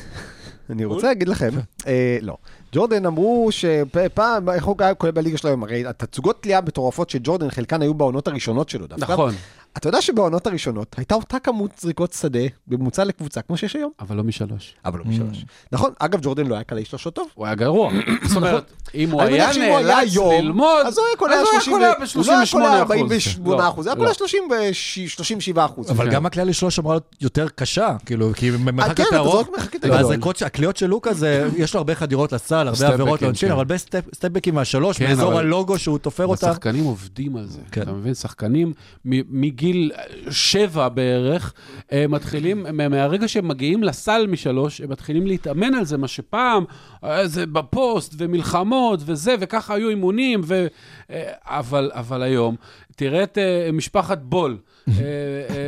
אני 0.70 0.86
רוצה 0.86 1.08
להגיד 1.08 1.28
לכם, 1.28 1.50
אה, 1.88 2.18
לא, 2.22 2.38
ג'ורדן 2.74 3.06
אמרו 3.06 3.50
שפעם, 3.52 4.50
איך 4.50 4.66
הוא 4.66 4.76
היה 4.80 4.94
קורה 4.94 5.12
בליגה 5.12 5.38
שלו 5.38 5.50
היום, 5.50 5.64
הרי 5.64 5.86
התצוגות 5.86 6.42
תלייה 6.42 6.62
מטורפות 6.62 7.10
של 7.10 7.20
ג'ורדן, 7.24 7.50
חלקן 7.50 7.82
היו 7.82 7.94
בעונות 7.94 8.28
הראשונות 8.28 8.70
שלו 8.70 8.88
דווקא. 8.88 9.14
נכון, 9.14 9.34
אתה 9.78 9.90
יודע 9.90 10.02
שבעונות 10.02 10.48
הראשונות 10.48 10.96
הייתה 10.98 11.16
אותה 11.16 11.40
כמות 11.40 11.72
זריקות 11.80 12.14
שדה 12.14 12.40
בממוצע 12.68 13.04
לקבוצה 13.04 13.42
כמו 13.42 13.58
שיש 13.58 13.76
היום? 13.76 13.92
אבל 14.00 14.16
לא 14.16 14.24
משלוש. 14.24 14.74
אבל 14.86 15.00
לא 15.00 15.06
משלוש. 15.06 15.46
נכון, 15.72 15.92
אגב 16.00 16.20
ג'ורדן 16.22 16.48
לא 16.48 16.56
היה 16.56 16.64
קלעי 16.64 16.86
שלושות 16.86 17.16
טוב. 17.16 17.28
הוא 17.34 17.46
היה 17.46 17.56
גרוע. 17.56 17.92
זאת 18.28 18.38
אומרת, 18.38 18.72
אם 18.96 19.12
הוא 19.12 19.22
היה 19.22 19.50
היה 19.50 19.70
נאלץ 19.82 20.16
ללמוד, 20.16 20.86
אז 20.86 20.98
הוא 20.98 21.06
היה 21.08 21.18
קולע 21.18 21.34
אז 21.36 21.42
הוא 21.42 21.52
היה 21.52 21.62
30 21.62 21.74
קולע 21.74 21.94
ו- 22.00 22.14
הוא 22.16 22.26
לא 22.26 22.32
היה 22.34 22.46
קולע 22.46 22.70
ב-38 22.70 22.80
48 22.80 23.70
אחוז, 23.70 23.88
היה 23.88 23.96
קולע 23.96 24.14
37 24.14 25.66
אחוז. 25.66 25.92
אבל 25.92 26.06
כן. 26.06 26.12
גם 26.12 26.26
הקליעה 26.26 26.46
לשלוש 26.48 26.80
אמורה 26.80 26.96
להיות 26.96 27.16
יותר 27.22 27.48
קשה, 27.56 27.96
כאילו, 28.06 28.32
כי 28.36 28.52
כן, 28.52 29.04
יותר 29.04 29.18
ארוך, 29.18 29.50
מרחק 29.50 29.74
יותר 29.74 29.88
גדול. 29.88 29.98
והזריקות, 30.02 30.42
הקליעות 30.42 30.78
של 30.78 30.88
לוקה 30.88 31.14
זה, 31.14 31.48
יש 31.58 31.74
לו 31.74 31.78
הרבה 31.78 31.96
חדירות 31.96 32.34
לסל, 32.34 32.68
הרבה 32.68 32.88
עבירות 32.88 33.22
לעונשין, 33.22 33.50
כן. 33.50 33.54
אבל 33.54 33.60
הרבה 33.60 33.76
סטפ- 33.78 34.16
סטפבקים 34.16 34.56
מהשלוש, 34.56 34.98
כן, 34.98 35.08
באזור 35.08 35.32
אבל- 35.34 35.40
הלוגו 35.40 35.80
שהוא 35.80 35.98
תופר 35.98 36.26
אותה. 36.26 36.50
השחקנים 36.50 36.84
עובדים 36.84 37.36
על 37.38 37.46
זה, 37.48 37.60
כן. 37.72 37.82
אתה 37.82 37.92
מבין? 37.92 38.14
שחקנים 38.14 38.74
מ- 39.06 39.42
מגיל 39.66 39.92
שבע 40.30 40.90
בערך, 40.90 41.54
אה, 41.92 42.06
מתחילים, 42.10 42.66
מה- 42.74 42.90
מהרגע 42.90 43.28
שהם 43.28 43.48
מגיעים 43.48 43.84
לסל 43.84 44.28
משלוש, 44.28 44.82
הם 44.82 44.90
מתחילים 44.90 45.28
להתאמן 45.28 45.74
על 45.74 45.86
זה, 45.86 45.98
מה 45.98 46.08
שפעם, 46.08 46.64
אה, 47.04 47.28
זה 47.28 47.46
בפוסט, 47.46 48.14
ומלחמות, 48.18 49.00
וזה, 49.06 49.36
וככה 49.40 49.74
היו 49.74 49.90
אימונים, 49.90 50.42
ו... 50.44 50.68
אה, 51.10 51.32
אבל, 51.44 51.92
אבל 51.94 52.22
היום, 52.22 52.56
תראה 52.96 53.24
את 53.24 53.38
משפחת 53.74 54.18
בול, 54.22 54.58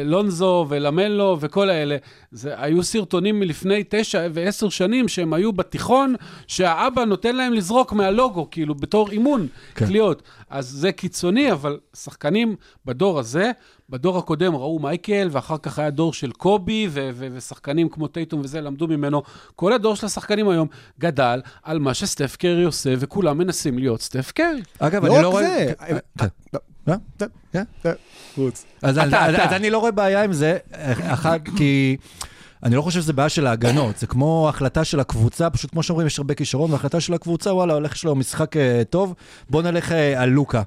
לונזו 0.06 0.66
ולמלו 0.70 1.38
וכל 1.39 1.70
האלה. 1.70 1.98
זה 2.32 2.54
היו 2.58 2.84
סרטונים 2.84 3.39
מלפני 3.39 3.84
תשע 3.89 4.28
ועשר 4.34 4.70
שנים 4.70 5.08
שהם 5.08 5.34
היו 5.34 5.54
בתיכון, 5.54 6.16
שהאבא 6.48 7.06
נותן 7.06 7.36
להם 7.36 7.54
לזרוק 7.54 7.93
מהלוגו, 7.93 8.48
כאילו, 8.52 8.76
בתור 8.76 9.10
אימון 9.12 9.48
כן. 9.76 9.86
קליעות. 9.86 10.22
אז 10.50 10.68
זה 10.68 10.91
קיצוני, 10.91 11.52
אבל 11.52 11.78
שחקנים 11.95 12.56
בדור 12.86 13.20
הזה, 13.20 13.52
בדור 13.89 14.17
הקודם 14.17 14.55
ראו 14.55 14.79
מייקל, 14.79 15.29
ואחר 15.31 15.57
כך 15.57 15.79
היה 15.79 15.89
דור 15.89 16.13
של 16.13 16.31
קובי, 16.31 16.88
ו- 16.91 17.09
ו- 17.13 17.27
ושחקנים 17.33 17.89
כמו 17.89 18.07
טייטום 18.07 18.41
וזה, 18.43 18.61
למדו 18.61 18.88
ממנו. 18.88 19.23
כל 19.55 19.73
הדור 19.73 19.95
של 19.95 20.05
השחקנים 20.05 20.49
היום 20.49 20.67
גדל 20.99 21.41
על 21.63 21.79
מה 21.79 21.93
שסטף 21.93 22.35
קרי 22.35 22.63
עושה, 22.63 22.93
וכולם 22.99 23.38
מנסים 23.38 23.79
להיות 23.79 24.01
סטף 24.01 24.31
קרי. 24.31 24.61
אגב, 24.79 25.05
לא 25.05 25.13
אני 25.13 25.23
לא 25.23 25.29
רואה... 25.29 25.65
זה. 27.83 27.93
חוץ. 28.35 28.65
אז, 28.81 28.97
אני 29.53 29.69
לא 29.69 29.77
רואה 29.77 29.91
בעיה 29.91 30.23
עם 30.23 30.33
זה, 30.33 30.57
אחת, 31.01 31.41
כי 31.57 31.97
אני 32.63 32.75
לא 32.75 32.81
חושב 32.81 33.01
שזה 33.01 33.13
בעיה 33.13 33.29
של 33.29 33.47
ההגנות, 33.47 33.97
זה 33.97 34.07
כמו 34.07 34.49
החלטה 34.49 34.83
של 34.83 34.99
הקבוצה, 34.99 35.49
פשוט 35.49 35.71
כמו 35.71 35.83
שאומרים, 35.83 36.07
יש 36.07 36.19
הרבה 36.19 36.33
כישרון, 36.33 36.71
והחלטה 36.71 36.99
של 36.99 37.13
הקבוצה, 37.13 37.53
וואלה, 37.53 37.73
הולך 37.73 37.95
יש 37.95 38.03
לו 38.03 38.15
משחק 38.15 38.57
אה, 38.57 38.81
טוב, 38.89 39.15
בוא 39.49 39.61
נלך 39.61 39.91
אה, 39.91 40.21
על 40.21 40.29
לוקה. 40.29 40.61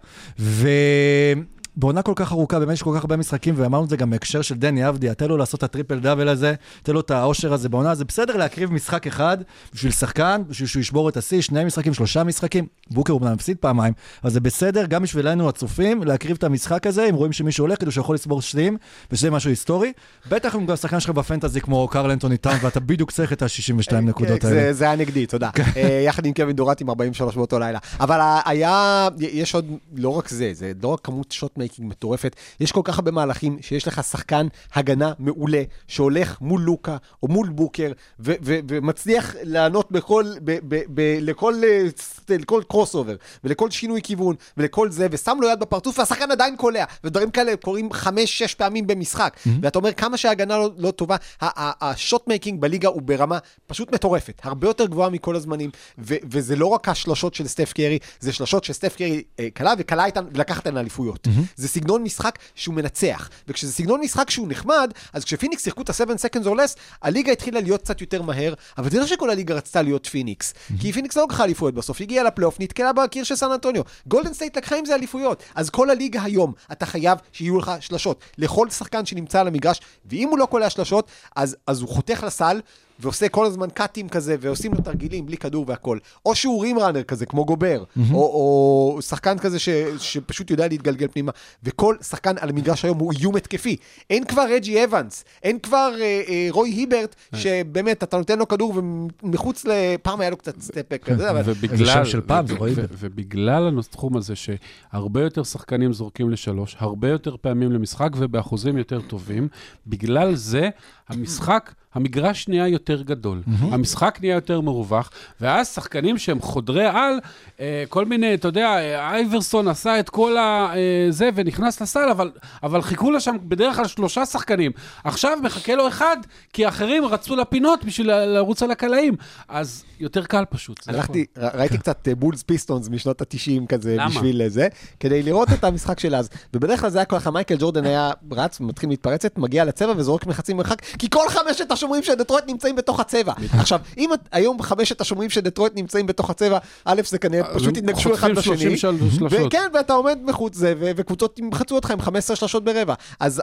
ובעונה 1.80 2.02
כל 2.02 2.12
כך 2.16 2.32
ארוכה, 2.32 2.58
באמת 2.58 2.72
יש 2.72 2.82
כל 2.82 2.92
כך 2.96 3.00
הרבה 3.00 3.16
משחקים, 3.16 3.54
ואמרנו 3.56 3.84
את 3.84 3.90
זה 3.90 3.96
גם 3.96 4.10
בהקשר 4.10 4.42
של 4.42 4.54
דני 4.54 4.88
אבדיה, 4.88 5.14
תן 5.14 5.28
לו 5.28 5.36
לעשות 5.36 5.58
את 5.58 5.64
הטריפל 5.64 5.98
דאבל 6.00 6.28
הזה, 6.28 6.54
תן 6.82 6.92
לו 6.92 7.00
את 7.00 7.10
האושר 7.10 7.52
הזה 7.52 7.68
בעונה, 7.68 7.94
זה 7.94 8.04
בסדר 8.04 8.36
להקריב 8.36 8.72
משחק 8.72 9.06
אחד 9.06 9.38
בשביל 9.74 9.92
שחקן, 9.92 10.42
בשביל 10.48 10.68
שהוא 10.68 10.80
ישבור 10.80 11.08
את 11.08 11.16
השיא, 11.16 11.40
שני 11.40 11.64
משחקים, 11.64 11.94
שלושה 11.94 12.24
משחקים, 12.24 12.66
בוקר 12.90 13.12
הוא 13.12 13.20
מפסיד 13.30 13.56
פעמיים, 13.60 13.92
אבל 14.24 14.30
זה 14.32 14.40
בסדר, 14.40 14.86
גם 14.86 15.02
בשבילנו 15.02 15.48
הצופים, 15.48 16.02
להקריב 16.02 16.36
את 16.36 16.44
המשחק 16.44 16.86
הזה, 16.86 17.04
אם 17.10 17.14
רואים 17.14 17.32
שמישהו 17.32 17.64
הולך, 17.64 17.80
כדי 17.80 17.90
שהוא 17.90 18.02
יכול 18.02 18.14
לצבור 18.14 18.42
שתיים, 18.42 18.76
ושזה 19.12 19.30
משהו 19.30 19.50
היסטורי. 19.50 19.92
בטח 20.30 20.56
אם 20.56 20.66
גם 20.66 20.76
שחקן 20.76 21.00
שלך 21.00 21.10
בפנטזי 21.10 21.60
כמו 21.60 21.88
קרל 21.88 22.10
אנטוני 22.10 22.36
טאונס, 22.36 22.56
ואתה 22.62 22.80
בדיוק 22.80 23.10
צריך 23.10 23.32
את 23.32 23.42
ה-62 23.42 23.94
נקודות 23.96 24.40
כן, 24.40 24.48
האלה. 24.48 24.72
זה- 24.72 24.84
היה 24.84 24.96
נגדי, 24.96 25.26
תודה. 25.26 25.50
אה, 25.76 26.02
יחד 26.06 26.26
עם 26.26 26.32
קווין 26.34 26.56
דוראנט 26.56 26.80
עם 26.80 26.88
43 26.88 27.36
באותו 27.36 27.58
לילה. 27.58 27.78
אבל 28.00 28.20
ה- 28.20 28.40
היה, 28.44 29.08
יש 29.18 29.54
עוד, 29.54 29.66
לא 29.96 30.08
רק 30.08 30.28
זה, 30.28 30.50
זה 30.54 30.72
לא 30.82 30.88
רק 30.88 31.00
כמות 31.04 31.32
shot 31.32 31.58
making 31.70 31.90
מטורפת, 31.90 32.36
יש 32.60 32.72
כל 32.72 32.80
כך 32.84 32.98
הרבה 32.98 33.10
מהלכים 33.10 33.58
שיש 33.60 33.88
לך 33.88 34.04
שחקן 34.04 34.46
הגנה 34.74 35.12
מעולה, 35.18 35.62
שהולך 35.88 36.40
מול 36.40 36.60
לוקה 36.60 36.96
או 37.22 37.28
מול 37.28 37.48
בוקר, 37.48 37.92
ו- 38.20 38.32
ו- 38.42 38.58
ומצליח 38.68 39.34
לענות 39.42 39.92
בכל, 39.92 40.24
ב- 40.44 40.58
ב- 40.68 40.82
ב- 40.94 41.18
לכל, 41.20 41.54
אה, 41.64 41.86
לכל 42.28 42.62
crossover, 42.68 43.16
ולכל 43.44 43.70
שינוי 43.70 44.02
כיוון, 44.02 44.34
ולכל 44.56 44.90
זה, 44.90 45.06
ושם 45.10 45.38
לו 45.40 45.48
יד 45.48 45.60
בפרצוף, 45.60 45.98
והשחקן 45.98 46.30
עדיין 46.30 46.56
קולע, 46.56 46.84
ודברים 47.04 47.30
כאלה 47.30 47.56
קורים 47.56 47.92
חמש-שש 47.92 48.54
פעמים 48.54 48.86
במשחק, 48.86 49.36
ואתה 49.62 49.78
אומר 49.78 49.92
כמה 49.92 50.16
שההגנה 50.16 50.58
לא, 50.58 50.70
לא 50.76 50.90
טובה, 50.90 51.16
ה 51.40 51.58
shot 51.58 52.28
making 52.28 52.60
בליגה 52.60 52.88
הוא 52.88 53.02
ברמה 53.02 53.38
פשוט 53.66 53.94
מטורפת, 53.94 54.40
הרבה 54.44 54.66
יותר 54.66 54.86
גבוהה 54.86 55.10
מכל 55.10 55.36
הזמנים, 55.36 55.70
ו- 55.98 56.14
וזה 56.30 56.56
לא 56.56 56.66
רק 56.66 56.88
השלשות 56.88 57.34
של 57.34 57.46
סטף 57.48 57.72
קרי, 57.72 57.98
זה 58.20 58.32
שלשות 58.32 58.64
שסטף 58.64 58.96
קרי 58.96 59.22
אה, 59.40 59.48
קלע 59.54 59.72
וקלע 59.78 60.04
איתן, 60.04 60.24
ולקח 60.34 60.58
איתן 60.58 60.76
אליפויות. 60.76 61.28
זה 61.60 61.68
סגנון 61.68 62.02
משחק 62.02 62.38
שהוא 62.54 62.74
מנצח, 62.74 63.28
וכשזה 63.48 63.72
סגנון 63.72 64.00
משחק 64.00 64.30
שהוא 64.30 64.48
נחמד, 64.48 64.92
אז 65.12 65.24
כשפיניקס 65.24 65.64
שיחקו 65.64 65.82
את 65.82 65.90
ה-7 65.90 65.94
seconds 65.96 66.46
or 66.46 66.54
less, 66.54 66.78
הליגה 67.02 67.32
התחילה 67.32 67.60
להיות 67.60 67.82
קצת 67.82 68.00
יותר 68.00 68.22
מהר, 68.22 68.54
אבל 68.78 68.90
זה 68.90 69.00
לא 69.00 69.06
שכל 69.06 69.30
הליגה 69.30 69.54
רצתה 69.54 69.82
להיות 69.82 70.06
פיניקס, 70.06 70.54
כי 70.80 70.92
פיניקס 70.92 71.16
לא 71.16 71.24
לקחה 71.24 71.44
אליפויות 71.44 71.74
בסוף, 71.74 71.98
היא 71.98 72.04
הגיעה 72.04 72.24
לפלייאוף, 72.24 72.60
נתקלה 72.60 72.92
בקיר 72.92 73.24
של 73.24 73.36
סן 73.36 73.52
אנטוניו. 73.52 73.82
גולדן 74.06 74.32
סטייט 74.32 74.56
לקחה 74.56 74.76
עם 74.76 74.84
זה 74.84 74.94
אליפויות, 74.94 75.42
אז 75.54 75.70
כל 75.70 75.90
הליגה 75.90 76.22
היום, 76.22 76.52
אתה 76.72 76.86
חייב 76.86 77.18
שיהיו 77.32 77.58
לך 77.58 77.72
שלשות, 77.80 78.20
לכל 78.38 78.70
שחקן 78.70 79.06
שנמצא 79.06 79.40
על 79.40 79.46
המגרש, 79.46 79.80
ואם 80.06 80.28
הוא 80.28 80.38
לא 80.38 80.46
קולע 80.46 80.70
שלשות, 80.70 81.10
אז, 81.36 81.56
אז 81.66 81.80
הוא 81.80 81.88
חותך 81.88 82.22
לסל. 82.26 82.60
ועושה 83.00 83.28
כל 83.28 83.46
הזמן 83.46 83.68
קאטים 83.74 84.08
כזה, 84.08 84.36
ועושים 84.40 84.74
לו 84.74 84.80
תרגילים 84.80 85.26
בלי 85.26 85.36
כדור 85.36 85.64
והכל. 85.68 85.98
או 86.26 86.34
שהוא 86.34 86.62
רים 86.62 86.78
ראנר 86.78 87.02
כזה, 87.02 87.26
כמו 87.26 87.44
גובר, 87.44 87.84
או, 88.12 88.16
או 88.16 88.98
שחקן 89.02 89.38
כזה 89.38 89.58
ש, 89.58 89.68
שפשוט 89.98 90.50
יודע 90.50 90.68
להתגלגל 90.68 91.08
פנימה. 91.08 91.32
וכל 91.62 91.96
שחקן 92.02 92.34
על 92.40 92.48
המגרש 92.48 92.84
היום 92.84 92.98
הוא 92.98 93.12
איום 93.12 93.36
התקפי. 93.36 93.76
אין 94.10 94.24
כבר 94.24 94.44
רג'י 94.50 94.84
אבנס, 94.84 95.24
אין 95.42 95.58
כבר 95.58 95.92
אה, 96.00 96.22
אה, 96.28 96.46
רוי 96.50 96.70
היברט, 96.70 97.14
שבאמת, 97.34 98.02
אתה 98.02 98.18
נותן 98.18 98.38
לו 98.38 98.48
כדור 98.48 98.82
ומחוץ 99.22 99.64
ל... 99.64 99.70
פעם 100.02 100.20
היה 100.20 100.30
לו 100.30 100.36
קצת 100.36 100.60
סטפק 100.60 101.02
כזה, 101.04 101.30
אבל... 101.30 101.42
ובגלל... 101.44 101.86
שם 101.86 102.04
של 102.04 102.20
פעם, 102.20 102.46
זה 102.46 102.54
רועי. 102.54 102.72
ו- 102.76 102.84
ובגלל 102.98 103.78
התחום 103.78 104.16
הזה 104.16 104.34
שהרבה 104.36 105.20
יותר 105.20 105.42
שחקנים 105.42 105.92
זורקים 105.92 106.30
לשלוש, 106.30 106.76
הרבה 106.78 107.08
יותר 107.08 107.36
פעמים 107.40 107.72
למשחק 107.72 108.10
ובאחוזים 108.16 108.78
יותר 108.78 109.00
טובים, 109.00 109.48
בגלל 109.86 110.34
זה 110.34 110.68
המשחק... 111.10 111.72
המגרש 111.94 112.48
נהיה 112.48 112.68
יותר 112.68 113.02
גדול, 113.02 113.42
המשחק 113.60 114.18
נהיה 114.20 114.34
יותר 114.34 114.60
מרווח, 114.60 115.10
ואז 115.40 115.68
שחקנים 115.68 116.18
שהם 116.18 116.40
חודרי 116.40 116.86
על, 116.86 117.18
אה, 117.60 117.84
כל 117.88 118.04
מיני, 118.04 118.34
אתה 118.34 118.48
יודע, 118.48 118.68
אה, 118.68 119.10
אייברסון 119.10 119.68
עשה 119.68 120.00
את 120.00 120.10
כל 120.10 120.36
ה... 120.36 120.72
אה, 120.74 121.06
זה 121.10 121.30
ונכנס 121.34 121.80
לסל, 121.80 122.08
אבל, 122.10 122.30
אבל 122.62 122.82
חיכו 122.82 123.10
לו 123.10 123.20
שם 123.20 123.36
בדרך 123.42 123.76
כלל 123.76 123.86
שלושה 123.86 124.26
שחקנים. 124.26 124.72
עכשיו 125.04 125.38
מחכה 125.42 125.74
לו 125.74 125.88
אחד, 125.88 126.16
כי 126.52 126.64
האחרים 126.64 127.04
רצו 127.04 127.36
לפינות 127.36 127.84
בשביל 127.84 128.24
לרוץ 128.24 128.62
על 128.62 128.70
הקלעים. 128.70 129.14
אז 129.48 129.84
יותר 130.00 130.24
קל 130.24 130.44
פשוט. 130.50 130.88
הלכתי, 130.88 131.26
ראיתי 131.36 131.78
קצת 131.78 132.08
אה, 132.08 132.14
בולס 132.14 132.42
פיסטונס 132.42 132.88
משנות 132.88 133.20
ה-90 133.20 133.66
כזה, 133.68 133.96
למה? 133.96 134.08
בשביל 134.08 134.48
זה, 134.48 134.68
כדי 135.00 135.22
לראות 135.22 135.48
את 135.52 135.64
המשחק 135.64 136.00
של 136.00 136.14
אז. 136.14 136.28
ובדרך 136.54 136.80
כלל 136.80 136.90
זה 136.90 136.98
היה 136.98 137.04
ככה, 137.04 137.30
מייקל 137.30 137.56
ג'ורדן 137.58 137.84
היה 137.84 138.10
רץ, 138.32 138.60
מתחיל 138.60 138.88
מתפרצת, 138.88 139.38
מגיע 139.38 139.64
לצבע 139.64 139.92
וזורק 139.96 140.26
מחצי 140.26 140.54
מרחק, 140.54 140.82
כי 141.00 141.10
כל 141.10 141.28
חמשת 141.28 141.72
השומרים 141.72 142.02
של 142.02 142.14
דטרויט 142.14 142.44
נמצאים 142.46 142.76
בתוך 142.76 143.00
הצבע. 143.00 143.32
עכשיו, 143.58 143.80
אם 143.98 144.10
היום 144.32 144.62
חמשת 144.62 145.00
השומרים 145.00 145.30
של 145.30 145.40
דטרויט 145.40 145.72
נמצאים 145.76 146.06
בתוך 146.06 146.30
הצבע, 146.30 146.58
א', 146.84 147.00
זה 147.08 147.18
כנראה 147.18 147.48
אז 147.48 147.56
פשוט 147.56 147.76
התנגשו 147.76 148.14
אחד 148.14 148.30
בשני. 148.30 148.42
30 148.42 148.76
של- 148.76 148.98
שלשות. 149.18 149.32
וכן, 149.46 149.68
ואתה 149.74 149.92
עומד 149.92 150.18
מחוץ 150.24 150.54
זה, 150.54 150.74
וקבוצות 150.78 151.38
ימחצו 151.38 151.74
אותך 151.74 151.90
עם 151.90 152.00
15 152.00 152.36
שלשות 152.36 152.64
ברבע. 152.64 152.94
אז, 153.20 153.42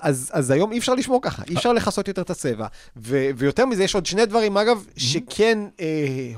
היום 0.51 0.71
אי 0.71 0.77
אפשר 0.77 0.93
לשמור 0.93 1.19
ככה, 1.21 1.43
אי 1.49 1.55
אפשר 1.55 1.73
לכסות 1.73 2.07
יותר 2.07 2.21
את 2.21 2.29
הצבע. 2.29 2.67
ויותר 3.35 3.65
מזה, 3.65 3.83
יש 3.83 3.95
עוד 3.95 4.05
שני 4.05 4.25
דברים, 4.25 4.57
אגב, 4.57 4.85
שכן 4.97 5.59
אה, 5.79 5.85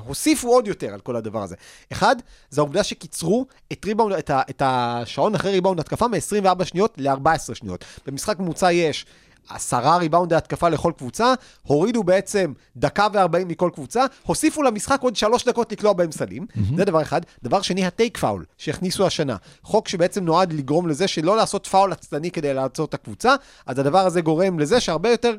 הוסיפו 0.06 0.48
עוד 0.48 0.68
יותר 0.68 0.94
על 0.94 1.00
כל 1.00 1.16
הדבר 1.16 1.42
הזה. 1.42 1.56
אחד, 1.92 2.16
זה 2.50 2.60
העובדה 2.60 2.82
שקיצרו 2.84 3.46
את, 3.72 3.84
ריבאונד, 3.84 4.14
את, 4.14 4.30
ה- 4.30 4.42
את 4.50 4.62
השעון 4.64 5.34
אחרי 5.34 5.52
ריבאונד 5.52 5.80
התקפה 5.80 6.06
מ-24 6.08 6.64
שניות 6.64 6.94
ל-14 6.98 7.54
שניות. 7.54 7.84
במשחק 8.06 8.38
ממוצע 8.38 8.72
יש... 8.72 9.06
עשרה 9.48 9.96
ריבאונדי 9.96 10.34
התקפה 10.34 10.68
לכל 10.68 10.92
קבוצה, 10.98 11.34
הורידו 11.62 12.04
בעצם 12.04 12.52
דקה 12.76 13.06
וארבעים 13.12 13.48
מכל 13.48 13.70
קבוצה, 13.74 14.04
הוסיפו 14.26 14.62
למשחק 14.62 15.00
עוד 15.02 15.16
שלוש 15.16 15.44
דקות 15.44 15.72
לקלוע 15.72 15.92
בהם 15.92 16.12
סלים, 16.12 16.46
mm-hmm. 16.50 16.76
זה 16.76 16.84
דבר 16.84 17.02
אחד. 17.02 17.20
דבר 17.42 17.62
שני, 17.62 17.86
הטייק 17.86 18.18
פאול 18.18 18.44
שהכניסו 18.58 19.06
השנה. 19.06 19.36
חוק 19.62 19.88
שבעצם 19.88 20.24
נועד 20.24 20.52
לגרום 20.52 20.88
לזה 20.88 21.08
שלא 21.08 21.36
לעשות 21.36 21.66
פאול 21.66 21.92
עצלני 21.92 22.30
כדי 22.30 22.54
לעצור 22.54 22.86
את 22.86 22.94
הקבוצה, 22.94 23.34
אז 23.66 23.78
הדבר 23.78 24.06
הזה 24.06 24.20
גורם 24.20 24.58
לזה 24.58 24.80
שהרבה 24.80 25.10
יותר 25.10 25.34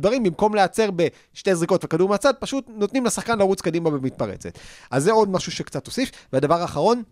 דברים, 0.00 0.22
במקום 0.22 0.54
להיעצר 0.54 0.90
בשתי 0.90 1.54
זריקות 1.54 1.84
וכדור 1.84 2.08
מהצד, 2.08 2.34
פשוט 2.38 2.64
נותנים 2.68 3.04
לשחקן 3.04 3.38
לרוץ 3.38 3.60
קדימה 3.60 3.90
במתפרצת. 3.90 4.58
אז 4.90 5.04
זה 5.04 5.12
עוד 5.12 5.30
משהו 5.30 5.52
שקצת 5.52 5.86
הוסיף. 5.86 6.10
והדבר 6.32 6.62
האחרון, 6.62 7.02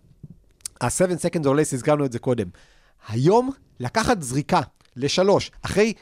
ה-7 0.81 0.89
seconds 0.91 1.45
or 1.45 1.55
less, 1.55 1.75
הזכרנו 1.75 2.05
את 2.05 2.13
זה 2.13 2.19
קודם. 2.19 2.47
היום, 3.09 3.51
לקחת 3.81 4.23
זריקה 4.23 4.61
לשלוש, 4.97 5.51
אחרי 5.63 5.93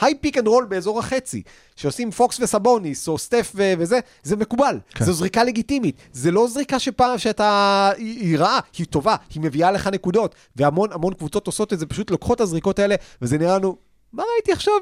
high 0.00 0.14
pick 0.20 0.38
and 0.38 0.46
roll 0.46 0.64
באזור 0.64 0.98
החצי, 0.98 1.42
שעושים 1.76 2.10
פוקס 2.10 2.40
וסבוניס, 2.40 3.08
או 3.08 3.18
סטף 3.18 3.52
ו- 3.54 3.72
וזה, 3.78 4.00
זה 4.22 4.36
מקובל. 4.36 4.78
כן. 4.90 5.04
זו 5.04 5.12
זריקה 5.12 5.44
לגיטימית. 5.44 5.96
זה 6.12 6.30
לא 6.30 6.48
זריקה 6.48 6.78
שפעם 6.78 7.18
שאתה... 7.18 7.90
היא, 7.96 8.20
היא 8.20 8.38
רעה, 8.38 8.60
היא 8.78 8.86
טובה, 8.86 9.16
היא 9.34 9.42
מביאה 9.42 9.70
לך 9.70 9.86
נקודות. 9.86 10.34
והמון 10.56 10.92
המון 10.92 11.14
קבוצות 11.14 11.46
עושות 11.46 11.72
את 11.72 11.78
זה, 11.78 11.86
פשוט 11.86 12.10
לוקחות 12.10 12.36
את 12.36 12.40
הזריקות 12.40 12.78
האלה, 12.78 12.94
וזה 13.22 13.38
נראה 13.38 13.58
לנו... 13.58 13.85
מה 14.12 14.22
ראיתי 14.34 14.52
עכשיו? 14.52 14.74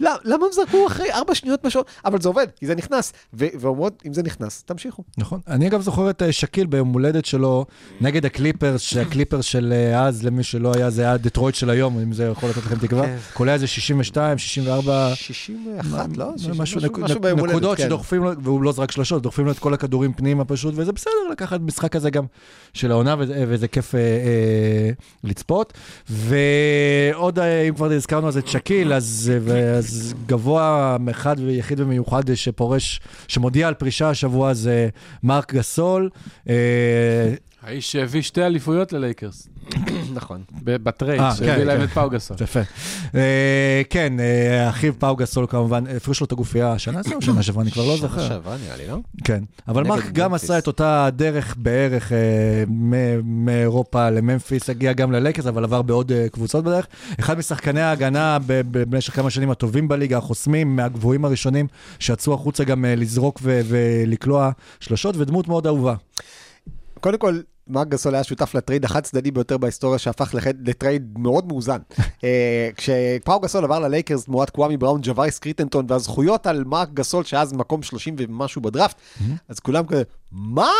למה, 0.00 0.46
הם 0.46 0.52
זרקו 0.52 0.86
אחרי 0.86 1.12
ארבע 1.12 1.34
שניות 1.34 1.60
בשעון? 1.64 1.84
אבל 2.04 2.20
זה 2.20 2.28
עובד, 2.28 2.46
כי 2.56 2.66
זה 2.66 2.74
נכנס. 2.74 3.12
ואומרות, 3.32 4.02
אם 4.06 4.14
זה 4.14 4.22
נכנס, 4.22 4.62
תמשיכו. 4.62 5.02
נכון. 5.18 5.40
אני 5.48 5.68
אגב 5.68 5.80
זוכר 5.80 6.10
את 6.10 6.22
אה, 6.22 6.32
שקיל 6.32 6.66
ביום 6.66 6.92
הולדת 6.92 7.24
שלו 7.24 7.66
נגד 8.00 8.26
הקליפרס, 8.26 8.80
שהקליפרס 8.90 9.44
של 9.44 9.72
אה, 9.72 10.04
אז, 10.04 10.24
למי 10.24 10.42
שלא 10.42 10.72
היה, 10.74 10.90
זה 10.90 11.02
היה 11.02 11.16
דטרויט 11.16 11.54
של 11.54 11.70
היום, 11.70 11.98
אם 11.98 12.12
זה 12.12 12.24
יכול 12.24 12.48
לתת 12.50 12.58
לכם 12.58 12.76
תקווה. 12.76 13.06
כן. 13.06 13.16
קולע 13.34 13.54
איזה 13.54 13.66
62, 13.66 14.38
64... 14.38 15.14
61, 15.14 16.16
לא? 16.16 16.26
משהו, 16.34 16.38
60, 16.38 16.62
משהו, 16.62 16.76
משהו, 16.76 16.90
נק- 16.90 16.98
משהו 16.98 17.20
ביום 17.20 17.38
הולדת, 17.38 17.54
נקודות 17.56 17.76
כן. 17.76 17.84
שדוחפים 17.84 18.24
לו, 18.24 18.30
והוא 18.42 18.62
לא 18.62 18.72
זרק 18.72 18.90
שלושות, 18.90 19.22
דוחפים 19.22 19.46
לו 19.46 19.52
את 19.52 19.58
כל 19.58 19.74
הכדורים 19.74 20.12
פנימה 20.12 20.44
פשוט, 20.44 20.74
וזה 20.76 20.92
בסדר 20.92 21.12
לקחת 21.32 21.60
משחק 21.60 21.92
כזה 21.92 22.10
גם 22.10 22.24
של 22.72 22.90
העונה, 22.90 23.14
וזה, 23.18 23.68
כיף 23.68 23.94
אה, 23.94 24.00
אה, 24.00 24.90
לצפות. 25.24 25.72
ועוד, 26.10 27.38
אם 27.38 27.74
כבר 27.74 27.92
הזכרנו 27.92 28.28
אז 28.28 28.36
את 28.36 28.48
שקיל, 28.48 28.67
אז, 28.94 29.32
אה, 29.50 29.70
אז 29.70 30.14
גבוה 30.26 30.96
אחד 31.10 31.36
ויחיד 31.38 31.80
ומיוחד 31.80 32.34
שפורש, 32.34 33.00
שמודיע 33.28 33.68
על 33.68 33.74
פרישה 33.74 34.10
השבוע 34.10 34.54
זה 34.54 34.88
מרק 35.22 35.54
גסול. 35.54 36.10
אה, 36.48 36.54
האיש 37.62 37.92
שהביא 37.92 38.22
שתי 38.22 38.42
אליפויות 38.42 38.92
ללייקרס. 38.92 39.48
נכון. 40.18 40.42
בטרייד, 40.64 41.20
אה, 41.20 41.34
שהביא 41.34 41.54
כן, 41.54 41.66
להם 41.66 41.78
כן. 41.78 41.84
את 41.84 41.88
פאו 41.88 42.10
גסול. 42.10 42.36
יפה. 42.40 42.60
אה, 43.14 43.82
כן, 43.90 44.20
אה, 44.20 44.68
אחיו 44.68 44.98
פאו 44.98 45.16
גסול 45.16 45.46
כמובן, 45.46 45.84
הפרישו 45.96 46.20
לו 46.20 46.26
את 46.26 46.32
הגופייה 46.32 46.72
השנה 46.72 47.00
הזו, 47.00 47.10
שנה 47.20 47.42
שעברה, 47.42 47.62
אני 47.62 47.70
כבר 47.70 47.86
לא 47.86 47.96
שנה 47.96 48.08
זוכר. 48.08 48.28
שעברה 48.28 48.56
נראה 48.64 48.76
לי, 48.76 48.86
לא? 48.86 48.98
כן, 49.24 49.42
אבל 49.68 49.84
מרק 49.84 50.04
גם. 50.12 50.34
עשה 50.34 50.58
את 50.58 50.66
אותה 50.66 51.08
דרך 51.16 51.56
בערך 51.58 52.12
מאירופה 53.24 54.10
לממפיס, 54.10 54.70
הגיע 54.70 54.92
גם 54.92 55.12
ללייקרס, 55.12 55.46
אבל 55.46 55.64
עבר 55.64 55.82
בעוד 55.82 56.12
קבוצות 56.32 56.64
בדרך. 56.64 56.86
אחד 57.20 57.38
משחקני 57.38 57.80
ההגנה 57.80 58.38
במשך 58.46 59.16
כמה 59.16 59.30
שנים 59.30 59.50
הטובים 59.50 59.88
בליגה, 59.88 60.18
החוסמים, 60.18 60.76
מהגבוהים 60.76 61.24
הראשונים, 61.24 61.66
שיצאו 61.98 62.34
החוצה 62.34 62.64
גם 62.64 62.84
לזרוק 62.88 63.40
ולקלוע 63.42 64.50
שלושות, 64.80 65.16
ודמות 65.16 65.48
מאוד 65.48 65.66
אהובה. 65.66 65.94
קודם 67.00 67.18
כל, 67.18 67.40
מרק 67.68 67.88
גסול 67.88 68.14
היה 68.14 68.24
שותף 68.24 68.54
לטרייד 68.54 68.84
החד 68.84 69.00
צדדי 69.00 69.30
ביותר 69.30 69.58
בהיסטוריה 69.58 69.98
שהפך 69.98 70.34
לטרייד 70.64 71.18
מאוד 71.18 71.48
מאוזן. 71.48 71.78
אה, 72.24 72.70
כשפאו 72.76 73.40
גסול 73.40 73.64
עבר 73.64 73.78
ללייקרס 73.78 74.24
תמורת 74.24 74.50
קוואמי 74.50 74.76
בראון, 74.76 75.00
ג'ווריס 75.02 75.38
קריטנטון 75.38 75.86
והזכויות 75.88 76.46
על 76.46 76.64
מרק 76.64 76.88
גסול 76.94 77.24
שאז 77.24 77.52
מקום 77.52 77.82
30 77.82 78.14
ומשהו 78.18 78.62
בדראפט, 78.62 78.96
אז 79.48 79.60
כולם 79.60 79.86
כזה, 79.86 80.02
מה? 80.32 80.70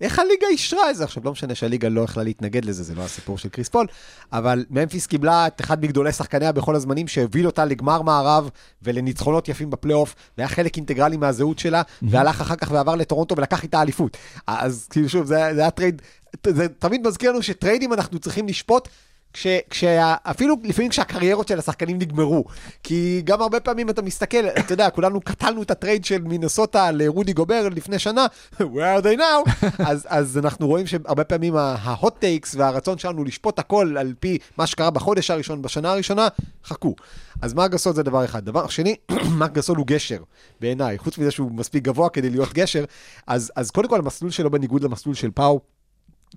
איך 0.00 0.18
הליגה 0.18 0.46
אישרה 0.50 0.90
את 0.90 0.96
זה? 0.96 1.04
עכשיו, 1.04 1.24
לא 1.24 1.32
משנה 1.32 1.54
שהליגה 1.54 1.88
לא 1.88 2.00
יכלה 2.00 2.22
להתנגד 2.22 2.64
לזה, 2.64 2.82
זה 2.82 2.94
לא 2.94 3.02
הסיפור 3.02 3.38
של 3.38 3.48
קריס 3.48 3.68
פול, 3.68 3.86
אבל 4.32 4.64
ממפיס 4.70 5.06
קיבלה 5.06 5.46
את 5.46 5.60
אחד 5.60 5.82
מגדולי 5.84 6.12
שחקניה 6.12 6.52
בכל 6.52 6.74
הזמנים, 6.74 7.08
שהוביל 7.08 7.46
אותה 7.46 7.64
לגמר 7.64 8.02
מערב 8.02 8.50
ולניצחונות 8.82 9.48
יפים 9.48 9.70
בפלייאוף, 9.70 10.14
והיה 10.38 10.48
חלק 10.48 10.76
אינטגרלי 10.76 11.16
מהזהות 11.16 11.58
שלה, 11.58 11.82
והלך 12.02 12.40
אחר 12.40 12.56
כך 12.56 12.70
ועבר 12.70 12.94
לטורונטו 12.94 13.36
ולקח 13.36 13.62
איתה 13.62 13.82
אליפות. 13.82 14.16
אז 14.46 14.86
כאילו, 14.90 15.08
שוב, 15.08 15.26
זה 15.26 15.50
זה 15.54 15.60
היה 15.60 15.70
טרייד, 15.70 16.02
זה 16.46 16.68
תמיד 16.68 17.06
מזכיר 17.06 17.32
לנו 17.32 17.42
שטריידים 17.42 17.92
אנחנו 17.92 18.18
צריכים 18.18 18.48
לשפוט. 18.48 18.88
כש, 19.34 19.46
כשה, 19.70 20.14
אפילו 20.22 20.56
לפעמים 20.62 20.90
כשהקריירות 20.90 21.48
של 21.48 21.58
השחקנים 21.58 21.98
נגמרו. 21.98 22.44
כי 22.82 23.22
גם 23.24 23.42
הרבה 23.42 23.60
פעמים 23.60 23.90
אתה 23.90 24.02
מסתכל, 24.02 24.48
אתה 24.58 24.72
יודע, 24.72 24.90
כולנו 24.90 25.20
קטלנו 25.20 25.62
את 25.62 25.70
הטרייד 25.70 26.04
של 26.04 26.22
מינסוטה 26.22 26.90
לרודי 26.90 27.32
גובר 27.32 27.68
לפני 27.68 27.98
שנה, 27.98 28.26
where 28.58 29.00
are 29.00 29.04
they 29.04 29.18
now? 29.18 29.50
אז, 29.90 30.06
אז 30.08 30.38
אנחנו 30.38 30.66
רואים 30.66 30.86
שהרבה 30.86 31.24
פעמים 31.24 31.56
ה-hot 31.56 32.06
takes 32.06 32.48
והרצון 32.56 32.98
שלנו 32.98 33.24
לשפוט 33.24 33.58
הכל 33.58 33.96
על 33.98 34.14
פי 34.20 34.38
מה 34.58 34.66
שקרה 34.66 34.90
בחודש 34.90 35.30
הראשון, 35.30 35.62
בשנה 35.62 35.92
הראשונה, 35.92 36.28
חכו. 36.64 36.94
אז 37.42 37.54
מרק 37.54 37.70
גסול 37.70 37.92
זה 37.92 38.02
דבר 38.02 38.24
אחד. 38.24 38.44
דבר 38.44 38.68
שני, 38.68 38.96
מרק 39.38 39.52
גסול 39.52 39.76
הוא 39.76 39.86
גשר, 39.86 40.22
בעיניי. 40.60 40.98
חוץ 40.98 41.18
מזה 41.18 41.30
שהוא 41.30 41.50
מספיק 41.52 41.84
גבוה 41.84 42.08
כדי 42.08 42.30
להיות 42.30 42.52
גשר, 42.52 42.84
אז, 43.26 43.52
אז 43.56 43.70
קודם 43.70 43.88
כל 43.88 43.98
המסלול 43.98 44.30
שלו 44.30 44.50
בניגוד 44.50 44.84
למסלול 44.84 45.14
של 45.14 45.30
פאו, 45.30 45.60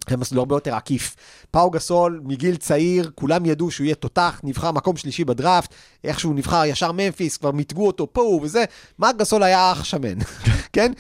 זה 0.10 0.18
מסלול 0.18 0.40
הרבה 0.40 0.56
יותר 0.56 0.76
עקיף. 0.76 1.16
פאו 1.52 1.72
גסול, 1.72 2.22
מגיל 2.24 2.56
צעיר, 2.56 3.12
כולם 3.16 3.46
ידעו 3.46 3.72
שהוא 3.72 3.86
יהיה 3.86 3.96
תותח, 3.96 4.42
נבחר 4.44 4.72
מקום 4.72 4.98
שלישי 4.98 5.26
בדראפט, 5.26 5.74
איך 6.04 6.20
שהוא 6.20 6.36
נבחר 6.36 6.66
ישר 6.66 6.92
ממפיס, 6.92 7.38
כבר 7.38 7.52
מיתגו 7.52 7.88
אותו 7.88 8.14
פה 8.14 8.40
וזה, 8.44 8.64
מרק 9.00 9.16
גסול 9.16 9.44
היה 9.44 9.72
אח 9.72 9.84
שמן, 9.84 10.18
כן? 10.74 10.92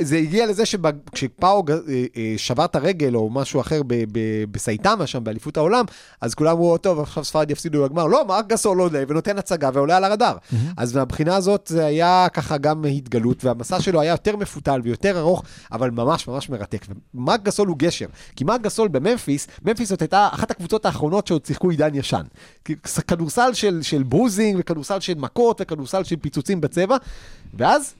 זה 0.00 0.16
הגיע 0.16 0.46
לזה 0.46 0.66
שכשפאו 0.66 1.64
אה, 1.68 1.74
אה, 2.16 2.34
שבר 2.36 2.64
את 2.64 2.76
הרגל 2.76 3.14
או 3.14 3.30
משהו 3.30 3.60
אחר 3.60 3.82
בסייטמה 4.50 5.06
שם, 5.06 5.24
באליפות 5.24 5.56
העולם, 5.56 5.84
אז 6.20 6.34
כולם 6.34 6.50
אמרו, 6.50 6.78
טוב, 6.78 7.00
עכשיו 7.00 7.24
ספרד 7.24 7.50
יפסידו 7.50 7.84
לגמר. 7.84 8.06
לא, 8.06 8.24
מרק 8.26 8.46
גסול 8.46 8.80
עולה 8.80 9.02
ונותן 9.08 9.38
הצגה 9.38 9.70
ועולה 9.72 9.96
על 9.96 10.04
הרדאר. 10.04 10.36
אז 10.76 10.96
מהבחינה 10.96 11.36
הזאת 11.36 11.66
זה 11.68 11.86
היה 11.86 12.26
ככה 12.32 12.58
גם 12.58 12.84
התגלות, 12.84 13.44
והמסע 13.44 13.80
שלו 13.80 14.00
היה 14.00 14.10
יותר 14.10 14.36
מפותל 14.36 14.80
ויותר 14.84 15.18
ארוך, 15.18 15.42
אבל 15.72 15.90
ממש 15.90 16.28
ממש 16.28 16.50
מרתק. 16.50 16.86
ומרק 17.14 17.42
גסול 17.42 17.68
הוא 17.68 17.76
גשר, 17.78 18.06
כי 18.36 18.43
מרק 18.44 18.60
גסול 18.60 18.88
בממפיס, 18.88 19.46
ממפיס 19.64 19.88
זאת 19.88 20.02
הייתה 20.02 20.28
אחת 20.32 20.50
הקבוצות 20.50 20.86
האחרונות 20.86 21.26
שעוד 21.26 21.46
שיחקו 21.46 21.70
עידן 21.70 21.94
ישן. 21.94 22.22
כי 22.64 22.76
כדורסל 23.06 23.52
של, 23.52 23.82
של 23.82 24.02
ברוזינג, 24.02 24.56
וכדורסל 24.60 25.00
של 25.00 25.14
מכות, 25.14 25.60
וכדורסל 25.60 26.04
של 26.04 26.16
פיצוצים 26.16 26.60
בצבע, 26.60 26.96
ואז... 27.54 27.94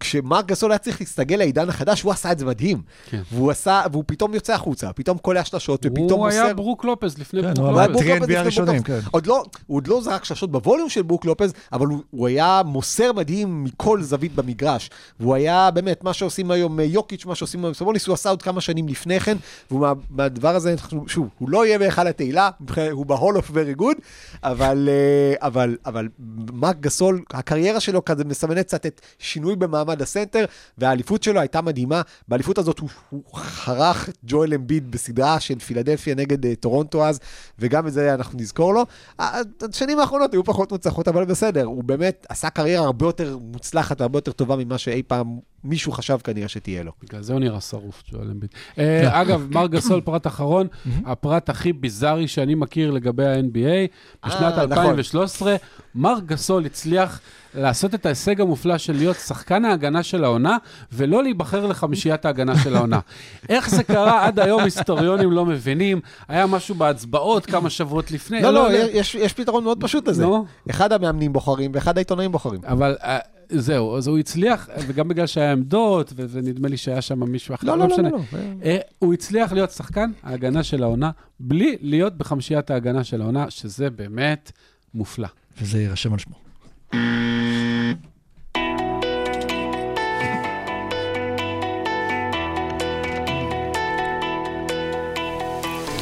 כשמרק 0.00 0.46
גסול 0.46 0.72
היה 0.72 0.78
צריך 0.78 1.00
להסתגל 1.00 1.36
לעידן 1.36 1.68
החדש, 1.68 2.02
הוא 2.02 2.12
עשה 2.12 2.32
את 2.32 2.38
זה 2.38 2.44
מדהים. 2.46 2.82
כן. 3.10 3.22
והוא 3.32 3.50
עשה, 3.50 3.82
והוא 3.92 4.04
פתאום 4.06 4.34
יוצא 4.34 4.54
החוצה, 4.54 4.92
פתאום 4.92 5.18
קולע 5.18 5.44
שלשות, 5.44 5.86
ופתאום 5.86 6.10
הוא 6.10 6.26
מוסר... 6.26 6.44
היה 6.44 6.54
ברוק 6.54 6.84
לופז 6.84 7.18
לפני 7.18 7.42
כן, 7.42 7.54
ברוק 7.54 7.58
הוא 7.58 7.68
הוא 7.68 7.80
היה 7.80 7.86
אבל 7.86 7.92
לופז. 7.92 8.06
ברוק 8.06 8.14
לופז 8.14 8.22
לפני 8.22 8.34
ברוק 8.34 8.40
הראשונים, 8.40 8.76
לופז. 8.76 8.86
כן. 8.86 9.00
עוד 9.10 9.26
לא, 9.26 9.44
הוא 9.66 9.76
עוד 9.76 9.86
לא 9.86 10.00
זרק 10.00 10.24
שלשות 10.24 10.50
ב 10.52 10.57
volume 10.57 10.88
של 10.88 11.02
ברוק 11.02 11.24
לופז, 11.24 11.52
אבל 11.72 11.86
הוא, 11.86 11.98
הוא 12.10 12.26
היה 12.26 12.62
מוסר 12.64 13.12
מדהים 13.12 13.64
מכל 13.64 14.02
זווית 14.02 14.34
במגרש. 14.34 14.90
והוא 15.20 15.34
היה 15.34 15.70
באמת, 15.70 16.04
מה 16.04 16.12
שעושים 16.12 16.50
היום 16.50 16.80
אה, 16.80 16.84
יוקיץ', 16.84 17.26
מה 17.26 17.34
שעושים 17.34 17.64
היום 17.64 17.74
סבוניס, 17.74 18.06
הוא 18.06 18.14
עשה 18.14 18.30
עוד 18.30 18.42
כמה 18.42 18.60
שנים 18.60 18.88
לפני 18.88 19.20
כן, 19.20 19.36
ומהדבר 19.70 20.54
הזה, 20.54 20.74
שוב, 21.06 21.28
הוא 21.38 21.50
לא 21.50 21.66
יהיה 21.66 21.78
בהיכל 21.78 22.06
התהילה, 22.06 22.50
הוא 22.92 23.06
ב-Hall 23.06 23.38
of 23.38 23.50
very 23.50 23.80
good, 23.80 24.00
אבל, 24.42 24.88
אה, 24.88 25.46
אבל, 25.46 25.76
אבל 25.86 26.08
מרק 26.52 26.76
גסול, 26.80 27.22
הקריירה 27.30 27.80
שלו 27.80 28.04
כזה 28.04 28.24
מסמנת 28.24 28.66
קצת 28.66 28.86
את 28.86 29.00
שינוי 29.18 29.53
במעמד 29.56 30.02
הסנטר, 30.02 30.44
והאליפות 30.78 31.22
שלו 31.22 31.40
הייתה 31.40 31.62
מדהימה. 31.62 32.02
באליפות 32.28 32.58
הזאת 32.58 32.78
הוא, 32.78 32.88
הוא 33.10 33.22
חרך 33.34 34.08
את 34.08 34.18
ג'ואל 34.24 34.54
אמביד 34.54 34.90
בסדרה 34.90 35.40
של 35.40 35.58
פילדלפיה 35.58 36.14
נגד 36.14 36.44
uh, 36.44 36.48
טורונטו 36.60 37.06
אז, 37.06 37.20
וגם 37.58 37.86
את 37.86 37.92
זה 37.92 38.14
אנחנו 38.14 38.38
נזכור 38.38 38.74
לו. 38.74 38.84
השנים 39.18 39.98
האחרונות 39.98 40.32
היו 40.32 40.44
פחות 40.44 40.72
מוצלחות, 40.72 41.08
אבל 41.08 41.24
בסדר, 41.24 41.64
הוא 41.64 41.84
באמת 41.84 42.26
עשה 42.28 42.50
קריירה 42.50 42.84
הרבה 42.84 43.06
יותר 43.06 43.38
מוצלחת 43.38 44.00
והרבה 44.00 44.16
יותר 44.18 44.32
טובה 44.32 44.56
ממה 44.56 44.78
שאי 44.78 45.02
פעם 45.02 45.38
מישהו 45.64 45.92
חשב 45.92 46.18
כנראה 46.24 46.48
שתהיה 46.48 46.82
לו. 46.82 46.92
בגלל 47.02 47.22
זה 47.22 47.32
הוא 47.32 47.40
נראה 47.40 47.60
שרוף, 47.60 48.02
ג'ואל 48.10 48.30
אמביד. 48.30 48.50
אה, 48.78 49.20
אגב, 49.22 49.46
מר 49.50 49.66
גסול, 49.66 50.00
פרט 50.00 50.26
אחרון, 50.26 50.66
הפרט 51.06 51.48
הכי 51.48 51.72
ביזארי 51.72 52.28
שאני 52.28 52.54
מכיר 52.54 52.90
לגבי 52.90 53.26
ה-NBA, 53.26 54.26
בשנת 54.26 54.42
אה, 54.42 54.48
נכון. 54.48 54.62
2013, 54.62 55.56
מר 55.94 56.14
גסול 56.26 56.66
הצליח 56.66 57.20
לעשות 57.54 57.94
את 57.94 58.06
ההישג 58.06 58.40
המופלא 58.40 58.78
של 58.78 58.92
להיות 58.92 59.16
שחקן 59.16 59.64
ההגנה 59.64 60.02
של 60.02 60.24
העונה, 60.24 60.56
ולא 60.92 61.22
להיבחר 61.22 61.66
לחמישיית 61.66 62.24
ההגנה 62.24 62.58
של 62.58 62.76
העונה. 62.76 63.00
איך 63.48 63.70
זה 63.70 63.84
קרה 63.84 64.26
עד 64.26 64.38
היום 64.38 64.64
היסטוריונים 64.64 65.32
לא 65.32 65.46
מבינים, 65.46 66.00
היה 66.28 66.46
משהו 66.46 66.74
בהצבעות 66.74 67.46
כמה 67.46 67.70
שבועות 67.70 68.10
לפני. 68.10 68.42
לא, 68.42 68.50
לא, 68.50 68.60
יודע. 68.60 68.98
יש, 68.98 69.14
יש 69.14 69.32
פתרון 69.32 69.64
מאוד 69.64 69.80
פשוט 69.80 70.08
לזה. 70.08 70.24
אחד 70.70 70.92
המאמנים 70.92 71.32
בוחרים 71.32 71.70
ואחד 71.74 71.98
העיתונאים 71.98 72.32
בוחרים. 72.32 72.60
אבל 72.68 72.96
אה, 73.02 73.18
זהו, 73.56 73.96
אז 73.96 74.06
הוא 74.06 74.18
הצליח, 74.18 74.68
וגם 74.86 75.08
בגלל 75.08 75.26
שהיה 75.26 75.52
עמדות, 75.52 76.12
ו- 76.16 76.24
ונדמה 76.30 76.68
לי 76.68 76.76
שהיה 76.76 77.02
שם 77.02 77.30
מישהו 77.30 77.54
אחר, 77.54 77.66
לא, 77.66 77.78
לא, 77.78 77.78
לא, 77.78 77.88
לא, 77.88 77.94
משנה. 77.94 78.10
לא, 78.10 78.18
לא. 78.32 78.38
אה, 78.64 78.78
הוא 78.98 79.14
הצליח 79.14 79.52
להיות 79.52 79.70
שחקן 79.70 80.10
ההגנה 80.22 80.62
של 80.62 80.82
העונה, 80.82 81.10
בלי 81.40 81.76
להיות 81.80 82.18
בחמישיית 82.18 82.70
ההגנה 82.70 83.04
של 83.04 83.22
העונה, 83.22 83.50
שזה 83.50 83.90
באמת 83.90 84.52
מופלא. 84.94 85.28
וזה 85.60 85.80
יירשם 85.80 86.12
על 86.12 86.18
שמו. 86.18 86.36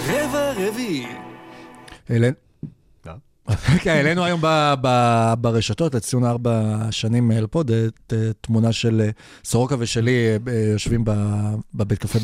רבע 0.09 0.53
רביעי. 0.57 1.07
לא. 2.11 2.28
כן, 3.82 3.90
העלינו 3.90 4.24
היום 4.24 4.40
ברשתות, 5.38 5.95
לציון 5.95 6.24
ארבע 6.24 6.78
שנים 6.90 7.30
לפוד, 7.30 7.70
תמונה 8.40 8.72
של 8.72 9.01
אה, 9.05 9.11
סורוקה 9.45 9.74
ושלי 9.78 10.38
אה, 10.49 10.53
יושבים 10.72 11.05
בבית 11.74 11.99
קפה 11.99 12.18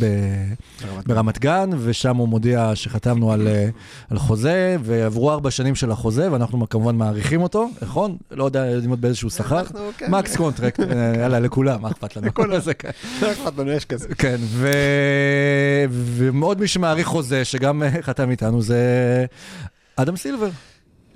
ברמת 1.06 1.38
גן, 1.38 1.70
ושם 1.78 2.16
הוא 2.16 2.28
מודיע 2.28 2.70
שחתמנו 2.74 3.32
על, 3.32 3.48
אה, 3.48 3.68
על 4.10 4.18
חוזה, 4.18 4.76
ועברו 4.82 5.30
ארבע 5.30 5.50
שנים 5.50 5.74
של 5.74 5.90
החוזה, 5.90 6.32
ואנחנו 6.32 6.68
כמובן 6.68 6.96
מעריכים 6.96 7.42
אותו, 7.42 7.68
נכון? 7.82 8.16
לא 8.30 8.44
יודע, 8.44 8.66
יודעים 8.66 8.90
עוד 8.90 9.00
באיזשהו 9.00 9.30
שכר. 9.30 9.64
כן. 9.98 10.10
max 10.10 10.36
contract, 10.36 10.80
אה, 10.80 11.12
יאללה, 11.18 11.40
לכולם, 11.40 11.82
מה 11.82 11.88
אכפת 11.88 12.16
לנו? 12.16 12.26
לכולם. 12.26 12.60
זה 12.60 12.74
כן. 12.74 12.90
לא 13.22 13.32
אכפת 13.32 13.58
לנו, 13.58 13.70
יש 13.70 13.84
כזה. 13.84 14.08
כן, 14.08 14.36
ו... 14.40 14.70
ומאוד 15.90 16.60
מי 16.60 16.68
שמעריך 16.68 17.06
חוזה, 17.06 17.44
שגם 17.44 17.82
חתם 18.00 18.30
איתנו, 18.30 18.62
זה 18.62 19.26
אדם 19.96 20.16
סילבר. 20.16 20.48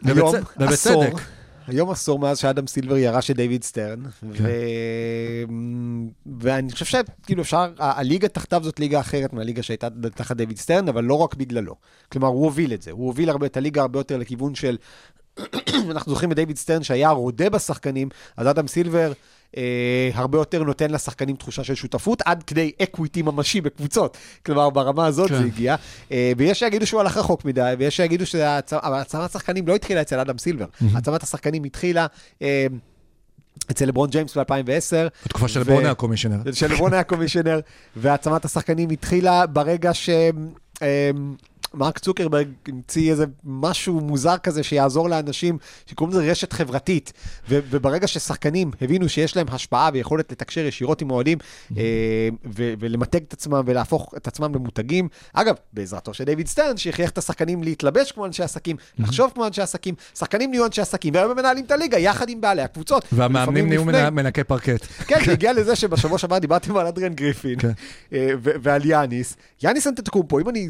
היום 0.05 0.34
ובצ- 0.34 0.72
עשור. 0.72 1.05
היום 1.66 1.90
עשור 1.90 2.18
מאז 2.18 2.38
שאדם 2.38 2.66
סילבר 2.66 2.96
ירש 2.96 3.30
את 3.30 3.36
דיוויד 3.36 3.64
סטרן, 3.64 4.03
כן. 4.20 4.26
ו... 4.30 4.50
ואני 6.40 6.72
חושב 6.72 6.84
שכאילו 6.84 7.42
אפשר, 7.42 7.72
הליגה 7.78 8.28
תחתיו 8.28 8.61
זאת 8.64 8.80
ליגה 8.80 9.00
אחרת 9.00 9.32
מהליגה 9.32 9.62
שהייתה 9.62 9.88
תחת 10.14 10.36
דיוויד 10.36 10.59
סטרן, 10.59 10.88
אבל 10.88 11.05
לא 11.05 11.14
רק 11.14 11.34
בגללו. 11.34 11.74
כלומר, 12.12 12.28
הוא 12.28 12.44
הוביל 12.44 12.72
את 12.74 12.82
זה, 12.82 12.90
הוא 12.90 13.07
הוביל 13.07 13.30
הרבה 13.30 13.46
את 13.46 13.57
הליגה 13.57 13.80
הרבה 13.82 13.98
יותר 14.00 14.16
לכיוון 14.16 14.55
של, 14.55 14.76
אנחנו 15.90 16.12
זוכרים 16.12 16.32
את 16.32 16.36
דיוויד 16.36 16.57
סטרן 16.57 16.82
שהיה 16.82 17.11
רודה 17.11 17.50
בשחקנים, 17.50 18.09
אז 18.36 18.46
אדם 18.46 18.68
סילבר 18.68 19.12
אה, 19.57 20.11
הרבה 20.14 20.38
יותר 20.38 20.62
נותן 20.62 20.90
לשחקנים 20.90 21.36
תחושה 21.36 21.64
של 21.64 21.74
שותפות, 21.74 22.22
עד 22.24 22.42
כדי 22.42 22.72
equity 22.82 23.22
ממשי 23.22 23.61
בקבוצות. 23.61 24.16
כלומר, 24.46 24.70
ברמה 24.70 25.07
הזאת 25.07 25.28
כן. 25.28 25.38
זה 25.38 25.44
הגיע. 25.44 25.76
אה, 26.12 26.32
ויש 26.36 26.59
שיגידו 26.59 26.86
שהוא 26.86 27.00
הלך 27.00 27.16
רחוק 27.16 27.44
מדי, 27.44 27.74
ויש 27.78 27.96
שיגידו 27.96 28.26
שהעצמת 28.26 29.24
השחקנים 29.24 29.68
לא 29.68 29.74
התחילה 29.74 30.00
אצל 30.00 30.20
אדם 30.20 30.38
סילבר. 30.38 30.66
העצמת 30.94 31.22
השחקנים 31.22 31.64
התחילה... 31.64 32.07
אה, 32.42 32.66
אצל 33.70 33.86
לברון 33.86 34.11
ג'יימס 34.11 34.36
ב-2010. 34.36 35.09
בתקופה 35.26 35.48
של 35.48 35.61
לברון 35.61 35.84
היה 35.84 35.94
קומישיונר. 35.94 36.53
של 36.53 36.72
לברון 36.72 36.92
היה 36.92 37.03
קומישיונר, 37.03 37.61
והעצמת 37.96 38.44
השחקנים 38.44 38.90
התחילה 38.90 39.46
ברגע 39.46 39.94
ש... 39.94 40.11
מרק 41.75 41.99
צוקרברג 41.99 42.49
המציא 42.68 43.11
איזה 43.11 43.25
משהו 43.45 44.01
מוזר 44.01 44.37
כזה 44.39 44.62
שיעזור 44.62 45.09
לאנשים, 45.09 45.59
שקוראים 45.87 46.16
לזה 46.18 46.31
רשת 46.31 46.53
חברתית. 46.53 47.12
ו- 47.49 47.59
וברגע 47.70 48.07
ששחקנים 48.07 48.70
הבינו 48.81 49.09
שיש 49.09 49.37
להם 49.37 49.47
השפעה 49.53 49.91
ויכולת 49.93 50.33
לתקשר 50.33 50.61
ישירות 50.61 51.03
עם 51.03 51.11
אוהדים, 51.11 51.39
אה, 51.77 51.83
ו- 52.57 52.75
ולמתג 52.79 53.20
את 53.29 53.33
עצמם 53.33 53.62
ולהפוך 53.66 54.14
את 54.16 54.27
עצמם 54.27 54.55
למותגים, 54.55 55.09
אגב, 55.33 55.55
בעזרתו 55.73 56.14
של 56.14 56.25
דיוויד 56.25 56.47
סטרן, 56.47 56.77
שהכריח 56.77 57.11
את 57.11 57.18
השחקנים 57.18 57.62
להתלבש 57.62 58.12
כמו 58.12 58.27
אנשי 58.27 58.43
עסקים, 58.43 58.77
לחשוב 58.99 59.31
כמו 59.35 59.47
אנשי 59.47 59.62
עסקים, 59.62 59.95
שחקנים 60.18 60.51
נהיו 60.51 60.66
אנשי 60.66 60.81
עסקים, 60.81 61.14
והיום 61.14 61.31
הם 61.31 61.37
מנהלים 61.37 61.64
את 61.64 61.70
הליגה 61.70 61.99
יחד 61.99 62.29
עם 62.29 62.41
בעלי 62.41 62.62
הקבוצות. 62.62 63.05
והמאמנים 63.12 63.68
נהיו 63.68 63.81
לפני. 63.83 63.93
מנ- 64.03 64.11
מנקי 64.14 64.45
פרקט. 64.45 64.87
כן, 65.07 65.18
זה 65.27 65.33
הגיע 65.33 65.53
לזה 65.53 65.77
שבשבוע 65.77 66.18
שעבר 66.18 66.39
דיברתם 66.39 66.77
על 66.77 66.87
אדריאן 66.87 67.14
גריפין 67.14 67.59
כן. 67.59 67.70
אה, 68.12 68.29
ועל 68.43 68.85
יאניס. 68.87 69.37
יאניס 69.62 69.87
אנטטקומפו, 69.87 70.39
אם 70.41 70.49
אני 70.49 70.68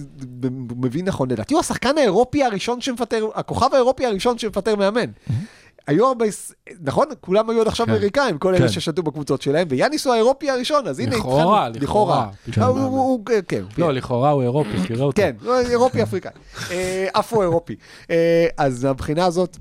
מבין 0.93 1.05
נכון, 1.09 1.30
לדעתי 1.30 1.55
הוא 1.55 1.61
השחקן 1.61 1.99
האירופי 1.99 2.45
הראשון 2.45 2.80
שמפטר, 2.80 3.28
הכוכב 3.34 3.68
האירופי 3.72 4.07
הראשון 4.07 4.38
שמפטר 4.38 4.76
מאמן. 4.76 5.11
היו 5.86 6.07
הרבה, 6.07 6.26
נכון? 6.80 7.07
כולם 7.20 7.51
היו 7.51 7.61
עד 7.61 7.68
עכשיו 7.68 7.86
כן. 7.86 7.93
אמריקאים, 7.93 8.38
כל 8.38 8.55
כן. 8.57 8.62
אלה 8.62 8.72
ששתו 8.72 9.03
בקבוצות 9.03 9.43
שלהם, 9.43 9.66
ויאניס 9.70 10.07
הוא 10.07 10.14
האירופי 10.14 10.51
הראשון, 10.51 10.86
אז 10.86 10.99
הנה 10.99 11.16
התחלנו- 11.16 11.36
לכאורה. 11.38 11.68
לכאורה. 11.68 12.28
הוא- 12.57 12.78
הוא- 12.80 12.86
הוא- 13.01 13.24
כן. 13.49 13.62
לא, 13.78 13.93
לכאורה 13.93 14.30
הוא 14.30 14.43
אירופי, 14.43 14.70
תראה 14.88 15.05
אותו. 15.05 15.16
כן, 15.22 15.36
הוא 15.45 15.55
אירופי 15.55 16.03
אפריקאי. 16.03 16.30
אה, 16.70 17.09
אפרו-אירופי. 17.12 17.76
אה, 18.11 18.47
אז 18.57 18.84
מהבחינה 18.84 19.24
הזאת, 19.26 19.57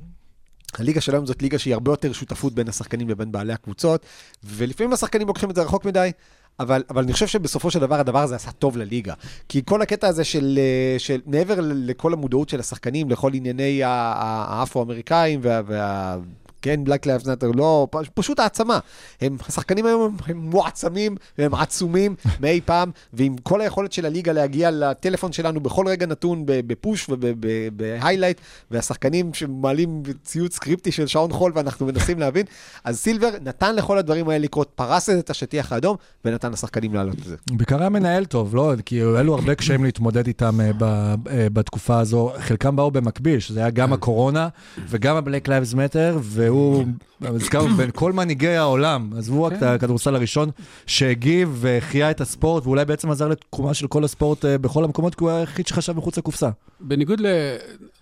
הליגה 0.80 1.02
של 1.02 1.14
היום 1.16 1.26
זאת 1.26 1.42
ליגה 1.42 1.58
שהיא 1.60 1.74
הרבה 1.74 1.92
יותר 1.92 2.14
שותפות 2.14 2.54
בין 2.54 2.68
השחקנים 2.70 3.10
לבין 3.10 3.32
בעלי 3.32 3.54
הקבוצות, 3.54 4.06
ולפעמים 4.44 4.94
השחקנים 4.94 5.28
לוקחים 5.28 5.50
את 5.50 5.56
זה 5.56 5.62
רחוק 5.64 5.86
מדי. 5.86 6.12
אבל, 6.60 6.84
אבל 6.90 7.04
אני 7.04 7.14
חושב 7.14 7.28
שבסופו 7.28 7.72
של 7.72 7.80
דבר 7.80 8.00
הדבר 8.00 8.20
הזה 8.20 8.36
עשה 8.36 8.52
טוב 8.52 8.78
לליגה. 8.78 9.14
כי 9.50 9.62
כל 9.66 9.82
הקטע 9.82 10.08
הזה 10.08 10.24
של, 10.24 10.60
אה, 10.62 11.00
של 11.00 11.22
מעבר 11.26 11.60
לכל 11.62 12.14
המודעות 12.14 12.50
של 12.50 12.60
השחקנים, 12.60 13.10
לכל 13.10 13.34
ענייני 13.34 13.82
האפרו-אמריקאים 13.84 15.40
וה... 15.44 15.62
וה 15.66 16.18
כן, 16.62 16.80
Black 16.86 17.06
Lives 17.06 17.26
Matter, 17.26 17.58
לא, 17.58 17.88
פשוט 18.14 18.40
העצמה. 18.40 18.80
הם, 19.22 19.38
השחקנים 19.48 19.86
היום 19.86 20.18
הם 20.28 20.38
מועצמים 20.38 21.16
והם 21.38 21.56
עצומים 21.56 22.16
מאי 22.42 22.62
פעם, 22.66 22.92
ועם 23.14 23.36
כל 23.44 23.62
היכולת 23.62 23.92
של 23.92 24.06
הליגה 24.06 24.32
להגיע 24.34 24.72
לטלפון 24.72 25.32
שלנו 25.32 25.60
בכל 25.60 25.88
רגע 25.88 26.06
נתון 26.06 26.44
בפוש 26.46 27.08
ובהיילייט, 27.10 28.42
והשחקנים 28.72 29.34
שמעלים 29.34 30.04
ציוץ 30.24 30.56
סקריפטי 30.56 30.92
של 30.92 31.08
שעון 31.08 31.32
חול 31.32 31.52
ואנחנו 31.56 31.86
מנסים 31.86 32.20
להבין, 32.20 32.46
אז 32.84 33.00
סילבר 33.00 33.30
נתן 33.44 33.76
לכל 33.76 33.98
הדברים 33.98 34.30
האלה 34.30 34.44
לקרות, 34.44 34.72
פרס 34.76 35.10
את 35.10 35.30
השטיח 35.30 35.72
האדום 35.72 35.96
ונתן 36.26 36.52
לשחקנים 36.52 36.94
לעלות 36.94 37.16
את 37.20 37.24
זה. 37.24 37.36
בעיקר 37.52 37.80
היה 37.80 37.90
מנהל 37.90 38.26
טוב, 38.26 38.56
לא? 38.56 38.74
כי 38.86 38.96
היו 38.96 39.24
לו 39.24 39.36
הרבה 39.36 39.56
קשיים 39.56 39.84
להתמודד 39.84 40.28
איתם 40.28 40.62
אה, 40.62 40.72
ב- 40.78 41.16
אה, 41.30 41.48
בתקופה 41.54 42.00
הזו. 42.00 42.32
חלקם 42.40 42.76
באו 42.76 42.92
במקביל, 42.92 43.40
שזה 43.40 43.60
היה 43.60 43.70
גם 43.70 43.94
הקורונה 43.94 44.48
וגם 44.90 45.16
ה-Black 45.16 45.48
Lives 45.48 45.74
Matter, 45.74 46.18
והוא, 46.52 46.86
הזכרנו, 47.22 47.76
בין 47.76 47.90
כל 47.94 48.14
מנהיגי 48.14 48.48
העולם, 48.48 49.10
עזבו 49.18 49.44
רק 49.44 49.54
את 49.54 49.64
הכדורסל 49.64 50.16
הראשון, 50.16 50.50
שהגיב 50.86 51.58
והחיה 51.62 52.12
את 52.12 52.22
הספורט, 52.22 52.66
ואולי 52.66 52.86
בעצם 52.86 53.12
עזר 53.12 53.28
לתקומה 53.28 53.74
של 53.74 53.88
כל 53.88 54.04
הספורט 54.04 54.46
אה, 54.46 54.58
בכל 54.58 54.84
המקומות, 54.84 55.16
כי 55.16 55.24
הוא 55.24 55.32
היחיד 55.32 55.68
שחשב 55.68 55.98
מחוץ 55.98 56.18
לקופסה. 56.18 56.50
בניגוד 56.80 57.20
ל... 57.20 57.26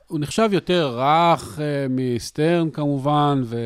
הוא 0.07 0.19
נחשב 0.19 0.49
יותר 0.51 0.99
רך 0.99 1.59
אה, 1.61 1.85
מסטרן 1.89 2.69
כמובן, 2.69 3.41
ו... 3.45 3.57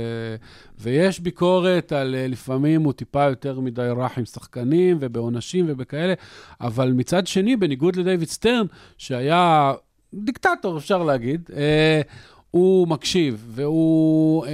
ויש 0.79 1.19
ביקורת 1.19 1.91
על 1.91 2.15
אה, 2.15 2.27
לפעמים 2.27 2.83
הוא 2.83 2.93
טיפה 2.93 3.23
יותר 3.23 3.59
מדי 3.59 3.89
רך 3.97 4.17
עם 4.17 4.25
שחקנים 4.25 4.97
ובעונשים 4.99 5.65
ובכאלה, 5.67 6.13
אבל 6.61 6.91
מצד 6.91 7.27
שני, 7.27 7.55
בניגוד 7.55 7.95
לדייוויד 7.95 8.29
סטרן, 8.29 8.65
שהיה 8.97 9.73
דיקטטור, 10.13 10.77
אפשר 10.77 11.03
להגיד, 11.03 11.49
הוא 12.53 12.87
מקשיב, 12.87 13.45
והוא 13.47 14.45
אה, 14.45 14.51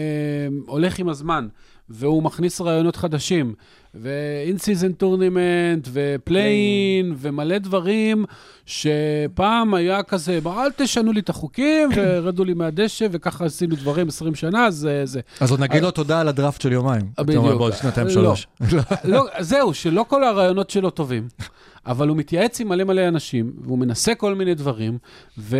הולך 0.67 0.99
עם 0.99 1.09
הזמן, 1.09 1.47
והוא 1.89 2.23
מכניס 2.23 2.61
רעיונות 2.61 2.95
חדשים, 2.95 3.53
ו-in-season 4.01 5.03
tournament, 5.03 5.87
ו-playing, 5.87 7.13
ומלא 7.17 7.57
דברים, 7.57 8.25
שפעם 8.65 9.73
היה 9.73 10.03
כזה, 10.03 10.41
"בוא, 10.41 10.63
אל 10.63 10.71
תשנו 10.71 11.11
לי 11.11 11.19
את 11.19 11.29
החוקים, 11.29 11.89
ורדו 11.95 12.43
לי 12.43 12.53
מהדשא, 12.53 13.07
וככה 13.11 13.45
עשינו 13.45 13.75
דברים 13.75 14.07
20 14.07 14.35
שנה, 14.35 14.65
אז 14.65 14.87
אה, 14.91 15.05
זה... 15.05 15.19
אז 15.39 15.51
עוד 15.51 15.59
נגיד 15.59 15.83
לו 15.83 15.91
תודה 15.91 16.21
על 16.21 16.27
הדראפט 16.27 16.61
של 16.61 16.71
יומיים. 16.71 17.01
אומר, 17.01 17.27
בדיוק. 17.27 17.45
בעוד 17.45 17.73
שנתיים 17.73 18.07
לא. 18.07 18.13
שלוש. 18.13 18.47
לא, 19.03 19.25
זהו, 19.39 19.73
שלא 19.73 20.05
כל 20.07 20.23
הרעיונות 20.23 20.69
שלו 20.69 20.89
טובים. 20.89 21.27
אבל 21.85 22.07
הוא 22.07 22.17
מתייעץ 22.17 22.61
עם 22.61 22.69
מלא 22.69 22.83
מלא 22.83 23.07
אנשים, 23.07 23.51
והוא 23.63 23.79
מנסה 23.79 24.15
כל 24.15 24.35
מיני 24.35 24.55
דברים, 24.55 24.97
ו, 25.37 25.57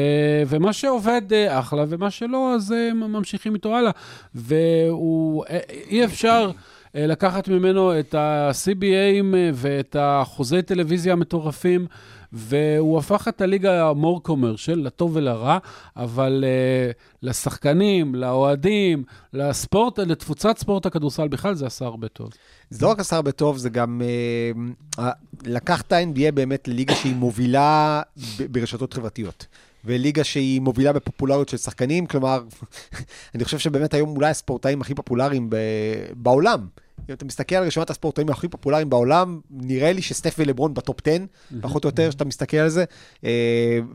ומה 0.47 0.73
שעובד 0.73 1.21
אה, 1.33 1.59
אחלה, 1.59 1.85
ומה 1.89 2.11
שלא, 2.11 2.53
אז 2.55 2.71
אה, 2.71 2.93
ממשיכים 2.93 3.55
איתו 3.55 3.75
הלאה. 3.75 3.91
והוא, 4.35 5.45
אה, 5.49 5.59
אי 5.89 6.05
אפשר 6.05 6.51
אה, 6.55 6.61
לקחת 6.95 7.47
ממנו 7.47 7.99
את 7.99 8.15
ה-CBAים 8.15 9.35
אה, 9.35 9.49
ואת 9.53 9.95
החוזי 9.99 10.61
טלוויזיה 10.61 11.13
המטורפים, 11.13 11.87
והוא 12.33 12.97
הפך 12.97 13.27
את 13.27 13.41
הליגה 13.41 13.89
המור 13.89 14.23
קומרשל, 14.23 14.79
לטוב 14.79 15.11
ולרע, 15.15 15.57
אבל 15.97 16.43
uh, 16.43 16.97
לשחקנים, 17.23 18.15
לאוהדים, 18.15 19.03
לספורט, 19.33 19.99
לתפוצת 19.99 20.57
ספורט 20.57 20.85
הכדורסל 20.85 21.27
בכלל, 21.27 21.53
זה 21.53 21.65
עשה 21.65 21.85
הרבה 21.85 22.07
טוב. 22.07 22.29
זה 22.69 22.85
לא 22.85 22.91
רק 22.91 22.99
עשה 22.99 23.15
הרבה 23.15 23.31
טוב, 23.31 23.57
זה 23.57 23.69
גם 23.69 24.01
אה, 24.01 25.03
אה, 25.03 25.11
לקח 25.43 25.81
את 25.81 25.91
ה-NBA 25.91 26.31
באמת 26.33 26.67
לליגה 26.67 26.95
שהיא 26.95 27.15
מובילה 27.15 28.01
ברשתות 28.51 28.93
חברתיות. 28.93 29.45
וליגה 29.85 30.23
שהיא 30.23 30.61
מובילה 30.61 30.93
בפופולריות 30.93 31.49
של 31.49 31.57
שחקנים, 31.57 32.05
כלומר, 32.05 32.43
אני 33.35 33.45
חושב 33.45 33.59
שבאמת 33.59 33.93
היום 33.93 34.09
אולי 34.09 34.29
הספורטאים 34.29 34.81
הכי 34.81 34.95
פופולריים 34.95 35.49
בעולם. 36.13 36.67
אם 37.09 37.13
אתה 37.13 37.25
מסתכל 37.25 37.55
על 37.55 37.63
רשימת 37.63 37.89
הספורטאים 37.89 38.29
הכי 38.29 38.47
פופולריים 38.47 38.89
בעולם, 38.89 39.39
נראה 39.51 39.93
לי 39.93 40.01
שסטף 40.01 40.35
ולברון 40.39 40.73
בטופ 40.73 40.97
10, 41.07 41.17
פחות 41.61 41.83
או 41.83 41.89
יותר, 41.89 42.11
שאתה 42.11 42.25
מסתכל 42.25 42.57
על 42.57 42.69
זה. 42.69 42.83
אה, 43.25 43.29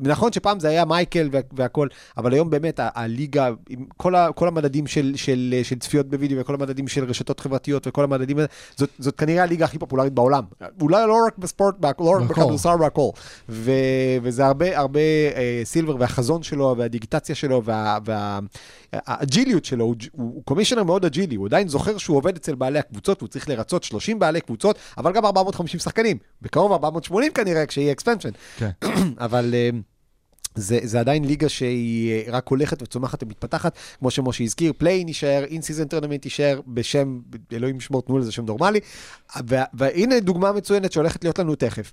נכון 0.01 0.33
שפעם 0.33 0.61
זה 0.61 0.69
היה 0.69 0.85
מייקל 0.85 1.29
וה- 1.33 1.41
והכל, 1.53 1.89
אבל 2.17 2.33
היום 2.33 2.51
באמת 2.51 2.81
הליגה, 2.83 3.51
עם 3.69 3.85
כל, 3.97 4.15
ה- 4.15 4.33
כל 4.35 4.49
המדדים 4.49 4.87
של, 4.87 5.13
של, 5.17 5.61
של 5.63 5.79
צפיות 5.79 6.07
בווידאו 6.11 6.39
וכל 6.39 6.55
המדדים 6.55 6.89
של 6.89 7.05
רשתות 7.05 7.41
חברתיות 7.41 7.87
וכל 7.87 8.05
המדדים 8.05 8.39
זאת, 8.77 8.91
זאת 8.99 9.17
כנראה 9.17 9.43
הליגה 9.43 9.65
הכי 9.65 9.79
פופולרית 9.79 10.13
בעולם. 10.13 10.45
אולי 10.81 11.07
לא 11.07 11.17
רק 11.27 11.39
בספורט, 11.39 11.75
לא 11.83 12.11
רק. 12.11 12.23
בכדורסל 12.31 12.69
והכל. 12.81 13.09
ו, 13.49 13.71
וזה 14.23 14.47
הרבה, 14.47 14.79
הרבה 14.79 15.01
אה, 15.01 15.61
סילבר 15.65 15.97
והחזון 15.99 16.43
שלו 16.43 16.75
והדיגיטציה 16.79 17.35
שלו 17.35 17.63
וה... 17.65 17.99
וה 18.05 18.39
האג'יליות 18.93 19.65
שלו, 19.65 19.85
הוא, 19.85 19.95
הוא 20.13 20.43
קומישיונר 20.45 20.85
מאוד 20.85 21.05
אג'ילי, 21.05 21.35
הוא 21.35 21.47
עדיין 21.47 21.69
זוכר 21.69 21.99
שהוא 21.99 22.17
עובד 22.17 22.37
אצל 22.37 22.55
בעלי 22.55 22.79
הקבוצות, 22.95 23.21
הוא 23.21 23.29
צריך 23.29 23.49
לרצות 23.49 23.85
30 23.85 24.19
בעלי 24.19 24.41
קבוצות, 24.41 24.79
אבל 24.99 25.13
גם 25.13 25.25
450 25.25 25.81
שחקנים. 25.81 26.17
בקרוב 26.43 26.73
480 26.73 27.33
כנראה, 27.33 27.67
כשיהיה 27.67 27.93
expansion. 27.93 28.31
כן. 28.57 28.71
אבל... 29.19 29.55
אה, 29.55 29.71
זה, 30.57 30.79
זה 30.83 31.01
עדיין 31.01 31.25
ליגה 31.25 31.49
שהיא 31.49 32.13
אה, 32.13 32.23
רק 32.33 32.49
הולכת 32.49 32.83
וצומחת 32.83 33.23
ומתפתחת, 33.23 33.77
כמו 33.99 34.11
שמשה 34.11 34.45
הזכיר, 34.45 34.73
play-in 34.79 35.09
יישאר, 35.09 35.45
in-season 35.45 35.85
tournament 35.85 36.25
יישאר 36.25 36.61
בשם, 36.67 37.21
אלוהים 37.53 37.77
ישמור, 37.77 38.03
תנו 38.03 38.19
לזה 38.19 38.33
שם 38.33 38.45
נורמלי. 38.45 38.81
וה- 39.47 39.65
והנה 39.75 40.21
דוגמה 40.21 40.53
מצוינת 40.53 40.93
שהולכת 40.93 41.25
להיות 41.25 41.39
לנו 41.39 41.55
תכף. 41.55 41.93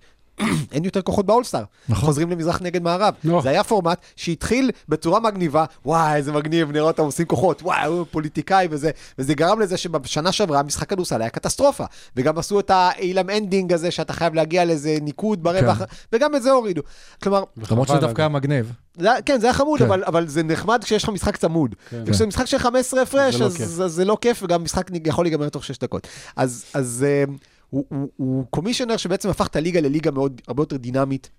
אין 0.72 0.86
יותר 0.86 1.02
כוחות 1.02 1.26
באולסטאר. 1.26 1.64
נכון. 1.89 2.06
חוזרים 2.06 2.30
למזרח 2.30 2.62
נגד 2.62 2.84
מערב. 2.84 3.14
לא. 3.24 3.42
זה 3.42 3.50
היה 3.50 3.64
פורמט 3.64 3.98
שהתחיל 4.16 4.72
בצורה 4.89 5.20
מגניבה, 5.20 5.66
וואי, 5.86 6.16
איזה 6.16 6.32
מגניב, 6.32 6.72
נראה 6.72 6.88
אותם 6.88 7.04
עושים 7.04 7.26
כוחות, 7.26 7.62
וואי, 7.62 7.86
הוא 7.86 8.06
פוליטיקאי 8.12 8.68
וזה, 8.72 8.92
וזה 9.20 9.34
גרם 9.34 9.60
לזה 9.60 9.78
שבשנה 9.78 10.32
שעברה 10.32 10.64
משחק 10.64 10.89
כדורסל 10.89 11.22
היה 11.22 11.30
קטסטרופה. 11.30 11.86
וגם 12.16 12.38
עשו 12.38 12.60
את 12.60 12.70
ה 12.70 12.82
Elam 12.82 13.30
Ending 13.30 13.74
הזה, 13.74 13.92
שאתה 13.92 14.14
חייב 14.14 14.34
להגיע 14.34 14.66
לאיזה 14.66 14.98
ניקוד 15.02 15.44
ברווח, 15.44 15.78
כן. 15.78 15.86
וגם 16.14 16.36
את 16.36 16.44
זה 16.44 16.52
הורידו. 16.52 16.82
כלומר, 17.24 17.44
למרות 17.72 17.88
שזה 17.88 17.98
דווקא 17.98 18.22
היה 18.22 18.30
מגניב. 18.30 18.74
זה, 18.98 19.10
כן, 19.26 19.39
זה 19.39 19.48
היה 19.48 19.54
חמוד, 19.54 19.80
כן. 19.80 19.86
אבל, 19.86 20.04
אבל 20.04 20.28
זה 20.28 20.44
נחמד 20.44 20.84
כשיש 20.84 21.04
לך 21.04 21.10
משחק 21.10 21.38
צמוד. 21.38 21.76
כן. 21.89 22.04
וכשזה 22.06 22.26
משחק 22.26 22.46
של 22.46 22.58
15 22.58 23.02
הפרש, 23.02 23.36
זה 23.36 23.39
לא 23.39 23.46
אז. 23.46 23.82
אז 23.86 23.92
זה 23.92 24.06
לא 24.06 24.18
כיף, 24.22 24.44
וגם 24.44 24.64
משחק 24.64 24.88
יכול 25.06 25.26
להיגמר 25.26 25.50
תוך 25.50 25.66
6 25.66 25.78
דקות. 25.78 26.08
אז, 26.36 26.66
אז 26.74 27.06
אה, 27.08 27.24
הוא, 27.72 27.86
הוא, 27.90 28.10
הוא 28.16 28.46
commissioner 28.50 28.98
שבעצם 28.98 29.30
הפך 29.30 29.48
את 29.48 29.56
הליגה 29.56 29.82
לליגה 29.82 30.12
מאוד, 30.12 30.42
הרבה 30.48 30.62
יותר 30.62 30.78
דינמית. 30.78 31.30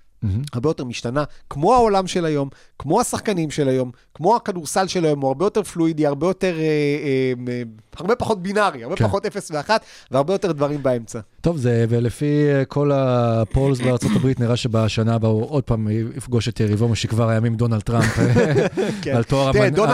הרבה 0.52 0.68
יותר 0.70 0.84
משתנה, 0.84 1.24
כמו 1.50 1.74
העולם 1.74 2.06
של 2.06 2.24
היום, 2.24 2.48
כמו 2.78 3.00
השחקנים 3.00 3.50
של 3.50 3.68
היום, 3.68 3.90
כמו 4.22 4.36
הכדורסל 4.36 4.86
של 4.86 5.04
היום, 5.04 5.20
הוא 5.20 5.28
הרבה 5.28 5.46
יותר 5.46 5.62
פלואידי, 5.62 6.06
הרבה 6.06 6.26
יותר, 6.26 6.54
אה, 6.58 6.62
אה, 6.62 7.52
אה, 7.52 7.62
הרבה 7.96 8.16
פחות 8.16 8.42
בינארי, 8.42 8.84
הרבה 8.84 8.96
כן. 8.96 9.04
פחות 9.04 9.26
0 9.26 9.50
ו-1, 9.50 9.70
והרבה 10.10 10.34
יותר 10.34 10.52
דברים 10.52 10.82
באמצע. 10.82 11.20
טוב, 11.40 11.56
זה, 11.56 11.84
ולפי 11.88 12.34
כל 12.68 12.90
הפולס 12.94 13.80
בארצות 13.84 14.10
הברית, 14.16 14.40
נראה 14.40 14.56
שבשנה 14.56 15.14
הבאה 15.14 15.30
הוא 15.30 15.46
עוד 15.50 15.62
פעם 15.64 15.88
יפגוש 16.16 16.48
את 16.48 16.60
יריבו 16.60 16.88
משכבר 16.88 17.28
הימים, 17.28 17.54
דונלד 17.54 17.80
טראמפ, 17.80 18.18
כן. 19.02 19.16
על 19.16 19.22
תואר 19.22 19.50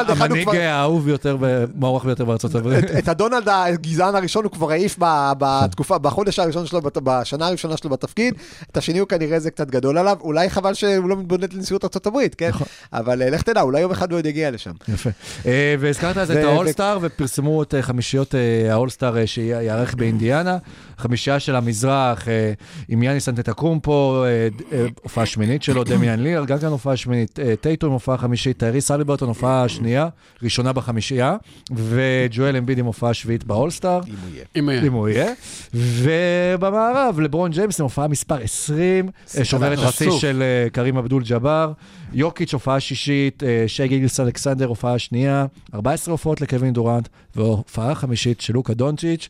המנהיג 0.09 0.49
האהוב 0.49 1.05
ביותר, 1.05 1.37
מוערך 1.75 2.05
ביותר 2.05 2.25
בארצות 2.25 2.55
הברית. 2.55 2.85
את- 2.99 3.09
הדונלד 3.09 3.49
הגזען 3.49 4.15
הראשון 4.15 4.45
הוא 4.45 4.53
כבר 4.53 4.71
העיף 4.71 4.97
בתקופה, 5.39 5.99
בחודש 5.99 6.39
הראשון 6.39 6.67
שלו, 6.67 6.81
בשנה 7.03 7.47
הראשונה 7.47 7.77
שלו 7.77 7.91
בתפקיד, 7.91 8.35
את 8.71 8.77
השני 8.77 8.99
הוא 8.99 9.09
כנראה 9.09 9.41
זה 9.41 9.51
קצת 9.51 9.71
גדול 9.71 9.99
עליו, 9.99 10.17
אולי 10.21 10.51
חבל 10.51 10.75
שהוא 10.75 11.09
לא 11.09 11.17
מתבונן 11.17 11.47
לנשיאות 11.53 11.85
ארצות 11.85 12.07
הברית, 12.07 12.35
כן? 12.35 12.49
נכון. 12.49 12.67
אבל 12.93 13.35
לך 13.35 13.43
תדע, 13.43 13.61
אולי 13.63 13.81
יום 13.81 13.91
אחד 13.91 14.13
הוא 14.13 14.18
עוד 14.19 14.27
יגיע 14.27 14.51
לשם. 14.51 14.71
יפה. 14.89 15.11
אה, 15.47 15.75
והזכרת 15.79 16.17
אז 16.17 16.31
את 16.31 16.37
האולסטאר, 16.37 16.99
ופרסמו 17.03 17.63
את 17.63 17.75
אה, 17.75 17.83
חמישיות 17.83 18.35
האולסטאר 18.71 19.19
אה, 19.19 19.27
שיערך 19.27 19.95
באינדיאנה. 19.95 20.59
חמישייה 20.99 21.41
של 21.41 21.57
המזרח, 21.57 22.29
אה, 22.29 22.53
עם 22.89 23.03
יאניס 23.03 23.29
אנטטוקומפו, 23.29 24.25
אה, 24.25 24.49
אה, 24.73 24.87
הופעה 25.03 25.27
שמינית 25.27 25.63
שלו, 25.63 25.85
דמיאן 25.85 26.21
לילארד, 26.21 26.45
גם 26.45 26.59
כן 26.59 26.67
הופעה 26.67 26.97
שמינית, 26.97 27.39
אה, 27.41 27.57
טייטום 27.57 27.93
הופעה 27.93 28.17
חמישית, 28.17 28.59
טייריס 28.59 28.87
הליברטון 28.87 29.29
הופעה 29.29 29.69
שנייה, 29.69 30.09
ראשונה 30.43 30.73
בחמישייה, 30.73 31.37
וג'ואל 31.75 32.57
אמביד 32.57 32.79
עם 32.79 32.87
הופעה 32.87 33.15
שביעית 33.15 33.45
באולסטאר. 33.45 34.01
אם 34.07 34.15
הוא 34.23 34.71
יהיה. 34.73 34.83
אם 34.83 34.93
הוא 34.93 35.09
יהיה. 35.09 35.33
ובמערב, 35.75 37.21
לברון 37.21 37.51
ג'יימס 37.51 37.81
עם 37.81 37.85
הופעה 37.85 38.09
מספר 38.09 38.37
20, 38.43 39.09
אה, 39.39 39.45
שובר 39.45 39.75
את 39.75 39.79
השיא. 39.79 40.11
של 40.11 40.43
אה, 40.43 40.71
קרים 40.71 40.97
אבדול 40.97 41.23
ג'אבר. 41.23 41.73
יוקיץ' 42.13 42.53
הופעה 42.53 42.81
שישית, 42.81 43.43
אה, 43.43 43.65
שי 43.67 43.89
גיגלס 43.89 44.21
אלכסנדר 44.21 44.67
הופעה 44.67 44.99
שנייה, 44.99 45.47
14 45.75 46.13
הופעות 46.13 46.41
לקווין 46.41 46.73
דורנט, 46.73 47.09
והופעה 47.37 47.95
חמישית 47.95 48.41
של 48.41 48.55
לוקה 48.55 48.75
דונצ'יץ', 48.75 49.29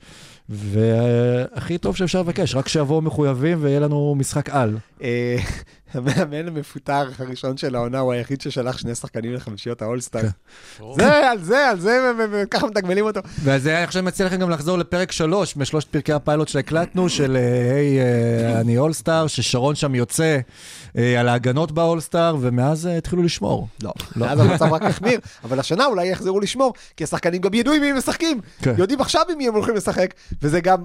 והכי 0.48 1.78
טוב 1.78 1.96
שאפשר 1.96 2.20
לבקש, 2.20 2.54
רק 2.54 2.68
שיבואו 2.68 3.00
מחויבים 3.00 3.58
ויהיה 3.60 3.80
לנו 3.80 4.14
משחק 4.18 4.50
על. 4.50 4.76
המאמן 5.94 6.48
המפוטר 6.48 7.08
הראשון 7.18 7.56
של 7.56 7.74
העונה 7.74 7.98
הוא 7.98 8.12
היחיד 8.12 8.40
ששלח 8.40 8.78
שני 8.78 8.94
שחקנים 8.94 9.34
לחמישיות 9.34 9.82
האולסטאר. 9.82 10.22
כן. 10.22 10.28
זה, 10.96 11.30
על 11.30 11.42
זה, 11.42 11.68
על 11.68 11.80
זה, 11.80 12.12
וככה 12.32 12.66
מתגמלים 12.66 13.04
אותו. 13.04 13.20
ואז 13.44 13.66
אני 13.66 13.82
עכשיו 13.82 14.02
מציע 14.02 14.26
לכם 14.26 14.36
גם 14.36 14.50
לחזור 14.50 14.78
לפרק 14.78 15.12
3 15.12 15.56
משלושת 15.56 15.88
פרקי 15.88 16.12
הפיילוט 16.12 16.48
שהקלטנו, 16.48 17.08
של 17.08 17.36
אה, 17.36 17.74
היי, 17.74 18.00
אה, 18.00 18.60
אני 18.60 18.78
אולסטאר, 18.78 19.26
ששרון 19.26 19.74
שם 19.74 19.94
יוצא 19.94 20.38
אה, 20.98 21.20
על 21.20 21.28
ההגנות 21.28 21.72
באולסטאר, 21.72 22.36
ומאז 22.40 22.86
התחילו 22.86 23.22
לשמור. 23.22 23.68
לא, 23.82 23.92
אז 24.26 24.40
המצב 24.40 24.72
רק 24.72 24.82
החמיר, 24.82 25.20
אבל 25.44 25.60
השנה 25.60 25.86
אולי 25.86 26.08
יחזרו 26.08 26.40
לשמור, 26.40 26.72
כי 26.96 27.04
השחקנים 27.04 27.40
גם 27.40 27.54
ידעו 27.54 27.74
עם 27.74 27.80
מי 27.80 27.90
הם 27.90 27.96
משחקים. 27.96 28.40
כן. 28.62 28.74
יודעים 28.78 29.00
עכשיו 29.00 29.22
עם 29.32 29.38
מי 29.38 29.48
הם 29.48 29.54
הולכים 29.54 29.74
לשחק, 29.74 30.14
וזה 30.42 30.60
גם, 30.60 30.84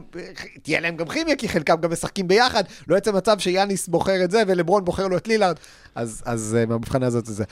תהיה 0.62 0.80
להם 0.80 0.96
גם 0.96 1.08
כימיה, 1.08 1.36
כי 1.36 1.50
חלקם 1.50 1.76
גם 1.82 1.92
משחקים 1.92 2.28
ביחד. 2.28 2.64
לא 2.88 2.96
יוצא 2.96 3.12
מצב 3.12 3.40
שיאניס 3.40 3.88
בוחר 3.88 4.24
את 4.24 4.32
זה 4.32 4.44
ולברון 4.48 4.86
בוחר 4.94 5.08
לו 5.08 5.18
את 5.18 5.28
לילארד, 5.28 5.56
אז, 5.96 6.22
אז 6.26 6.58
אה, 6.60 6.66
מהמבחנה 6.66 7.06
הזאת 7.06 7.26
זה 7.26 7.34
זה. 7.34 7.44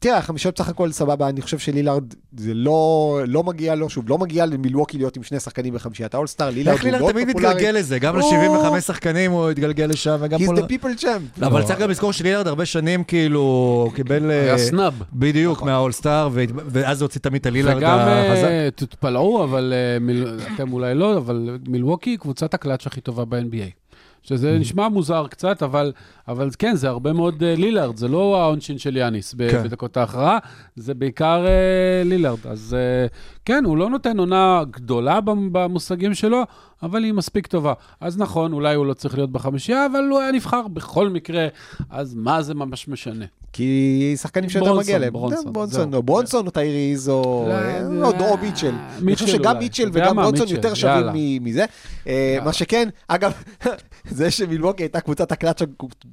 תראה, 0.00 0.18
החמישיות 0.18 0.54
בסך 0.54 0.68
הכל 0.68 0.92
סבבה, 0.92 1.28
אני 1.28 1.42
חושב 1.42 1.58
שלילארד 1.58 2.04
זה 2.36 2.54
לא, 2.54 3.20
לא 3.26 3.42
מגיע 3.42 3.74
לו, 3.74 3.90
שוב, 3.90 4.04
לא 4.08 4.18
מגיע 4.18 4.46
למילווקי 4.46 4.98
להיות 4.98 5.16
עם 5.16 5.22
שני 5.22 5.40
שחקנים 5.40 5.74
בחמישיית 5.74 6.14
האולסטאר, 6.14 6.50
לילארד 6.50 6.74
איך 6.74 6.82
הוא 6.82 6.90
לילר 6.90 7.00
מאוד 7.02 7.12
תמיד 7.12 7.26
פופולרי. 7.32 7.54
מתגלגל 7.54 7.78
לזה, 7.78 7.98
גם 7.98 8.20
הוא- 8.20 8.32
ל-75 8.74 8.80
שחקנים 8.80 9.30
הוא 9.32 9.50
התגלגל 9.50 9.84
לשם, 9.84 10.16
וגם 10.20 10.40
He's 10.40 10.46
פה... 10.46 10.52
the 10.54 10.60
ל- 10.60 10.66
people 10.66 11.02
champ. 11.02 11.46
אבל 11.46 11.62
צריך 11.64 11.78
גם 11.78 11.90
לזכור 11.90 12.12
שלילרד 12.12 12.46
הרבה 12.46 12.66
שנים 12.66 13.04
כאילו 13.04 13.90
קיבל... 13.94 14.30
היה 14.30 14.52
אה, 14.52 14.58
סנאב. 14.58 15.02
בדיוק, 15.12 15.62
מהאולסטאר, 15.62 16.28
והת- 16.32 16.50
ואז 16.66 17.02
הוציא 17.02 17.20
תמיד 17.20 17.40
את 17.40 17.46
הלילרד 17.46 17.76
וגם 17.76 17.98
החזק. 17.98 18.44
אה, 18.44 18.68
תתפלאו, 18.74 19.44
אבל 19.44 19.72
אה, 19.76 19.98
מיל- 20.00 20.26
אתם 20.54 20.72
אולי 20.72 20.94
לא, 20.94 21.16
אבל 21.16 21.58
מילווקי 21.68 22.10
היא 22.10 22.18
קבוצת 22.18 22.54
הקלאץ' 22.54 22.86
הכי 22.86 23.00
טובה 23.00 23.24
ב-NBA. 23.24 23.89
שזה 24.22 24.58
נשמע 24.58 24.88
מוזר 24.88 25.26
קצת, 25.26 25.62
אבל, 25.62 25.92
אבל 26.28 26.48
כן, 26.58 26.74
זה 26.76 26.88
הרבה 26.88 27.12
מאוד 27.12 27.42
אה, 27.42 27.54
לילארד, 27.56 27.96
זה 27.96 28.08
לא 28.08 28.42
העונשין 28.42 28.78
של 28.78 28.96
יאניס 28.96 29.34
ב- 29.36 29.50
כן. 29.50 29.62
בדקות 29.64 29.96
ההכרעה, 29.96 30.38
זה 30.76 30.94
בעיקר 30.94 31.44
אה, 31.46 31.52
לילארד. 32.04 32.46
אז 32.46 32.76
אה, 32.78 33.06
כן, 33.44 33.64
הוא 33.64 33.76
לא 33.76 33.90
נותן 33.90 34.18
עונה 34.18 34.62
גדולה 34.70 35.20
במ- 35.20 35.48
במושגים 35.52 36.14
שלו, 36.14 36.42
אבל 36.82 37.04
היא 37.04 37.12
מספיק 37.12 37.46
טובה. 37.46 37.72
אז 38.00 38.18
נכון, 38.18 38.52
אולי 38.52 38.74
הוא 38.74 38.86
לא 38.86 38.94
צריך 38.94 39.14
להיות 39.14 39.32
בחמישייה, 39.32 39.86
אבל 39.86 40.04
הוא 40.10 40.20
היה 40.20 40.32
נבחר 40.32 40.68
בכל 40.68 41.08
מקרה, 41.08 41.46
אז 41.90 42.14
מה 42.14 42.42
זה 42.42 42.54
ממש 42.54 42.88
משנה? 42.88 43.24
כי 43.52 44.14
שחקנים 44.20 44.50
שיותר 44.50 44.74
מגיע 44.74 44.98
להם. 44.98 45.12
ברונסון, 45.12 45.44
כן, 45.44 45.52
ברונסון. 45.52 45.94
או 45.94 46.02
ברונסון 46.02 46.46
או 46.46 46.50
טייריז 46.50 47.08
או 47.08 47.46
לא, 47.48 47.52
אה, 47.54 47.84
זה- 47.88 48.24
או 48.24 48.30
או 48.30 48.36
מיטשל. 48.36 48.72
אני 49.02 49.14
חושב 49.14 49.26
שגם. 49.26 49.58
מיטשל 49.58 49.90
וגם 49.92 50.16
ברונסון 50.16 50.48
יותר 50.48 50.74
שווים 50.74 51.44
מזה. 51.44 51.64
אה, 52.06 52.38
מה 52.44 52.52
שכן, 52.52 52.88
אגב, 53.08 53.32
זה 54.10 54.30
שמילווקי 54.30 54.82
הייתה 54.82 55.00
קבוצת 55.00 55.32
הקלאץ' 55.32 55.62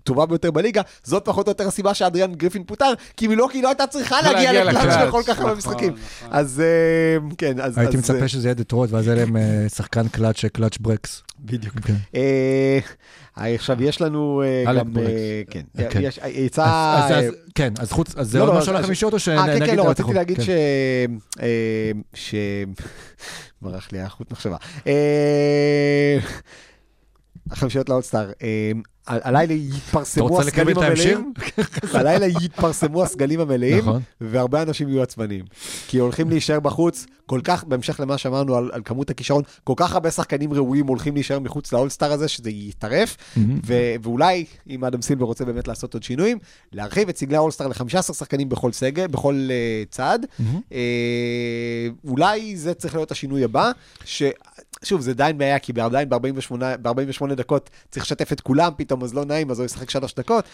הטובה 0.03 0.25
ביותר 0.25 0.51
בליגה, 0.51 0.81
זאת 1.03 1.25
פחות 1.25 1.47
או 1.47 1.51
יותר 1.51 1.67
הסיבה 1.67 1.93
שאדריאן 1.93 2.33
גריפין 2.35 2.63
פוטר, 2.63 2.93
כי 3.17 3.27
מילווקי 3.27 3.61
לא 3.61 3.67
הייתה 3.67 3.87
צריכה 3.87 4.21
להגיע 4.21 4.63
לקלאץ' 4.63 5.07
בכל 5.07 5.21
כך 5.27 5.39
הרבה 5.39 5.43
נכון, 5.53 5.57
משחקים. 5.57 5.93
נכון. 5.93 6.29
אז 6.31 6.61
אה, 6.65 7.27
כן, 7.37 7.59
אז... 7.59 7.77
הייתי 7.77 7.97
מצפה 7.97 8.27
שזה 8.27 8.47
יהיה 8.47 8.53
דטרויט, 8.53 8.91
ואז 8.91 9.07
יהיה 9.07 9.15
להם 9.15 9.37
אה, 9.37 9.65
שחקן 9.75 10.07
קלאץ', 10.07 10.45
קלאץ' 10.45 10.77
ברקס. 10.77 11.21
בדיוק. 11.39 11.73
אה, 12.15 12.79
עכשיו 13.37 13.83
יש 13.83 14.01
לנו 14.01 14.43
גם, 14.77 14.93
ברקס. 14.93 15.09
כן, 15.49 15.61
כן. 15.89 16.01
יצא... 16.27 17.26
אה, 17.27 17.31
כן, 17.55 17.73
אז 17.79 17.91
חוץ, 17.91 18.15
אז 18.15 18.31
זה 18.31 18.39
לא, 18.39 18.43
עוד 18.43 18.53
לא, 18.53 18.59
משהו 18.59 18.75
אז- 18.75 18.83
לחמישיות 18.83 19.13
או 19.13 19.17
אה, 19.17 19.21
כן, 19.45 19.53
שנגיד... 19.53 19.69
כן, 19.69 19.75
לא, 19.77 19.89
רציתי? 19.89 20.13
להגיד 20.13 20.37
כן. 20.37 20.43
ש... 20.43 20.49
אה, 21.41 21.91
ש... 22.13 22.35
ברח 23.61 23.91
לי 23.91 23.99
החוט 23.99 24.31
מחשבה. 24.31 24.57
החמישיות 27.51 27.89
לאולסטאר. 27.89 28.31
הלילה 29.07 29.53
יתפרסמו 29.53 30.41
הסגלים? 30.41 30.77
המלאים, 30.77 31.33
הלילה 31.93 32.25
יתפרסמו 32.25 33.03
הסגלים 33.03 33.39
המלאים. 33.39 33.83
והרבה 34.21 34.61
אנשים 34.61 34.89
יהיו 34.89 35.01
עצבניים. 35.01 35.45
כי 35.87 35.97
הולכים 35.97 36.29
להישאר 36.29 36.59
בחוץ, 36.59 37.05
כל 37.25 37.41
כך, 37.43 37.63
בהמשך 37.63 37.99
למה 37.99 38.17
שאמרנו 38.17 38.55
על, 38.55 38.69
על 38.73 38.81
כמות 38.85 39.09
הכישרון, 39.09 39.43
כל 39.63 39.73
כך 39.75 39.93
הרבה 39.93 40.11
שחקנים 40.11 40.53
ראויים 40.53 40.87
הולכים 40.87 41.13
להישאר 41.13 41.39
מחוץ 41.39 41.73
לאולסטאר 41.73 42.11
הזה, 42.11 42.27
שזה 42.27 42.49
יטרף. 42.49 43.17
ו- 43.65 43.95
ואולי, 44.03 44.45
אם 44.69 44.85
אדם 44.85 45.01
סילבר 45.01 45.25
רוצה 45.25 45.45
באמת 45.45 45.67
לעשות 45.67 45.93
עוד 45.93 46.03
שינויים, 46.03 46.37
להרחיב 46.71 47.09
את 47.09 47.17
סגלי 47.17 47.35
האולסטאר 47.35 47.67
ל-15 47.67 48.01
שחקנים 48.01 48.49
בכל 48.49 48.71
סגל, 48.71 49.07
בכל 49.07 49.47
uh, 49.47 49.91
צד. 49.91 50.19
מהמם. 50.39 50.59
אה, 50.71 51.87
אולי 52.03 52.57
זה 52.57 52.73
צריך 52.73 52.95
להיות 52.95 53.11
השינוי 53.11 53.43
הבא, 53.43 53.71
ש... 54.05 54.23
שוב, 54.83 55.01
זה 55.01 55.11
עדיין 55.11 55.37
בעיה, 55.37 55.59
כי 55.59 55.73
עדיין 55.81 56.09
ב-48, 56.09 56.55
ב-48 56.81 57.33
דקות 57.35 57.69
צריך 57.91 58.05
לשתף 58.05 58.31
את 58.31 58.41
כולם 58.41 58.71
פתאום, 58.77 59.03
אז 59.03 59.13
לא 59.13 59.25
נעים, 59.25 59.51
אז 59.51 59.59
הוא 59.59 59.65
ישחק 59.65 59.89
שלוש 59.89 60.13
דקות. 60.13 60.45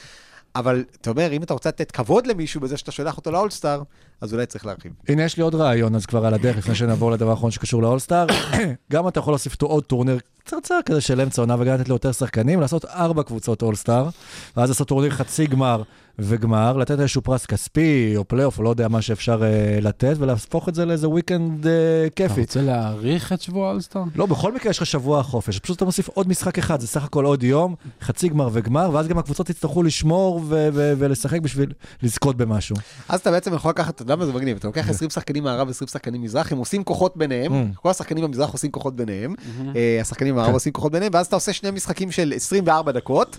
אבל 0.56 0.84
אתה 1.02 1.10
אומר, 1.10 1.32
אם 1.32 1.44
אתה 1.44 1.54
רוצה 1.54 1.70
לתת 1.70 1.92
כבוד 1.92 2.28
למישהו 2.28 2.62
בזה 2.62 2.78
שאתה 2.78 2.92
שולח 2.92 3.18
אותו 3.18 3.32
לאולסטאר, 3.32 3.82
אז 4.22 4.34
אולי 4.34 4.46
צריך 4.46 4.66
להרחיב. 4.66 4.92
הנה, 5.08 5.24
יש 5.24 5.38
לי 5.38 5.44
עוד 5.44 5.56
רעיון, 5.56 5.96
אז 5.96 6.06
כבר 6.06 6.26
על 6.26 6.34
הדרך, 6.34 6.58
לפני 6.58 6.76
שנעבור 6.76 7.12
לדבר 7.12 7.30
האחרון 7.30 7.52
שקשור 7.52 7.82
לאולסטאר. 7.82 8.26
גם 8.92 9.08
אתה 9.08 9.20
יכול 9.20 9.34
להוסיף 9.34 9.54
אותו 9.54 9.66
עוד 9.66 9.84
טורניר 9.84 10.20
קצרצר 10.44 10.80
כזה 10.86 11.02
של 11.02 11.22
אמצע 11.22 11.42
עונה, 11.42 11.56
וגם 11.60 11.74
לתת 11.74 11.88
ליותר 11.88 12.12
שחקנים, 12.12 12.62
לעשות 12.62 12.86
ארבע 12.86 13.24
קבוצות 13.24 13.62
אולסטאר, 13.62 14.10
ואז 14.58 14.70
לעשות 14.70 14.88
טורניר 14.88 15.12
חצי 15.12 15.48
גמר 15.48 15.84
וגמר, 16.20 16.78
לתת 16.78 17.00
איזשהו 17.00 17.22
פרס 17.22 17.46
כספי, 17.46 18.14
או 18.18 18.28
פלייאוף, 18.28 18.58
או 18.58 18.64
לא 18.64 18.70
יודע 18.70 18.88
מה 18.88 19.02
שאפשר 19.02 19.42
אה, 19.42 19.82
לתת, 19.84 20.16
ולהפוך 20.20 20.70
את 20.70 20.76
זה 20.76 20.86
לאיזה 20.86 21.10
weekend 21.10 21.66
אה, 21.66 21.68
אתה 22.08 22.16
כיפי. 22.16 22.42
רוצה 22.42 22.62
להאריך 22.62 23.34
את 23.34 23.42
שבוע 23.42 23.68
האולסטאר? 23.70 24.02
לא, 24.16 24.26
בכל 24.26 24.54
מקרה 24.54 24.70
יש 24.70 24.78
לך 24.78 24.86
שבוע 24.86 25.24
חופש, 25.24 25.60
פשוט 25.60 25.78
אתה 25.78 25.86
מוסיף 25.86 26.08
עוד 26.08 26.28
משחק 26.30 26.58
אחד, 26.58 26.80
זה 26.80 26.88
סך 26.88 27.04
הכל 27.04 27.26
עוד 27.26 27.44
יום, 27.44 27.76
חצי 28.02 28.30
גמר 28.30 28.50
וגמר, 28.54 28.90
ואז 28.94 29.08
גם 29.08 29.18
הקבוצות 29.18 29.50
יצטרכו 29.50 29.84
לשמור 29.84 30.36
ו- 30.38 30.68
ו- 30.74 30.94
ולשחק 30.98 31.42
בשביל 31.42 31.72
לזכות 32.04 32.38
במשהו. 32.38 32.76
אז 33.10 33.20
אתה 33.20 33.32
בעצם 33.32 33.54
יכול 33.54 33.72
לקחת, 33.72 33.94
אתה 33.96 34.02
יודע 34.02 34.16
מה 34.16 34.26
זה 34.26 34.34
מגניב, 34.34 34.58
אתה 34.58 34.68
לוקח 34.68 34.90
20 34.90 35.10
שחקנים 35.10 35.44
מערב, 35.44 35.70
20 35.70 35.88
שחקנים 35.88 36.22
מזרח, 36.22 36.52
הם 36.52 36.58
עושים 36.58 36.84
כוחות 36.84 37.18
ביניהם, 37.18 37.54
Mm. 37.54 37.76
כל 37.76 37.90
השחקנים 37.90 38.24
במזרח 38.24 38.52
עושים 38.52 38.72
כוחות 38.72 38.96
ביניהם, 38.96 39.36
אה, 39.76 39.98
השחקנים 40.02 40.36
מערב 40.36 40.48
כן. 40.48 40.54
עושים 40.54 40.74
כוחות 40.74 40.92
ביניהם, 40.92 41.12
ואז 41.16 41.26
אתה 41.28 41.36
עושה 41.36 41.54
שני 41.54 41.72
משחקים 41.72 42.12
של 42.12 42.34
24 42.36 42.92
דקות, 42.92 43.38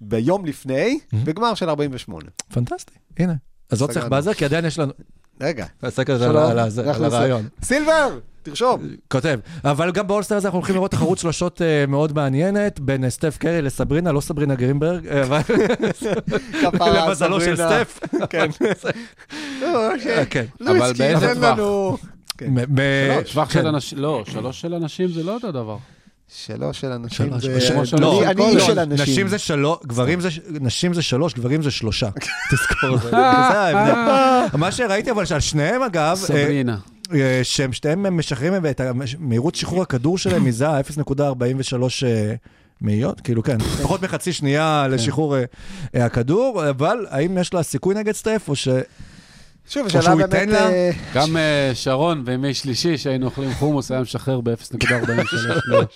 ביום 0.00 0.46
לפני, 0.46 0.98
וגמר 1.24 1.54
של 1.54 1.68
48. 1.68 2.24
פנטסטי, 2.52 2.94
הנה. 3.18 3.34
אז 3.70 3.82
לא 3.82 3.86
צריך. 3.86 4.06
בזה, 4.06 4.34
כי 4.34 4.44
עדיין 4.44 4.64
יש 4.64 4.78
לנו... 4.78 4.92
רגע, 5.40 5.66
תעסק 5.78 6.10
על 6.10 6.22
הרעיון. 7.04 7.48
סילבר, 7.62 8.18
תרשום. 8.42 8.82
כותב. 9.08 9.38
אבל 9.64 9.92
גם 9.92 10.06
באולסטר 10.06 10.36
הזה 10.36 10.48
אנחנו 10.48 10.58
הולכים 10.58 10.74
לראות 10.74 10.90
תחרות 10.90 11.18
שלושות 11.18 11.62
אה, 11.62 11.84
מאוד 11.88 12.12
מעניינת, 12.12 12.80
בין 12.80 13.04
אה, 13.04 13.10
סטף 13.10 13.36
קרי 13.38 13.62
לסברינה, 13.62 14.12
לא 14.12 14.20
סברינה 14.20 14.54
גרינברג, 14.54 15.06
אה, 15.06 15.22
אבל 16.68 16.94
למזלו 16.94 17.40
של. 17.40 17.56
סטף. 17.56 18.00
כן. 18.30 18.46
אה, 19.62 20.24
כן. 20.30 20.44
לואיס 20.60 20.82
אבל 20.82 20.92
באיזה 20.92 21.26
תן 21.26 21.34
טווח? 21.34 21.58
לנו. 21.58 21.96
כן. 22.38 22.54
טווח 23.32 23.52
כן. 23.52 23.60
של 23.60 23.66
אנשים, 23.66 23.98
לא, 23.98 24.24
שלוש 24.26 24.60
של 24.60 24.74
אנשים 24.74 25.08
זה 25.08 25.22
לא 25.22 25.34
אותו 25.34 25.52
דבר. 25.52 25.76
שלוש 26.28 26.80
של 26.80 26.92
אנשים. 26.92 27.26
שלוש. 27.40 27.44
זה- 27.44 27.60
שלוש. 27.60 27.94
אני- 27.94 28.00
לא, 28.02 28.22
אני 28.30 28.44
איש 28.46 28.54
לא, 28.54 28.66
של 28.66 28.78
אנשים. 28.78 29.02
נשים 29.12 29.28
זה 29.28 29.38
שלוש, 29.38 29.78
גברים 29.86 30.20
זה, 30.20 30.28
נשים 30.60 30.94
זה 30.94 31.02
שלוש, 31.02 31.34
גברים 31.34 31.62
זה 31.62 31.70
שלושה. 31.70 32.08
תזכור, 32.50 32.98
זה 32.98 33.10
זה 33.10 33.16
ההבדל. 33.16 34.56
מה 34.62 34.72
שראיתי 34.72 35.10
אבל 35.10 35.24
שעל 35.24 35.40
שניהם 35.40 35.82
אגב, 35.82 36.10
אה, 36.10 36.16
סברינה. 36.16 36.76
אה, 37.14 37.40
שהם 37.42 37.72
שתיהם 37.72 38.18
משחררים 38.18 38.66
את 38.66 38.80
מהירות 39.18 39.54
שחרור 39.54 39.82
הכדור 39.82 40.18
שלהם 40.18 40.44
מזה 40.48 40.66
0.43 40.80 41.22
אה, 42.06 42.34
מאיות, 42.80 43.20
כאילו 43.20 43.42
כן, 43.42 43.58
פחות 43.82 44.02
מחצי 44.02 44.32
שנייה 44.32 44.86
לשחרור 44.90 45.36
אה, 45.36 45.44
אה, 45.94 46.04
הכדור, 46.04 46.68
אבל 46.70 47.06
האם 47.10 47.38
יש 47.38 47.54
לה 47.54 47.62
סיכוי 47.62 47.94
נגד 47.94 48.12
סטף, 48.14 48.44
או 48.48 48.56
ש... 48.56 48.68
שוב, 49.68 49.88
שהוא 49.88 50.02
באמת... 50.02 50.20
ייתן 50.20 50.48
לה? 50.48 50.70
אה, 50.70 50.90
גם 51.14 51.36
אה, 51.36 51.70
שרון 51.74 52.24
בימי 52.24 52.54
שלישי, 52.54 52.98
שהיינו 52.98 53.26
אוכלים 53.26 53.54
חומוס, 53.54 53.90
היה 53.90 54.00
משחרר 54.00 54.40
ב-0.43. 54.40 55.86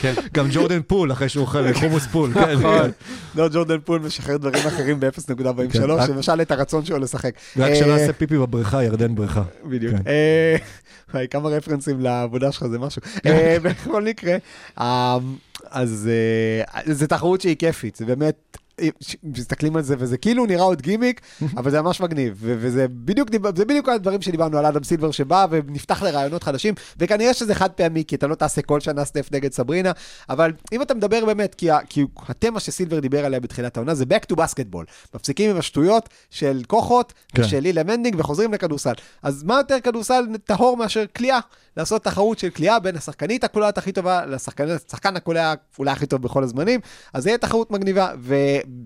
כן. 0.00 0.14
גם 0.34 0.48
ג'ורדן 0.52 0.80
פול, 0.86 1.12
אחרי 1.12 1.28
שהוא 1.28 1.42
אוכל 1.42 1.72
חומוס 1.72 2.06
פול, 2.06 2.34
כן. 2.34 2.52
נכון. 2.52 2.90
לא, 3.34 3.48
ג'ורדן 3.48 3.78
פול 3.84 4.00
משחרר 4.00 4.36
דברים 4.36 4.66
אחרים 4.66 5.00
ב-0.43, 5.00 5.72
כן, 5.72 5.82
למשל 6.14 6.42
את 6.42 6.50
הרצון 6.50 6.84
שלו 6.84 6.98
לשחק. 6.98 7.34
רק 7.56 7.70
אה, 7.70 7.76
שלא 7.76 7.92
יעשה 7.92 8.12
פיפי 8.12 8.38
בבריכה, 8.38 8.84
ירדן 8.84 9.14
בריכה. 9.14 9.42
בדיוק. 9.64 9.94
כן. 9.94 10.02
אה, 10.06 10.56
וואי, 11.14 11.26
כמה 11.30 11.48
רפרנסים 11.48 12.00
לעבודה 12.00 12.52
שלך 12.52 12.66
זה 12.66 12.78
משהו. 12.78 13.02
אה, 13.26 13.56
בכל 13.64 14.02
מקרה, 14.02 14.36
אה, 14.78 15.18
אז 15.70 16.08
אה, 16.76 16.92
זו 16.92 17.06
תחרות 17.06 17.40
שהיא 17.40 17.56
כיפית, 17.56 17.96
זה 17.96 18.06
באמת... 18.06 18.58
מסתכלים 19.22 19.76
על 19.76 19.82
זה 19.82 19.94
וזה 19.98 20.16
כאילו 20.16 20.46
נראה 20.46 20.62
עוד 20.62 20.82
גימיק, 20.82 21.20
אבל 21.58 21.70
זה 21.70 21.82
ממש 21.82 22.00
מגניב, 22.00 22.36
וזה 22.40 22.86
בדיוק, 22.88 23.28
זה 23.56 23.64
בדיוק 23.64 23.88
הדברים 23.88 24.22
שדיברנו 24.22 24.58
על 24.58 24.66
אדם 24.66 24.84
סילבר 24.84 25.10
שבא 25.10 25.46
ונפתח 25.50 26.02
לרעיונות 26.02 26.42
חדשים, 26.42 26.74
וכנראה 26.98 27.34
שזה 27.34 27.54
חד 27.54 27.70
פעמי, 27.70 28.04
כי 28.04 28.16
אתה 28.16 28.26
לא 28.26 28.34
תעשה 28.34 28.62
כל 28.62 28.80
שנה 28.80 29.04
סטף 29.04 29.28
נגד 29.32 29.52
סברינה, 29.52 29.92
אבל 30.28 30.52
אם 30.72 30.82
אתה 30.82 30.94
מדבר 30.94 31.24
באמת, 31.24 31.54
כי, 31.54 31.68
כי 31.88 32.04
התמה 32.28 32.60
שסילבר 32.60 33.00
דיבר 33.00 33.24
עליה 33.24 33.40
בתחילת 33.40 33.76
העונה 33.76 33.94
זה 33.94 34.04
back 34.04 34.32
to 34.32 34.36
basketball, 34.36 34.84
מפסיקים 35.14 35.50
עם 35.50 35.56
השטויות 35.56 36.08
של 36.30 36.62
כוחות, 36.66 37.12
כן. 37.34 37.44
של 37.44 37.60
Elam 37.60 37.82
Ending 37.82 38.14
וחוזרים 38.18 38.52
לכדורסל. 38.52 38.92
אז 39.22 39.42
מה 39.42 39.54
יותר 39.54 39.80
כדורסל 39.80 40.24
טהור 40.44 40.76
מאשר 40.76 41.04
קליעה? 41.12 41.40
לעשות 41.76 42.04
תחרות 42.04 42.38
של 42.38 42.50
קליעה 42.50 42.78
בין 42.78 42.96
השחקנית 42.96 43.44
הקולעת 43.44 43.78
הכי 43.78 43.92
טובה 43.92 44.26
לשחקן 44.26 45.16
הקולע 45.16 45.54
אולי 45.78 45.90
הכי 45.90 46.06
טוב 46.06 46.22
בכל 46.22 46.42
הזמנים, 46.42 46.80
אז 47.14 47.22
זה 47.22 47.30
יהיה 47.30 47.38
תחרות 47.38 47.70
מגניבה. 47.70 48.12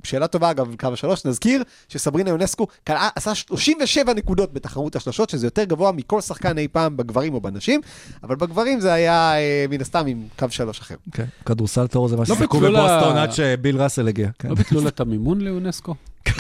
ושאלה 0.05 0.27
טובה 0.27 0.51
אגב, 0.51 0.75
קו 0.81 0.89
השלוש, 0.93 1.25
נזכיר 1.25 1.63
שסברינה 1.89 2.31
יונסקו 2.31 2.67
קלעה, 2.85 3.09
עשה 3.17 3.35
37 3.35 4.15
נקודות 4.15 4.53
בתחרות 4.53 4.97
השלשות, 4.97 5.31
שזה 5.31 5.47
יותר 5.47 5.65
גבוה 5.65 5.93
מכל 5.93 6.21
שחקן 6.21 6.59
אי 6.59 6.69
פעם 6.69 6.97
בגברים 6.97 7.35
או 7.35 7.41
בנשים, 7.41 7.81
אבל 8.23 8.37
בגברים 8.37 8.81
זה 8.81 8.93
היה 8.93 9.35
אה, 9.37 9.65
מן 9.71 9.81
הסתם 9.81 10.07
עם 10.07 10.23
קו 10.39 10.47
שלוש 10.51 10.81
אחר. 10.81 10.95
כן, 11.13 11.25
כדורסל 11.47 11.87
טהור 11.87 12.09
זה 12.09 12.17
מה 12.17 12.23
לא 12.29 12.69
לה- 12.71 12.89
בבוסטון 12.89 13.17
עד 13.17 13.33
שביל 13.33 13.83
ראסל 13.83 14.09
הגיע. 14.09 14.29
כן. 14.39 14.49
לא 14.49 14.55
ביטלו 14.55 14.81
לה 14.81 14.89
את 14.89 15.01
המימון 15.01 15.41
לאונסקו? 15.41 15.95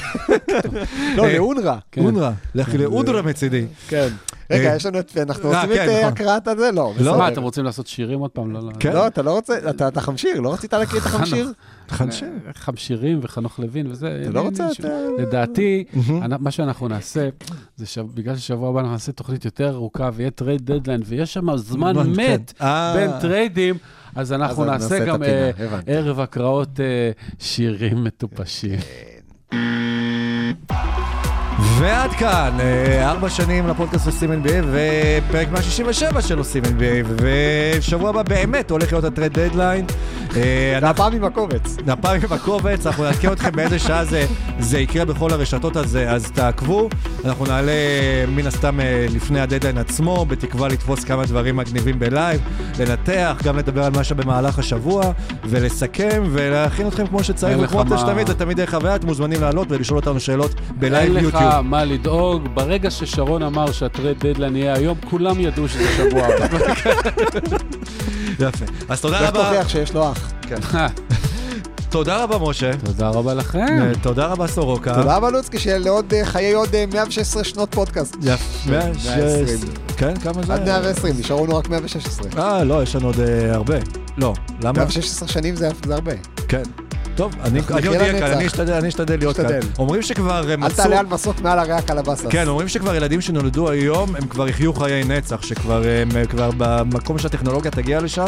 לא, 1.17 1.25
אה, 1.25 1.37
לאונר"א. 1.37 1.77
כן. 1.93 2.01
אונר"א, 2.01 2.31
לכי 2.55 2.79
לאודרה 2.79 3.23
מצידי. 3.23 3.67
כן. 3.89 4.09
רגע, 4.51 4.71
אה, 4.71 4.77
יש 4.77 4.87
לנו 4.87 4.99
את, 4.99 5.19
אנחנו 5.19 5.53
אה, 5.53 5.65
את 5.65 5.69
כן, 5.69 5.89
אה, 5.89 6.01
נכון. 6.01 6.13
הקראת 6.13 6.49
הזה? 6.49 6.73
לא, 6.73 6.93
בסדר. 6.97 7.19
מה, 7.19 7.29
אתם 7.29 7.43
רוצים 7.43 7.65
לעשות 7.65 7.87
שירים 7.87 8.19
עוד 8.19 8.31
פעם? 8.31 8.53
לא, 8.53 8.61
לא. 8.61 8.71
כן. 8.81 8.93
לא, 8.93 9.07
אתה 9.07 9.23
לא 9.23 9.33
רוצה, 9.33 9.71
אתה 9.71 9.89
אתה 9.89 10.01
חמשיר, 10.01 10.41
לא 10.41 10.53
רצית 10.53 10.73
להקריא 10.73 11.01
את 11.01 11.07
החמשיר? 11.07 11.53
חנשי. 11.89 12.25
חמשירים 12.55 13.19
וחנוך 13.23 13.59
לוין 13.59 13.87
וזה. 13.91 14.21
אתה 14.23 14.31
לא 14.31 14.41
רוצה 14.41 14.71
את... 14.71 14.85
לדעתי, 15.19 15.85
מה 16.39 16.51
שאנחנו 16.51 16.89
נעשה, 16.89 17.29
זה 17.77 17.87
שבגלל 17.87 18.37
ששבוע 18.37 18.71
הבא 18.71 18.79
אנחנו 18.81 18.93
נעשה 18.93 19.13
תוכנית 19.13 19.45
יותר 19.45 19.75
ארוכה 19.75 20.11
ויהיה 20.15 20.31
טרייד 20.31 20.73
דדליין, 20.73 21.03
ויש 21.05 21.35
שם 21.35 21.57
זמן 21.57 21.97
מת 21.97 22.53
כן. 22.59 22.65
אה. 22.65 22.95
בין 22.97 23.11
טריידים, 23.21 23.75
אז 24.15 24.33
אנחנו 24.33 24.65
אז 24.65 24.71
נעשה 24.71 25.03
את 25.03 25.07
גם 25.09 25.23
אה. 25.23 25.51
ערב 25.87 26.21
הקראות 26.21 26.81
אה, 26.81 27.11
שירים 27.39 28.05
מטופשים. 28.05 28.79
ועד 31.85 32.11
כאן, 32.11 32.51
אה, 32.61 33.11
ארבע 33.11 33.29
שנים 33.29 33.69
לפודקאסט 33.69 34.07
עושים 34.07 34.33
NBA 34.33 34.65
ופרק 34.73 35.49
167 35.53 36.21
של 36.23 36.39
עושים 36.39 36.63
NBA 36.65 37.07
ושבוע 37.17 38.11
הבא 38.11 38.23
באמת 38.23 38.71
הולך 38.71 38.93
להיות 38.93 39.05
ה 39.05 39.09
trade 39.09 39.33
deadline. 39.33 39.87
והפעם 40.83 41.13
עם 41.13 41.25
הקובץ. 41.25 41.77
הפעם 41.89 42.17
עם 42.17 42.33
הקובץ, 42.33 42.87
אנחנו 42.87 43.05
נעדכן 43.05 43.33
אתכם 43.33 43.51
באיזה 43.53 43.79
שעה 43.79 44.05
זה, 44.05 44.27
זה 44.59 44.79
יקרה 44.79 45.05
בכל 45.05 45.31
הרשתות 45.33 45.77
הזה, 45.77 46.11
אז 46.11 46.31
תעקבו. 46.31 46.89
אנחנו 47.25 47.47
נעלה 47.47 47.73
מן 48.29 48.47
הסתם 48.47 48.81
אה, 48.81 49.07
לפני 49.11 49.41
הדדליין 49.41 49.79
עצמו, 49.79 50.25
בתקווה 50.29 50.69
לתפוס 50.69 51.05
כמה 51.05 51.25
דברים 51.27 51.57
מגניבים 51.57 51.99
בלייב, 51.99 52.41
לנתח, 52.79 53.37
גם 53.45 53.59
לדבר 53.59 53.85
על 53.85 53.93
מה 53.93 54.05
שבמהלך 54.05 54.59
השבוע, 54.59 55.03
ולסכם 55.45 56.23
ולהכין 56.31 56.89
אתכם 56.89 57.07
כמו 57.07 57.25
שצריך, 57.25 57.59
וכמו 57.63 57.85
מה- 57.85 57.99
שתמיד, 57.99 58.27
זה 58.27 58.35
תמיד 58.35 58.57
דרך 58.57 58.75
החוויה, 58.75 58.95
אתם 58.97 59.07
מוזמנים 59.07 59.41
לעלות 59.41 59.67
ולשאול 59.71 59.99
אותנו 59.99 60.21
שאלות 60.21 60.55
בלייב 60.79 61.13
יוטיוב. 61.17 61.43
מה 61.75 61.85
לדאוג, 61.85 62.49
ברגע 62.55 62.91
ששרון 62.91 63.43
אמר 63.43 63.73
שה 63.73 63.93
trade 63.93 64.27
deadline 64.27 64.57
יהיה 64.57 64.75
היום, 64.75 64.99
כולם 65.11 65.41
ידעו 65.41 65.69
שזה 65.69 65.89
שבוע 65.97 66.27
הבא. 66.27 66.59
יפה. 68.49 68.65
אז 68.89 69.01
תודה 69.01 69.29
רבה, 69.29 69.45
תוכיח 69.45 69.69
שיש 69.69 69.95
לו 69.95 70.13
אח? 70.13 70.33
תודה 71.91 72.23
רבה 72.23 72.39
משה, 72.39 72.71
תודה 72.85 73.09
רבה 73.09 73.35
לכם. 73.35 73.59
אה, 73.59 73.93
תודה 74.03 74.27
רבה 74.27 74.47
סורוקה. 74.47 74.95
תודה 74.95 75.17
רבה 75.17 75.31
לוצקי, 75.31 75.59
שיהיה 75.59 75.79
לעוד 75.79 76.15
אה, 76.15 76.25
חיי 76.25 76.53
עוד 76.53 76.75
אה, 76.75 76.85
116 76.93 77.45
שנות 77.45 77.75
פודקאסט. 77.75 78.17
יפה. 78.23 78.71
120. 78.71 79.59
כן, 79.97 80.15
כמה 80.17 80.43
זה? 80.43 80.55
עד 80.55 80.65
120, 80.65 81.15
נשארו 81.19 81.47
לנו 81.47 81.57
רק 81.57 81.69
116. 81.69 82.27
אה, 82.39 82.65
לא, 82.65 82.83
יש 82.83 82.97
לנו 82.97 83.07
עוד 83.07 83.21
אה, 83.21 83.55
הרבה. 83.55 83.77
לא, 84.17 84.33
למה? 84.63 84.73
116 84.73 85.29
שנים 85.29 85.57
זה 85.57 85.69
זה 85.87 85.95
הרבה. 85.95 86.13
כן. 86.49 86.63
טוב, 87.17 87.35
אני 87.45 87.61
עוד 87.89 87.97
אהיה 87.97 88.21
כאן. 88.21 88.33
אני 88.33 88.47
אשתדל, 88.47 88.73
אני 88.73 88.89
אשתדל 88.89 89.19
להיות 89.19 89.37
כאן. 89.37 89.45
תשתדל. 89.45 89.67
אומרים 89.79 90.03
שכבר 90.03 90.49
אה, 90.49 90.53
אל 90.53 90.57
מצאו... 90.57 90.77
תעלה 90.77 90.99
על 90.99 91.07
מסוק 91.07 91.41
מעל 91.41 91.59
הרי 91.59 91.73
הקלבסס. 91.73 92.27
כן, 92.31 92.49
אומרים 92.49 92.69
שכבר 92.69 92.95
ילדים 92.95 93.21
שנולדו 93.21 93.71
היום, 93.71 94.17
הם 94.17 94.27
כבר 94.27 94.49
יחיו 94.49 94.75
חיי 94.75 95.05
נצח, 95.05 95.43
שכבר 95.43 95.83
הם 96.03 96.17
אה, 96.17 96.27
כבר 96.27 96.51
במקום 96.57 97.19
שהטכנולוגיה 97.19 97.71
תגיע 97.71 98.01
לשם, 98.01 98.27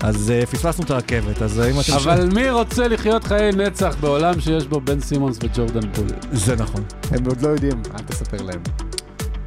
אז 0.00 0.30
אה, 0.30 0.46
פספסנו 0.46 0.84
את 0.84 0.90
הרכבת, 0.90 1.42
אז 1.42 1.60
אה, 1.60 1.70
אם 1.70 1.80
אתם... 1.80 1.92
אבל 1.92 2.28
מי 2.34 2.50
רוצה 2.50 2.88
לחיות 2.88 3.24
חיי 3.24 3.52
נצח 3.52 3.96
בעולם 4.00 4.40
שיש 4.40 4.66
בו 4.66 4.80
בן 4.80 5.00
סימונס 5.00 5.38
וג'ורדן 5.42 5.92
פול? 5.92 6.06
זה 6.32 6.56
נכון. 6.56 6.82
הם 7.10 7.24
עוד 7.26 7.42
לא 7.42 7.48
יודעים, 7.48 7.82
אל 7.94 8.04
תספר 8.06 8.42
להם. 8.42 8.60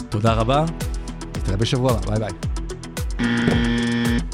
תודה 0.09 0.33
רבה, 0.33 0.65
נתראה 1.37 1.57
בשבוע 1.57 1.91
הבא, 1.91 2.15
ביי 2.15 2.19
ביי. 2.19 3.66